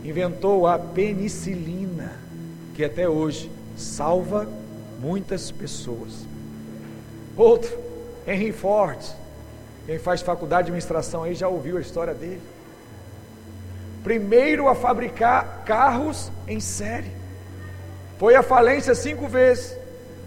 inventou 0.05 0.69
a 0.69 0.79
penicilina, 0.79 2.13
que 2.75 2.85
até 2.85 3.09
hoje 3.09 3.51
salva 3.77 4.49
muitas 5.01 5.51
pessoas. 5.51 6.27
Outro, 7.37 7.77
Henry 8.27 8.53
Ford. 8.53 8.99
Quem 9.87 9.99
faz 9.99 10.23
faculdade 10.23 10.67
de 10.67 10.71
administração 10.71 11.25
aí 11.25 11.35
já 11.35 11.49
ouviu 11.49 11.77
a 11.77 11.81
história 11.81 12.15
dele 12.15 12.41
primeiro 14.03 14.69
a 14.69 14.75
fabricar 14.75 15.63
carros 15.65 16.31
em 16.47 16.61
série. 16.61 17.11
Foi 18.19 18.35
à 18.35 18.43
falência 18.43 18.95
cinco 18.95 19.29
vezes 19.29 19.77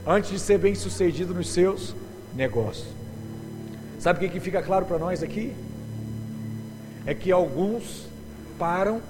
antes 0.06 0.32
de 0.32 0.40
ser 0.40 0.58
bem 0.58 0.76
sucedido 0.76 1.34
nos 1.34 1.50
seus 1.50 1.96
negócios. 2.34 2.88
Sabe 4.00 4.18
o 4.18 4.22
que, 4.22 4.34
que 4.36 4.40
fica 4.40 4.62
claro 4.62 4.86
para 4.86 4.98
nós 4.98 5.24
aqui? 5.24 5.54
É 7.06 7.14
que 7.14 7.32
alguns 7.32 8.08
param 8.58 9.02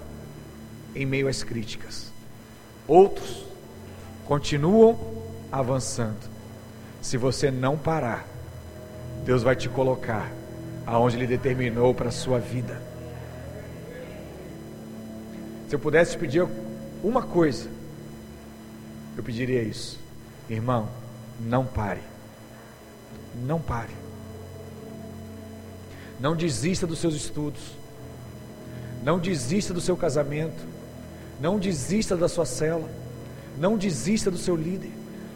em 0.95 1.05
meio 1.05 1.27
às 1.27 1.43
críticas, 1.43 2.11
outros 2.87 3.45
continuam 4.25 4.97
avançando. 5.51 6.29
Se 7.01 7.17
você 7.17 7.51
não 7.51 7.77
parar, 7.77 8.25
Deus 9.23 9.43
vai 9.43 9.55
te 9.55 9.69
colocar 9.69 10.31
aonde 10.85 11.15
Ele 11.15 11.27
determinou 11.27 11.93
para 11.93 12.09
a 12.09 12.11
sua 12.11 12.39
vida. 12.39 12.81
Se 15.67 15.75
eu 15.75 15.79
pudesse 15.79 16.17
pedir 16.17 16.47
uma 17.03 17.21
coisa, 17.21 17.69
eu 19.17 19.23
pediria 19.23 19.61
isso. 19.61 19.99
Irmão, 20.49 20.87
não 21.39 21.65
pare. 21.65 22.01
Não 23.45 23.59
pare. 23.59 23.93
Não 26.19 26.35
desista 26.35 26.85
dos 26.87 26.99
seus 26.99 27.15
estudos. 27.15 27.61
Não 29.03 29.19
desista 29.19 29.73
do 29.73 29.81
seu 29.81 29.97
casamento. 29.97 30.63
Não 31.39 31.59
desista 31.59 32.15
da 32.15 32.27
sua 32.27 32.45
cela. 32.45 32.89
Não 33.57 33.77
desista 33.77 34.29
do 34.29 34.37
seu 34.37 34.55
líder. 34.55 34.91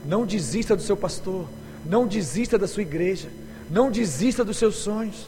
Não 0.05 0.26
desista 0.26 0.76
do 0.76 0.82
seu 0.82 0.97
pastor. 0.97 1.45
Não 1.86 2.07
desista 2.07 2.57
da 2.57 2.67
sua 2.67 2.84
igreja. 2.84 3.30
Não 3.70 3.91
desista 3.91 4.43
dos 4.43 4.57
seus 4.57 4.76
sonhos. 4.76 5.28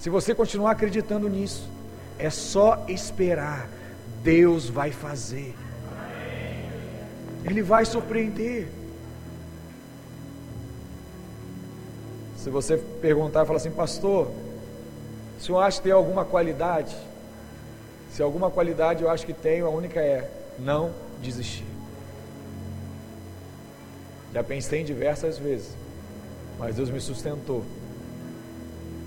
Se 0.00 0.10
você 0.10 0.34
continuar 0.34 0.72
acreditando 0.72 1.28
nisso, 1.28 1.68
é 2.18 2.30
só 2.30 2.84
esperar. 2.88 3.68
Deus 4.22 4.68
vai 4.68 4.90
fazer. 4.90 5.54
Ele 7.44 7.62
vai 7.62 7.84
surpreender. 7.84 8.68
Se 12.38 12.50
você 12.50 12.76
perguntar 12.76 13.44
e 13.44 13.46
falar 13.46 13.58
assim, 13.58 13.70
pastor, 13.70 14.30
o 15.38 15.42
senhor 15.42 15.60
acha 15.60 15.78
que 15.78 15.84
tem 15.84 15.92
alguma 15.92 16.24
qualidade? 16.24 16.94
Se 18.12 18.22
alguma 18.22 18.50
qualidade 18.50 19.02
eu 19.02 19.10
acho 19.10 19.24
que 19.26 19.32
tenho, 19.32 19.66
a 19.66 19.70
única 19.70 20.00
é 20.00 20.30
não 20.58 21.03
desistir. 21.24 21.64
Já 24.32 24.42
pensei 24.42 24.80
em 24.80 24.84
diversas 24.84 25.38
vezes, 25.38 25.70
mas 26.58 26.76
Deus 26.76 26.90
me 26.90 27.00
sustentou. 27.00 27.64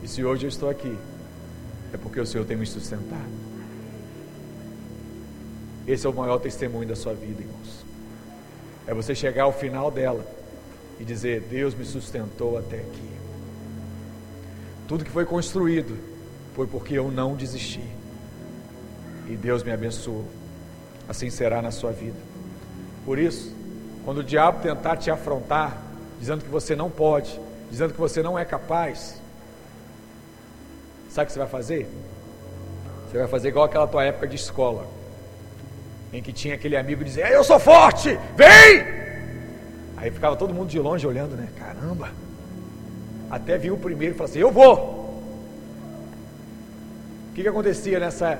E 0.03 0.07
se 0.07 0.23
hoje 0.23 0.45
eu 0.45 0.49
estou 0.49 0.69
aqui, 0.69 0.97
é 1.93 1.97
porque 1.97 2.19
o 2.19 2.25
Senhor 2.25 2.45
tem 2.45 2.57
me 2.57 2.65
sustentado. 2.65 3.37
Esse 5.87 6.05
é 6.05 6.09
o 6.09 6.13
maior 6.13 6.37
testemunho 6.39 6.87
da 6.87 6.95
sua 6.95 7.13
vida, 7.13 7.41
irmãos. 7.41 7.85
É 8.85 8.93
você 8.93 9.13
chegar 9.15 9.43
ao 9.43 9.53
final 9.53 9.89
dela 9.91 10.25
e 10.99 11.03
dizer: 11.03 11.41
Deus 11.49 11.73
me 11.73 11.85
sustentou 11.85 12.57
até 12.57 12.77
aqui. 12.77 13.09
Tudo 14.87 15.03
que 15.03 15.11
foi 15.11 15.25
construído 15.25 15.97
foi 16.55 16.67
porque 16.67 16.93
eu 16.93 17.11
não 17.11 17.35
desisti. 17.35 17.83
E 19.29 19.35
Deus 19.35 19.61
me 19.61 19.71
abençoou. 19.71 20.25
Assim 21.07 21.29
será 21.29 21.61
na 21.61 21.71
sua 21.71 21.91
vida. 21.91 22.17
Por 23.05 23.17
isso, 23.17 23.55
quando 24.03 24.19
o 24.19 24.23
diabo 24.23 24.61
tentar 24.61 24.97
te 24.97 25.09
afrontar, 25.09 25.77
dizendo 26.19 26.43
que 26.43 26.49
você 26.49 26.75
não 26.75 26.89
pode, 26.89 27.39
dizendo 27.69 27.93
que 27.93 27.99
você 27.99 28.21
não 28.21 28.37
é 28.37 28.43
capaz, 28.43 29.19
Sabe 31.17 31.25
o 31.25 31.27
que 31.27 31.33
você 31.33 31.39
vai 31.39 31.47
fazer? 31.47 31.89
Você 33.09 33.17
vai 33.17 33.27
fazer 33.27 33.47
igual 33.47 33.65
aquela 33.65 33.87
tua 33.87 34.03
época 34.03 34.27
de 34.27 34.35
escola, 34.35 34.85
em 36.13 36.21
que 36.21 36.31
tinha 36.31 36.53
aquele 36.53 36.77
amigo 36.77 37.03
dizer: 37.03 37.31
Eu 37.31 37.43
sou 37.43 37.59
forte, 37.59 38.19
vem! 38.35 38.85
Aí 39.95 40.11
ficava 40.11 40.35
todo 40.35 40.53
mundo 40.53 40.69
de 40.69 40.77
longe 40.77 41.07
olhando, 41.07 41.35
né? 41.35 41.47
Caramba, 41.57 42.11
Até 43.31 43.57
vir 43.57 43.71
o 43.71 43.77
primeiro 43.77 44.13
e 44.13 44.17
falar 44.17 44.29
assim: 44.29 44.37
Eu 44.37 44.51
vou. 44.51 44.75
O 47.31 47.33
que, 47.33 47.41
que 47.41 47.47
acontecia 47.47 47.99
nessa, 47.99 48.39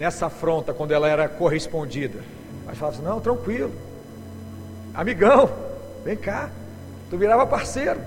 nessa 0.00 0.26
afronta 0.26 0.72
quando 0.72 0.92
ela 0.92 1.06
era 1.06 1.28
correspondida? 1.28 2.20
Mas 2.66 2.78
falava 2.78 2.96
assim: 2.96 3.06
Não, 3.06 3.20
tranquilo, 3.20 3.70
amigão, 4.94 5.50
vem 6.02 6.16
cá. 6.16 6.50
Tu 7.10 7.18
virava 7.18 7.46
parceiro. 7.46 8.00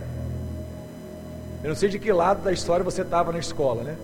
Eu 1.61 1.69
não 1.69 1.75
sei 1.75 1.89
de 1.89 1.99
que 1.99 2.11
lado 2.11 2.43
da 2.43 2.51
história 2.51 2.83
você 2.83 3.03
estava 3.03 3.31
na 3.31 3.39
escola, 3.39 3.83
né? 3.83 3.95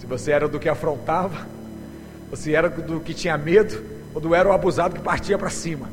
Se 0.00 0.06
você 0.06 0.32
era 0.32 0.48
do 0.48 0.58
que 0.58 0.68
afrontava, 0.68 1.46
você 2.28 2.52
era 2.52 2.68
do 2.68 3.00
que 3.00 3.14
tinha 3.14 3.38
medo, 3.38 3.82
ou 4.12 4.20
do 4.20 4.34
era 4.34 4.48
o 4.48 4.52
abusado 4.52 4.96
que 4.96 5.00
partia 5.00 5.38
para 5.38 5.50
cima. 5.50 5.88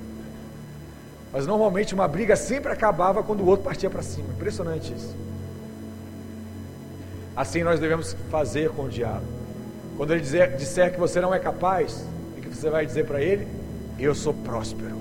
Mas 1.32 1.46
normalmente 1.46 1.94
uma 1.94 2.08
briga 2.08 2.36
sempre 2.36 2.72
acabava 2.72 3.24
quando 3.24 3.42
o 3.42 3.46
outro 3.46 3.66
partia 3.66 3.90
para 3.90 4.02
cima. 4.02 4.28
Impressionante 4.34 4.94
isso. 4.94 5.16
Assim 7.36 7.64
nós 7.64 7.80
devemos 7.80 8.16
fazer 8.30 8.70
com 8.70 8.84
o 8.84 8.90
diabo. 8.90 9.43
Quando 9.98 10.12
ele 10.12 10.22
dizer, 10.22 10.56
disser 10.58 10.92
que 10.92 11.00
você 11.00 11.22
não 11.22 11.34
é 11.34 11.40
capaz, 11.40 12.06
o 12.38 12.42
que 12.42 12.50
você 12.50 12.70
vai 12.70 12.86
dizer 12.86 13.06
para 13.06 13.22
ele? 13.22 13.48
Eu 14.00 14.16
sou 14.16 14.34
próspero. 14.34 14.98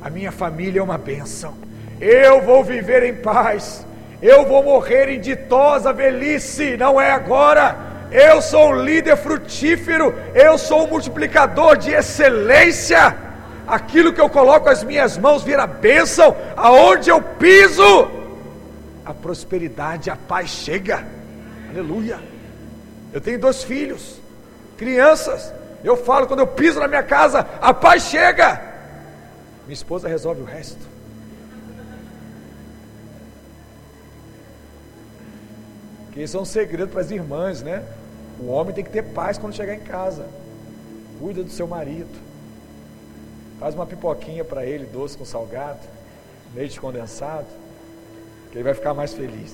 A 0.00 0.08
minha 0.08 0.32
família 0.32 0.80
é 0.80 0.82
uma 0.82 0.98
bênção. 0.98 1.54
Eu 2.00 2.40
vou 2.42 2.64
viver 2.64 3.02
em 3.02 3.14
paz. 3.14 3.84
Eu 4.22 4.46
vou 4.46 4.62
morrer 4.62 5.08
em 5.08 5.20
ditosa 5.20 5.92
velhice. 5.92 6.76
Não 6.76 7.00
é 7.00 7.10
agora. 7.10 7.76
Eu 8.10 8.40
sou 8.40 8.70
um 8.70 8.82
líder 8.82 9.16
frutífero. 9.16 10.14
Eu 10.34 10.56
sou 10.56 10.84
um 10.84 10.88
multiplicador 10.88 11.76
de 11.76 11.90
excelência 11.90 13.28
aquilo 13.68 14.12
que 14.12 14.20
eu 14.20 14.30
coloco 14.30 14.68
as 14.68 14.82
minhas 14.82 15.18
mãos 15.18 15.42
vira 15.42 15.66
bênção, 15.66 16.34
aonde 16.56 17.10
eu 17.10 17.20
piso, 17.20 18.10
a 19.04 19.12
prosperidade, 19.12 20.10
a 20.10 20.16
paz 20.16 20.48
chega. 20.48 21.06
Aleluia. 21.70 22.18
Eu 23.12 23.20
tenho 23.20 23.38
dois 23.38 23.62
filhos, 23.62 24.20
crianças. 24.76 25.52
Eu 25.82 25.96
falo, 25.96 26.26
quando 26.26 26.40
eu 26.40 26.46
piso 26.46 26.80
na 26.80 26.88
minha 26.88 27.02
casa, 27.02 27.46
a 27.60 27.72
paz 27.72 28.04
chega. 28.04 28.60
Minha 29.64 29.74
esposa 29.74 30.08
resolve 30.08 30.42
o 30.42 30.44
resto. 30.44 30.80
Que 36.12 36.22
isso 36.22 36.36
é 36.36 36.40
um 36.40 36.44
segredo 36.44 36.90
para 36.90 37.00
as 37.00 37.10
irmãs, 37.10 37.62
né? 37.62 37.84
O 38.40 38.48
homem 38.48 38.74
tem 38.74 38.84
que 38.84 38.90
ter 38.90 39.02
paz 39.02 39.38
quando 39.38 39.54
chegar 39.54 39.74
em 39.74 39.80
casa. 39.80 40.26
Cuida 41.20 41.42
do 41.42 41.50
seu 41.50 41.66
marido. 41.66 42.28
Faz 43.58 43.74
uma 43.74 43.86
pipoquinha 43.86 44.44
para 44.44 44.64
ele, 44.64 44.86
doce 44.86 45.16
com 45.16 45.24
salgado, 45.24 45.80
leite 46.54 46.80
condensado, 46.80 47.46
que 48.50 48.56
ele 48.56 48.64
vai 48.64 48.74
ficar 48.74 48.94
mais 48.94 49.12
feliz. 49.12 49.52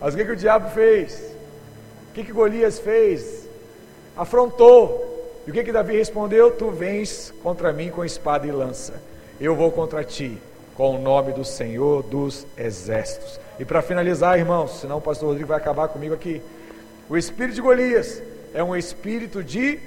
Mas 0.00 0.14
o 0.14 0.16
que, 0.16 0.24
que 0.24 0.32
o 0.32 0.36
diabo 0.36 0.70
fez? 0.70 1.34
O 2.10 2.14
que, 2.14 2.24
que 2.24 2.32
Golias 2.32 2.78
fez? 2.78 3.48
Afrontou. 4.16 5.06
E 5.46 5.50
o 5.50 5.54
que, 5.54 5.64
que 5.64 5.72
Davi 5.72 5.96
respondeu? 5.96 6.50
Tu 6.50 6.70
vens 6.70 7.32
contra 7.42 7.72
mim 7.72 7.90
com 7.90 8.04
espada 8.04 8.46
e 8.46 8.50
lança. 8.50 9.00
Eu 9.40 9.54
vou 9.56 9.72
contra 9.72 10.04
ti 10.04 10.38
com 10.76 10.96
o 10.96 10.98
nome 11.00 11.32
do 11.32 11.44
Senhor 11.44 12.02
dos 12.04 12.46
Exércitos. 12.56 13.40
E 13.58 13.64
para 13.64 13.82
finalizar, 13.82 14.38
irmãos, 14.38 14.80
senão 14.80 14.98
o 14.98 15.00
pastor 15.00 15.30
Rodrigo 15.30 15.48
vai 15.48 15.58
acabar 15.58 15.88
comigo 15.88 16.14
aqui. 16.14 16.40
O 17.08 17.16
espírito 17.16 17.56
de 17.56 17.60
Golias 17.60 18.22
é 18.54 18.62
um 18.62 18.76
espírito 18.76 19.42
de 19.42 19.80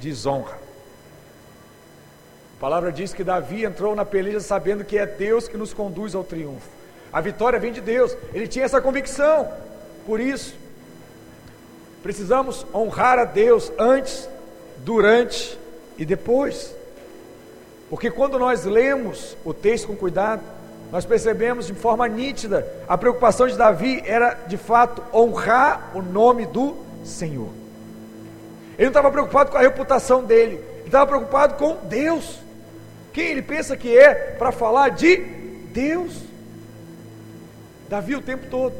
desonra. 0.00 0.54
A 2.56 2.60
palavra 2.60 2.90
diz 2.90 3.12
que 3.12 3.22
Davi 3.22 3.64
entrou 3.64 3.94
na 3.94 4.04
peleja 4.04 4.40
sabendo 4.40 4.84
que 4.84 4.96
é 4.96 5.04
Deus 5.04 5.46
que 5.46 5.56
nos 5.56 5.74
conduz 5.74 6.14
ao 6.14 6.24
triunfo. 6.24 6.77
A 7.12 7.20
vitória 7.20 7.58
vem 7.58 7.72
de 7.72 7.80
Deus. 7.80 8.16
Ele 8.32 8.46
tinha 8.46 8.64
essa 8.64 8.80
convicção. 8.80 9.48
Por 10.06 10.20
isso, 10.20 10.54
precisamos 12.02 12.66
honrar 12.74 13.18
a 13.18 13.24
Deus 13.24 13.72
antes, 13.78 14.28
durante 14.78 15.58
e 15.96 16.04
depois. 16.04 16.74
Porque 17.90 18.10
quando 18.10 18.38
nós 18.38 18.64
lemos 18.64 19.36
o 19.44 19.54
texto 19.54 19.86
com 19.86 19.96
cuidado, 19.96 20.42
nós 20.90 21.04
percebemos 21.04 21.66
de 21.66 21.74
forma 21.74 22.08
nítida 22.08 22.66
a 22.86 22.96
preocupação 22.96 23.46
de 23.46 23.56
Davi 23.56 24.02
era 24.06 24.34
de 24.46 24.56
fato 24.56 25.02
honrar 25.12 25.90
o 25.94 26.02
nome 26.02 26.46
do 26.46 26.76
Senhor. 27.04 27.48
Ele 28.78 28.84
não 28.84 28.88
estava 28.88 29.10
preocupado 29.10 29.50
com 29.50 29.58
a 29.58 29.60
reputação 29.60 30.22
dele, 30.24 30.54
ele 30.78 30.86
estava 30.86 31.06
preocupado 31.06 31.54
com 31.54 31.76
Deus. 31.88 32.38
Quem 33.12 33.30
ele 33.30 33.42
pensa 33.42 33.76
que 33.76 33.96
é 33.96 34.14
para 34.14 34.52
falar 34.52 34.90
de 34.90 35.16
Deus? 35.72 36.27
Davi 37.88 38.14
o 38.14 38.20
tempo 38.20 38.46
todo 38.50 38.74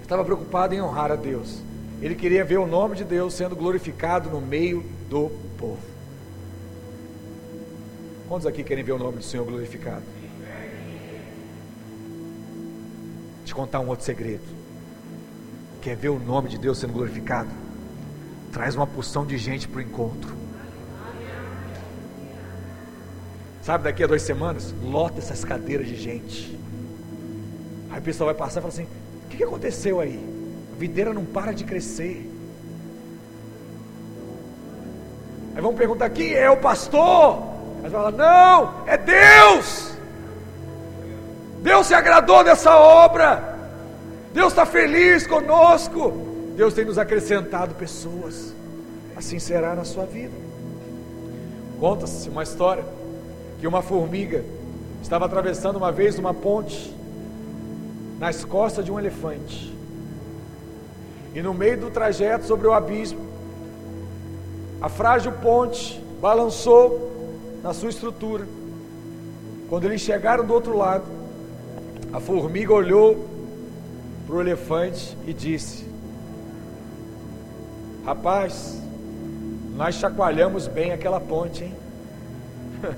estava 0.00 0.24
preocupado 0.24 0.74
em 0.74 0.80
honrar 0.80 1.10
a 1.10 1.16
Deus. 1.16 1.60
Ele 2.00 2.14
queria 2.14 2.44
ver 2.44 2.58
o 2.58 2.66
nome 2.66 2.96
de 2.96 3.04
Deus 3.04 3.34
sendo 3.34 3.56
glorificado 3.56 4.30
no 4.30 4.40
meio 4.40 4.84
do 5.08 5.28
povo. 5.58 5.78
Quantos 8.28 8.46
aqui 8.46 8.62
querem 8.62 8.84
ver 8.84 8.92
o 8.92 8.98
nome 8.98 9.18
do 9.18 9.24
Senhor 9.24 9.44
glorificado? 9.44 10.02
Te 13.44 13.54
contar 13.54 13.80
um 13.80 13.88
outro 13.88 14.04
segredo. 14.04 14.44
Quer 15.80 15.96
ver 15.96 16.10
o 16.10 16.18
nome 16.18 16.48
de 16.48 16.58
Deus 16.58 16.78
sendo 16.78 16.92
glorificado? 16.92 17.50
Traz 18.52 18.76
uma 18.76 18.86
porção 18.86 19.26
de 19.26 19.36
gente 19.36 19.66
para 19.66 19.78
o 19.78 19.82
encontro. 19.82 20.34
Sabe, 23.62 23.84
daqui 23.84 24.02
a 24.02 24.06
duas 24.06 24.22
semanas, 24.22 24.74
lota 24.82 25.18
essas 25.18 25.44
cadeiras 25.44 25.86
de 25.86 25.96
gente. 25.96 26.58
O 28.02 28.04
pessoal 28.04 28.26
vai 28.26 28.34
passar 28.34 28.58
e 28.58 28.62
fala 28.62 28.74
assim: 28.74 28.88
o 29.26 29.28
que, 29.28 29.44
aconteceu 29.44 30.00
aí? 30.00 30.18
A 30.74 30.76
videira 30.76 31.14
não 31.14 31.24
para 31.24 31.52
de 31.52 31.62
crescer. 31.62 32.28
Aí 35.54 35.62
vão 35.62 35.72
perguntar: 35.72 36.10
quem 36.10 36.34
é 36.34 36.50
o 36.50 36.56
pastor? 36.56 37.40
Aí 37.84 37.88
fala: 37.88 38.10
não, 38.10 38.88
é 38.88 38.96
Deus. 38.96 39.92
Deus 41.62 41.86
se 41.86 41.94
agradou 41.94 42.42
dessa 42.42 42.76
obra. 42.76 43.56
Deus 44.34 44.48
está 44.48 44.66
feliz 44.66 45.24
conosco. 45.24 46.10
Deus 46.56 46.74
tem 46.74 46.84
nos 46.84 46.98
acrescentado 46.98 47.76
pessoas. 47.76 48.52
Assim 49.14 49.38
será 49.38 49.76
na 49.76 49.84
sua 49.84 50.06
vida. 50.06 50.34
Conta-se 51.78 52.28
uma 52.28 52.42
história 52.42 52.84
que 53.60 53.66
uma 53.68 53.80
formiga 53.80 54.44
estava 55.00 55.26
atravessando 55.26 55.76
uma 55.76 55.92
vez 55.92 56.18
uma 56.18 56.34
ponte 56.34 57.00
nas 58.22 58.44
costas 58.44 58.84
de 58.84 58.92
um 58.92 59.00
elefante. 59.00 59.76
E 61.34 61.42
no 61.42 61.52
meio 61.52 61.76
do 61.76 61.90
trajeto 61.90 62.46
sobre 62.46 62.68
o 62.68 62.72
abismo, 62.72 63.18
a 64.80 64.88
frágil 64.88 65.32
ponte 65.32 66.00
balançou 66.20 67.10
na 67.64 67.74
sua 67.74 67.90
estrutura. 67.90 68.46
Quando 69.68 69.86
eles 69.86 70.02
chegaram 70.02 70.46
do 70.46 70.54
outro 70.54 70.76
lado, 70.76 71.04
a 72.12 72.20
formiga 72.20 72.72
olhou 72.72 73.28
para 74.24 74.36
o 74.36 74.40
elefante 74.40 75.18
e 75.26 75.32
disse: 75.32 75.84
Rapaz, 78.04 78.80
nós 79.74 79.96
chacoalhamos 79.96 80.68
bem 80.68 80.92
aquela 80.92 81.18
ponte, 81.18 81.64
hein? 81.64 81.74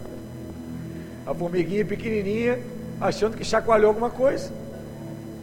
A 1.27 1.35
formiguinha 1.35 1.87
pequenininha, 1.87 2.61
achando 3.01 3.39
que 3.39 3.45
chacoalhou 3.47 3.89
alguma 3.89 4.11
coisa. 4.11 4.64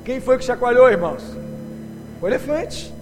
Quem 0.04 0.20
foi 0.20 0.38
que 0.38 0.46
chacoalhou, 0.46 0.90
irmãos? 0.90 1.24
O 2.22 2.28
elefante. 2.28 2.94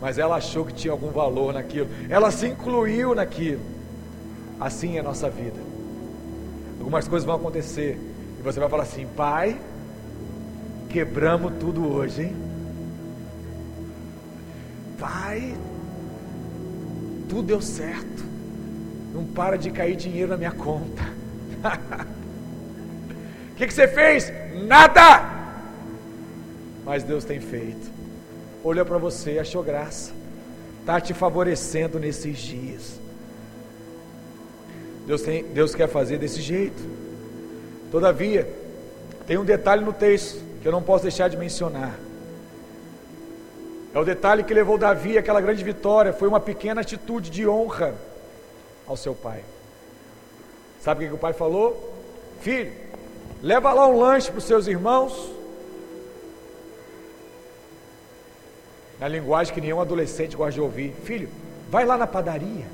Mas 0.00 0.18
ela 0.18 0.36
achou 0.36 0.64
que 0.64 0.72
tinha 0.72 0.92
algum 0.92 1.10
valor 1.10 1.52
naquilo. 1.52 1.88
Ela 2.08 2.30
se 2.30 2.46
incluiu 2.46 3.14
naquilo. 3.14 3.60
Assim 4.60 4.96
é 4.96 5.00
a 5.00 5.02
nossa 5.02 5.28
vida. 5.28 5.58
Algumas 6.78 7.08
coisas 7.08 7.26
vão 7.26 7.36
acontecer. 7.36 7.98
E 8.38 8.42
você 8.42 8.60
vai 8.60 8.68
falar 8.68 8.84
assim: 8.84 9.06
Pai, 9.16 9.58
quebramos 10.88 11.54
tudo 11.58 11.92
hoje, 11.92 12.22
hein? 12.22 12.36
Pai, 14.98 15.54
tudo 17.28 17.42
deu 17.42 17.60
certo. 17.60 18.24
Não 19.14 19.24
para 19.24 19.56
de 19.56 19.70
cair 19.70 19.96
dinheiro 19.96 20.30
na 20.30 20.36
minha 20.36 20.52
conta. 20.52 21.02
O 23.50 23.58
que, 23.58 23.66
que 23.66 23.74
você 23.74 23.88
fez? 23.88 24.32
Nada! 24.68 25.37
Mas 26.88 27.02
Deus 27.02 27.22
tem 27.22 27.38
feito. 27.38 27.92
Olhou 28.64 28.86
para 28.86 28.96
você, 28.96 29.38
achou 29.38 29.62
graça. 29.62 30.10
Está 30.80 30.98
te 30.98 31.12
favorecendo 31.12 31.98
nesses 31.98 32.38
dias. 32.38 32.98
Deus, 35.06 35.20
tem, 35.20 35.44
Deus 35.44 35.74
quer 35.74 35.86
fazer 35.86 36.16
desse 36.16 36.40
jeito. 36.40 36.82
Todavia, 37.90 38.48
tem 39.26 39.36
um 39.36 39.44
detalhe 39.44 39.84
no 39.84 39.92
texto 39.92 40.42
que 40.62 40.66
eu 40.66 40.72
não 40.72 40.82
posso 40.82 41.02
deixar 41.02 41.28
de 41.28 41.36
mencionar. 41.36 41.94
É 43.92 43.98
o 43.98 44.04
detalhe 44.04 44.42
que 44.42 44.54
levou 44.54 44.78
Davi 44.78 45.18
àquela 45.18 45.42
grande 45.42 45.62
vitória. 45.62 46.14
Foi 46.14 46.26
uma 46.26 46.40
pequena 46.40 46.80
atitude 46.80 47.28
de 47.28 47.46
honra 47.46 47.94
ao 48.86 48.96
seu 48.96 49.14
pai. 49.14 49.44
Sabe 50.80 51.00
o 51.00 51.02
que, 51.02 51.10
que 51.10 51.16
o 51.16 51.20
pai 51.20 51.34
falou? 51.34 51.94
Filho, 52.40 52.72
leva 53.42 53.74
lá 53.74 53.86
um 53.86 53.98
lanche 53.98 54.30
para 54.30 54.38
os 54.38 54.44
seus 54.44 54.66
irmãos. 54.66 55.36
Na 59.00 59.08
linguagem 59.08 59.54
que 59.54 59.60
nenhum 59.60 59.80
adolescente 59.80 60.36
gosta 60.36 60.52
de 60.52 60.60
ouvir. 60.60 60.92
Filho, 61.04 61.28
vai 61.70 61.84
lá 61.84 61.96
na 61.96 62.06
padaria. 62.06 62.66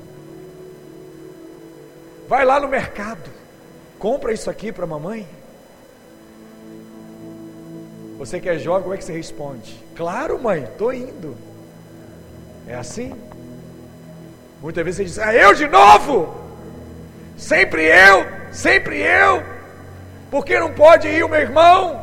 Vai 2.27 2.43
lá 2.43 2.59
no 2.59 2.67
mercado. 2.67 3.29
Compra 3.99 4.33
isso 4.33 4.49
aqui 4.49 4.71
para 4.71 4.87
mamãe. 4.87 5.27
Você 8.17 8.39
que 8.39 8.49
é 8.49 8.57
jovem, 8.57 8.83
como 8.83 8.93
é 8.93 8.97
que 8.97 9.03
você 9.03 9.13
responde? 9.13 9.83
Claro, 9.95 10.41
mãe, 10.41 10.63
estou 10.63 10.93
indo. 10.93 11.35
É 12.67 12.75
assim? 12.75 13.13
Muitas 14.61 14.83
vezes 14.83 14.97
você 14.97 15.03
diz, 15.03 15.19
ah, 15.19 15.33
eu 15.35 15.53
de 15.53 15.67
novo? 15.67 16.33
Sempre 17.37 17.83
eu, 17.83 18.25
sempre 18.51 18.99
eu. 18.99 19.43
Por 20.31 20.45
que 20.45 20.59
não 20.59 20.71
pode 20.73 21.07
ir 21.07 21.23
o 21.23 21.29
meu 21.29 21.41
irmão? 21.41 22.01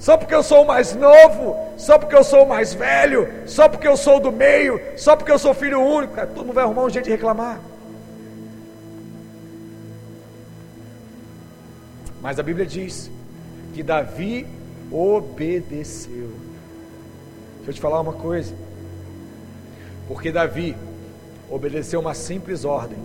Só 0.00 0.16
porque 0.16 0.34
eu 0.34 0.42
sou 0.42 0.62
o 0.64 0.66
mais 0.66 0.94
novo, 0.94 1.56
só 1.76 1.98
porque 1.98 2.14
eu 2.14 2.24
sou 2.24 2.44
o 2.44 2.48
mais 2.48 2.72
velho, 2.74 3.28
só 3.46 3.68
porque 3.68 3.86
eu 3.86 3.96
sou 3.96 4.20
do 4.20 4.30
meio, 4.30 4.80
só 4.96 5.16
porque 5.16 5.32
eu 5.32 5.38
sou 5.38 5.54
filho 5.54 5.80
único, 5.80 6.14
todo 6.14 6.44
mundo 6.46 6.54
vai 6.54 6.64
arrumar 6.64 6.84
um 6.84 6.90
jeito 6.90 7.06
de 7.06 7.10
reclamar. 7.10 7.60
Mas 12.22 12.38
a 12.38 12.42
Bíblia 12.42 12.64
diz 12.64 13.10
que 13.74 13.82
Davi 13.82 14.46
obedeceu. 14.90 16.30
Deixa 17.56 17.70
eu 17.70 17.74
te 17.74 17.80
falar 17.80 18.00
uma 18.00 18.12
coisa. 18.12 18.54
Porque 20.08 20.30
Davi 20.30 20.76
obedeceu 21.50 22.00
uma 22.00 22.14
simples 22.14 22.64
ordem, 22.64 22.98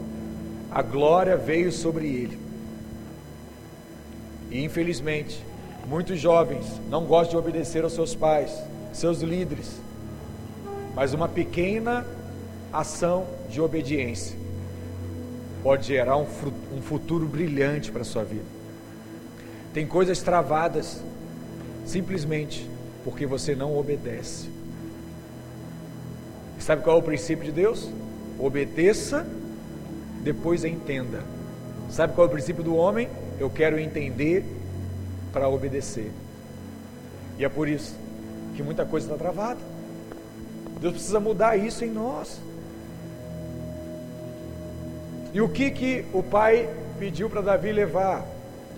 a 0.72 0.82
glória 0.82 1.36
veio 1.36 1.72
sobre 1.72 2.08
ele. 2.08 2.40
E 4.50 4.64
infelizmente, 4.64 5.44
muitos 5.88 6.20
jovens 6.20 6.66
não 6.90 7.06
gostam 7.06 7.40
de 7.40 7.48
obedecer 7.48 7.84
aos 7.84 7.94
seus 7.94 8.16
pais, 8.16 8.52
seus 8.94 9.22
líderes, 9.22 9.80
mas 10.96 11.14
uma 11.14 11.28
pequena 11.28 12.06
ação 12.72 13.26
de 13.50 13.62
obediência 13.62 14.38
pode 15.64 15.88
gerar 15.88 16.18
um, 16.18 16.26
um 16.76 16.82
futuro 16.82 17.26
brilhante 17.28 17.92
para 17.92 18.02
a 18.02 18.06
sua 18.06 18.24
vida. 18.24 18.46
Tem 19.74 19.86
coisas 19.86 20.22
travadas 20.22 21.02
simplesmente 21.86 22.70
porque 23.04 23.26
você 23.26 23.56
não 23.56 23.78
obedece. 23.78 24.50
Sabe 26.60 26.84
qual 26.84 26.98
é 26.98 27.00
o 27.00 27.04
princípio 27.04 27.46
de 27.46 27.52
Deus? 27.52 27.90
Obedeça, 28.38 29.26
depois 30.22 30.64
entenda. 30.64 31.24
Sabe 31.90 32.14
qual 32.14 32.28
é 32.28 32.30
o 32.30 32.32
princípio 32.32 32.64
do 32.64 32.76
homem? 32.76 33.10
Eu 33.40 33.50
quero 33.50 33.80
entender 33.80 34.46
para 35.32 35.48
obedecer. 35.48 36.12
E 37.38 37.46
é 37.46 37.50
por 37.50 37.68
isso 37.68 37.96
que 38.56 38.64
muita 38.64 38.86
coisa 38.86 39.06
está 39.08 39.18
travada. 39.18 39.60
Deus 40.82 40.94
precisa 40.94 41.20
mudar 41.20 41.58
isso 41.58 41.84
em 41.84 41.90
nós. 41.90 42.40
E 45.34 45.42
o 45.42 45.48
que 45.48 45.70
que 45.72 46.06
o 46.14 46.24
pai 46.24 46.70
pediu 46.98 47.30
para 47.30 47.42
Davi 47.42 47.72
levar? 47.72 48.26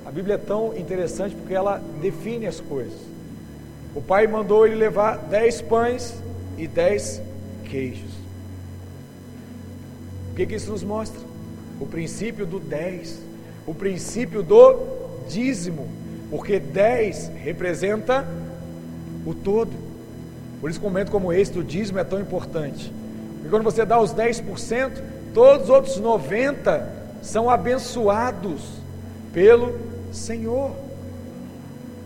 A 0.05 0.11
Bíblia 0.11 0.35
é 0.35 0.37
tão 0.37 0.75
interessante 0.75 1.35
porque 1.35 1.53
ela 1.53 1.81
define 2.01 2.47
as 2.47 2.59
coisas. 2.59 2.99
O 3.95 4.01
pai 4.01 4.27
mandou 4.27 4.65
ele 4.65 4.75
levar 4.75 5.17
dez 5.17 5.61
pães 5.61 6.15
e 6.57 6.67
dez 6.67 7.21
queijos. 7.65 8.11
O 10.31 10.35
que, 10.35 10.45
que 10.45 10.55
isso 10.55 10.71
nos 10.71 10.83
mostra? 10.83 11.19
O 11.79 11.85
princípio 11.85 12.45
do 12.45 12.59
dez, 12.59 13.19
o 13.65 13.73
princípio 13.73 14.41
do 14.41 14.79
dízimo, 15.27 15.87
porque 16.31 16.59
dez 16.59 17.29
representa 17.43 18.25
o 19.25 19.35
todo. 19.35 19.71
Por 20.61 20.71
isso, 20.71 20.81
momento 20.81 21.11
como 21.11 21.33
esse 21.33 21.51
do 21.51 21.63
dízimo 21.63 21.99
é 21.99 22.03
tão 22.03 22.21
importante. 22.21 22.91
Porque 23.33 23.49
quando 23.49 23.63
você 23.63 23.85
dá 23.85 23.99
os 23.99 24.13
10%, 24.13 24.91
todos 25.33 25.63
os 25.65 25.69
outros 25.69 25.99
90% 25.99 26.83
são 27.21 27.49
abençoados 27.49 28.61
pelo 29.33 29.77
Senhor. 30.11 30.71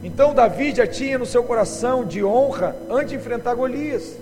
Então 0.04 0.34
Davi 0.34 0.76
já 0.76 0.86
tinha 0.86 1.18
no 1.18 1.26
seu 1.26 1.44
coração 1.44 2.04
de 2.04 2.24
honra 2.24 2.76
antes 2.90 3.10
de 3.10 3.16
enfrentar 3.16 3.56
Golias. 3.56 4.18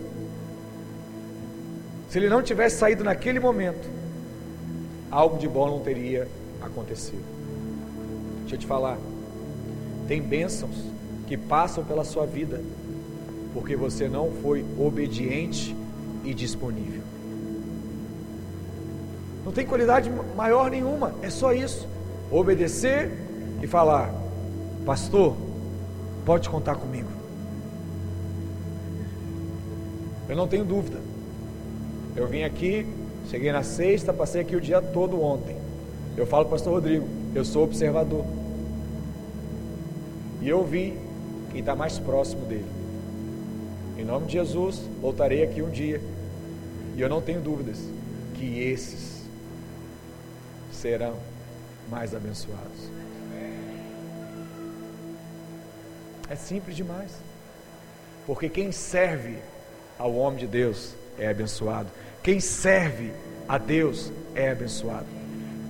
Se 2.09 2.19
ele 2.19 2.29
não 2.29 2.43
tivesse 2.43 2.77
saído 2.77 3.03
naquele 3.03 3.39
momento, 3.39 3.89
algo 5.09 5.37
de 5.37 5.47
bom 5.47 5.69
não 5.69 5.79
teria 5.79 6.27
acontecido. 6.61 7.23
Deixa 8.41 8.55
eu 8.55 8.59
te 8.59 8.67
falar, 8.67 8.97
tem 10.07 10.21
bênçãos 10.21 10.75
que 11.27 11.37
passam 11.37 11.83
pela 11.83 12.03
sua 12.03 12.25
vida 12.25 12.61
porque 13.53 13.75
você 13.75 14.09
não 14.09 14.31
foi 14.41 14.65
obediente 14.77 15.75
e 16.25 16.33
disponível. 16.33 17.01
Não 19.45 19.51
tem 19.51 19.65
qualidade 19.65 20.09
maior 20.35 20.71
nenhuma, 20.71 21.13
é 21.21 21.29
só 21.29 21.53
isso. 21.53 21.87
Obedecer 22.31 23.11
e 23.61 23.67
falar: 23.67 24.13
Pastor, 24.85 25.35
pode 26.25 26.49
contar 26.49 26.75
comigo. 26.75 27.09
Eu 30.27 30.35
não 30.35 30.47
tenho 30.47 30.65
dúvida. 30.65 30.99
Eu 32.15 32.27
vim 32.27 32.43
aqui, 32.43 32.87
cheguei 33.29 33.51
na 33.51 33.63
sexta, 33.63 34.13
passei 34.13 34.41
aqui 34.41 34.55
o 34.55 34.61
dia 34.61 34.81
todo 34.81 35.21
ontem. 35.21 35.57
Eu 36.15 36.25
falo, 36.25 36.45
Pastor 36.45 36.73
Rodrigo, 36.73 37.07
eu 37.35 37.43
sou 37.43 37.63
observador. 37.63 38.25
E 40.43 40.49
eu 40.49 40.61
vi 40.61 40.93
quem 41.51 41.61
está 41.61 41.73
mais 41.73 41.97
próximo 41.97 42.45
dele. 42.45 42.69
Em 43.97 44.03
nome 44.03 44.25
de 44.25 44.33
Jesus, 44.33 44.81
voltarei 45.01 45.41
aqui 45.41 45.61
um 45.61 45.69
dia. 45.69 46.01
E 46.97 47.01
eu 47.01 47.07
não 47.07 47.21
tenho 47.21 47.39
dúvidas 47.39 47.79
que 48.35 48.59
esses 48.59 49.23
serão 50.73 51.15
mais 51.89 52.13
abençoados. 52.13 52.91
É 56.29 56.35
simples 56.35 56.75
demais. 56.75 57.11
Porque 58.27 58.49
quem 58.49 58.73
serve 58.73 59.37
ao 59.97 60.13
homem 60.13 60.39
de 60.39 60.47
Deus 60.47 60.93
é 61.17 61.29
abençoado. 61.29 61.87
Quem 62.21 62.41
serve 62.41 63.13
a 63.47 63.57
Deus 63.57 64.11
é 64.35 64.51
abençoado. 64.51 65.05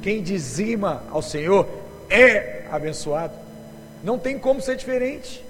Quem 0.01 0.23
dizima 0.23 1.03
ao 1.11 1.21
Senhor 1.21 1.67
é 2.09 2.65
abençoado. 2.71 3.42
Não 4.03 4.19
tem 4.19 4.37
como 4.37 4.61
ser 4.61 4.75
diferente. 4.75 5.43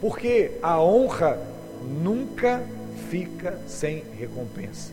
Porque 0.00 0.52
a 0.62 0.80
honra 0.80 1.38
nunca 1.82 2.62
fica 3.08 3.58
sem 3.66 4.04
recompensa. 4.18 4.92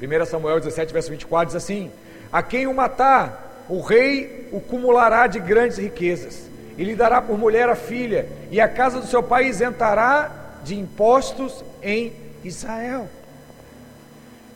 1 0.00 0.26
Samuel 0.26 0.60
17, 0.60 0.92
verso 0.92 1.10
24 1.10 1.46
diz 1.46 1.56
assim: 1.56 1.90
A 2.32 2.42
quem 2.42 2.66
o 2.66 2.74
matar, 2.74 3.64
o 3.68 3.80
rei 3.80 4.48
o 4.52 4.60
cumulará 4.60 5.26
de 5.26 5.38
grandes 5.38 5.78
riquezas 5.78 6.46
e 6.76 6.84
lhe 6.84 6.94
dará 6.94 7.22
por 7.22 7.38
mulher 7.38 7.68
a 7.68 7.74
filha, 7.74 8.28
e 8.50 8.60
a 8.60 8.68
casa 8.68 9.00
do 9.00 9.06
seu 9.06 9.22
pai 9.22 9.46
isentará 9.46 10.30
de 10.62 10.78
impostos 10.78 11.64
em 11.82 12.12
Israel. 12.44 13.08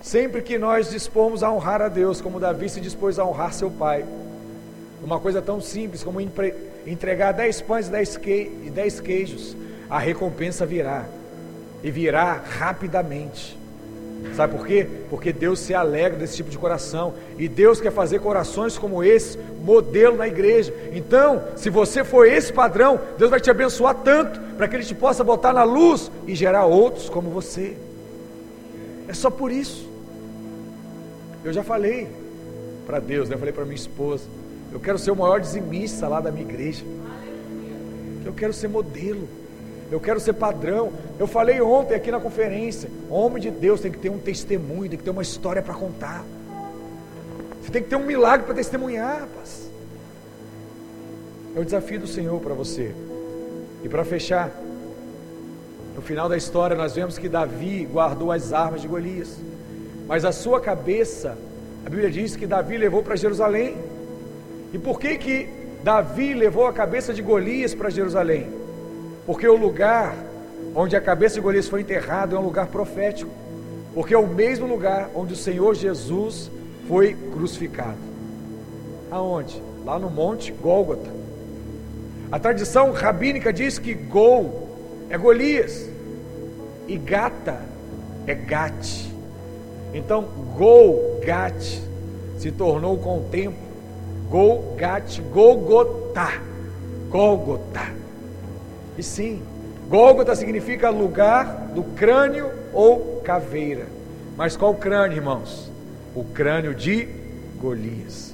Sempre 0.02 0.42
que 0.42 0.58
nós 0.58 0.90
dispomos 0.90 1.42
a 1.42 1.50
honrar 1.50 1.80
a 1.80 1.88
Deus, 1.88 2.20
como 2.20 2.40
Davi 2.40 2.68
se 2.68 2.80
dispôs 2.80 3.18
a 3.18 3.24
honrar 3.24 3.52
seu 3.52 3.70
pai, 3.70 4.04
uma 5.02 5.18
coisa 5.18 5.40
tão 5.40 5.60
simples 5.60 6.02
como 6.02 6.20
entregar 6.86 7.32
dez 7.32 7.60
pães 7.60 7.88
e 7.88 8.70
dez 8.70 9.00
queijos, 9.00 9.56
a 9.88 9.98
recompensa 9.98 10.66
virá, 10.66 11.04
e 11.82 11.90
virá 11.90 12.34
rapidamente. 12.34 13.58
Sabe 14.36 14.54
por 14.54 14.66
quê? 14.66 14.86
Porque 15.08 15.32
Deus 15.32 15.58
se 15.60 15.74
alegra 15.74 16.18
desse 16.18 16.36
tipo 16.36 16.50
de 16.50 16.58
coração. 16.58 17.14
E 17.38 17.48
Deus 17.48 17.80
quer 17.80 17.90
fazer 17.90 18.20
corações 18.20 18.76
como 18.76 19.02
esse, 19.02 19.38
modelo 19.62 20.16
na 20.16 20.28
igreja. 20.28 20.72
Então, 20.92 21.42
se 21.56 21.70
você 21.70 22.04
for 22.04 22.26
esse 22.26 22.52
padrão, 22.52 23.00
Deus 23.18 23.30
vai 23.30 23.40
te 23.40 23.50
abençoar 23.50 23.94
tanto 23.94 24.38
para 24.56 24.68
que 24.68 24.76
Ele 24.76 24.84
te 24.84 24.94
possa 24.94 25.24
botar 25.24 25.52
na 25.52 25.64
luz 25.64 26.10
e 26.26 26.34
gerar 26.34 26.66
outros 26.66 27.08
como 27.08 27.30
você. 27.30 27.76
É 29.08 29.14
só 29.14 29.30
por 29.30 29.50
isso. 29.50 29.88
Eu 31.42 31.52
já 31.52 31.62
falei 31.62 32.06
para 32.86 33.00
Deus, 33.00 33.28
né? 33.28 33.34
eu 33.34 33.38
falei 33.38 33.54
para 33.54 33.64
minha 33.64 33.76
esposa. 33.76 34.24
Eu 34.72 34.80
quero 34.80 34.98
ser 34.98 35.10
o 35.10 35.16
maior 35.16 35.40
dizimista 35.40 36.08
lá 36.08 36.20
da 36.20 36.30
minha 36.30 36.48
igreja. 36.48 36.84
Eu 38.24 38.32
quero 38.32 38.52
ser 38.52 38.68
modelo 38.68 39.28
eu 39.90 39.98
quero 39.98 40.20
ser 40.20 40.34
padrão. 40.34 40.92
Eu 41.18 41.26
falei 41.26 41.60
ontem 41.60 41.94
aqui 41.94 42.10
na 42.10 42.20
conferência: 42.20 42.88
homem 43.10 43.42
de 43.42 43.50
Deus 43.50 43.80
tem 43.80 43.90
que 43.90 43.98
ter 43.98 44.08
um 44.08 44.18
testemunho, 44.18 44.88
tem 44.88 44.98
que 44.98 45.04
ter 45.04 45.10
uma 45.10 45.22
história 45.22 45.60
para 45.60 45.74
contar. 45.74 46.24
Você 47.60 47.70
tem 47.70 47.82
que 47.82 47.88
ter 47.88 47.96
um 47.96 48.06
milagre 48.06 48.46
para 48.46 48.54
testemunhar, 48.54 49.20
rapaz. 49.20 49.68
É 51.54 51.60
o 51.60 51.64
desafio 51.64 52.00
do 52.00 52.06
Senhor 52.06 52.40
para 52.40 52.54
você. 52.54 52.94
E 53.82 53.88
para 53.88 54.04
fechar, 54.04 54.50
no 55.96 56.02
final 56.02 56.28
da 56.28 56.36
história 56.36 56.76
nós 56.76 56.94
vemos 56.94 57.18
que 57.18 57.28
Davi 57.28 57.88
guardou 57.90 58.30
as 58.30 58.52
armas 58.52 58.80
de 58.80 58.88
Golias, 58.88 59.36
mas 60.06 60.24
a 60.24 60.30
sua 60.30 60.60
cabeça, 60.60 61.36
a 61.84 61.90
Bíblia 61.90 62.10
diz 62.10 62.36
que 62.36 62.46
Davi 62.46 62.76
levou 62.76 63.02
para 63.02 63.16
Jerusalém. 63.16 63.76
E 64.72 64.78
por 64.78 65.00
que 65.00 65.16
que 65.16 65.48
Davi 65.82 66.34
levou 66.34 66.66
a 66.66 66.72
cabeça 66.72 67.12
de 67.12 67.22
Golias 67.22 67.74
para 67.74 67.88
Jerusalém, 67.88 68.46
porque 69.26 69.48
o 69.48 69.56
lugar 69.56 70.14
onde 70.74 70.94
a 70.94 71.00
cabeça 71.00 71.36
de 71.36 71.40
Golias 71.40 71.68
foi 71.68 71.80
enterrada 71.80 72.36
é 72.36 72.38
um 72.38 72.42
lugar 72.42 72.66
profético, 72.66 73.30
porque 73.94 74.14
é 74.14 74.18
o 74.18 74.26
mesmo 74.26 74.66
lugar 74.66 75.10
onde 75.14 75.32
o 75.32 75.36
Senhor 75.36 75.74
Jesus 75.74 76.50
foi 76.86 77.16
crucificado. 77.32 77.98
Aonde? 79.10 79.60
Lá 79.84 79.98
no 79.98 80.10
Monte 80.10 80.52
Gólgota. 80.52 81.10
A 82.30 82.38
tradição 82.38 82.92
rabínica 82.92 83.52
diz 83.52 83.78
que 83.78 83.94
Gol 83.94 84.68
é 85.08 85.16
Golias 85.16 85.88
e 86.86 86.96
Gata 86.96 87.60
é 88.26 88.34
Gate. 88.34 89.06
Então, 89.92 90.28
Golgat 90.56 91.80
se 92.38 92.52
tornou 92.52 92.96
com 92.98 93.18
o 93.18 93.24
tempo 93.24 93.69
Golgat, 94.30 95.20
Golgotá, 95.32 96.40
Golgotá. 97.10 97.92
E 98.96 99.02
sim, 99.02 99.42
Gólgota 99.88 100.36
significa 100.36 100.88
lugar 100.88 101.72
do 101.74 101.82
crânio 101.82 102.48
ou 102.72 103.20
caveira. 103.24 103.86
Mas 104.36 104.56
qual 104.56 104.72
crânio, 104.74 105.16
irmãos? 105.16 105.68
O 106.14 106.22
crânio 106.22 106.72
de 106.72 107.08
Golias. 107.60 108.32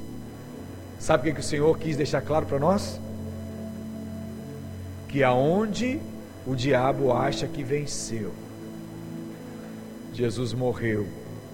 Sabe 0.99 1.31
o 1.31 1.35
que 1.35 1.41
o 1.41 1.43
Senhor 1.43 1.79
quis 1.79 1.97
deixar 1.97 2.21
claro 2.21 2.45
para 2.45 2.59
nós? 2.59 3.01
Que 5.09 5.23
aonde 5.23 5.99
o 6.47 6.55
diabo 6.55 7.11
acha 7.11 7.47
que 7.47 7.63
venceu, 7.63 8.33
Jesus 10.13 10.53
morreu 10.53 11.07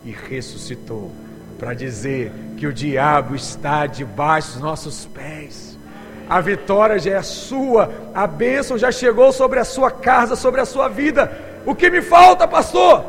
e 0.04 0.10
ressuscitou 0.10 1.12
para 1.58 1.74
dizer 1.74 2.32
que 2.56 2.66
o 2.66 2.72
diabo 2.72 3.34
está 3.34 3.86
debaixo 3.86 4.52
dos 4.52 4.60
nossos 4.60 5.06
pés. 5.06 5.78
A 6.28 6.40
vitória 6.40 6.98
já 6.98 7.18
é 7.18 7.22
sua, 7.22 7.92
a 8.14 8.26
bênção 8.26 8.78
já 8.78 8.90
chegou 8.90 9.32
sobre 9.32 9.58
a 9.58 9.64
sua 9.64 9.90
casa, 9.90 10.36
sobre 10.36 10.60
a 10.60 10.64
sua 10.64 10.88
vida. 10.88 11.30
O 11.66 11.74
que 11.74 11.90
me 11.90 12.00
falta, 12.00 12.48
pastor? 12.48 13.04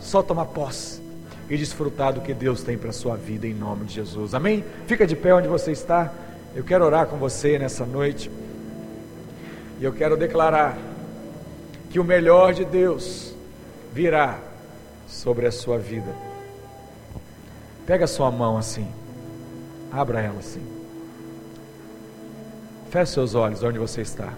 Só 0.00 0.22
tomar 0.22 0.46
posse 0.46 1.02
e 1.50 1.56
desfrutar 1.56 2.12
do 2.12 2.20
que 2.20 2.32
Deus 2.32 2.62
tem 2.62 2.78
para 2.78 2.90
a 2.90 2.92
sua 2.92 3.16
vida 3.16 3.46
em 3.46 3.54
nome 3.54 3.84
de 3.84 3.94
Jesus. 3.94 4.34
Amém? 4.34 4.64
Fica 4.86 5.06
de 5.06 5.16
pé 5.16 5.34
onde 5.34 5.48
você 5.48 5.72
está. 5.72 6.12
Eu 6.54 6.64
quero 6.64 6.84
orar 6.84 7.06
com 7.06 7.16
você 7.16 7.58
nessa 7.58 7.84
noite. 7.84 8.30
E 9.80 9.84
eu 9.84 9.92
quero 9.92 10.16
declarar 10.16 10.78
que 11.90 11.98
o 11.98 12.04
melhor 12.04 12.54
de 12.54 12.64
Deus 12.64 13.34
virá 13.92 14.38
sobre 15.06 15.46
a 15.46 15.52
sua 15.52 15.78
vida. 15.78 16.31
Pega 17.86 18.04
a 18.04 18.08
sua 18.08 18.30
mão 18.30 18.56
assim, 18.56 18.86
abra 19.90 20.20
ela 20.20 20.38
assim. 20.38 20.62
Feche 22.90 23.12
seus 23.12 23.34
olhos 23.34 23.62
onde 23.62 23.78
você 23.78 24.02
está. 24.02 24.32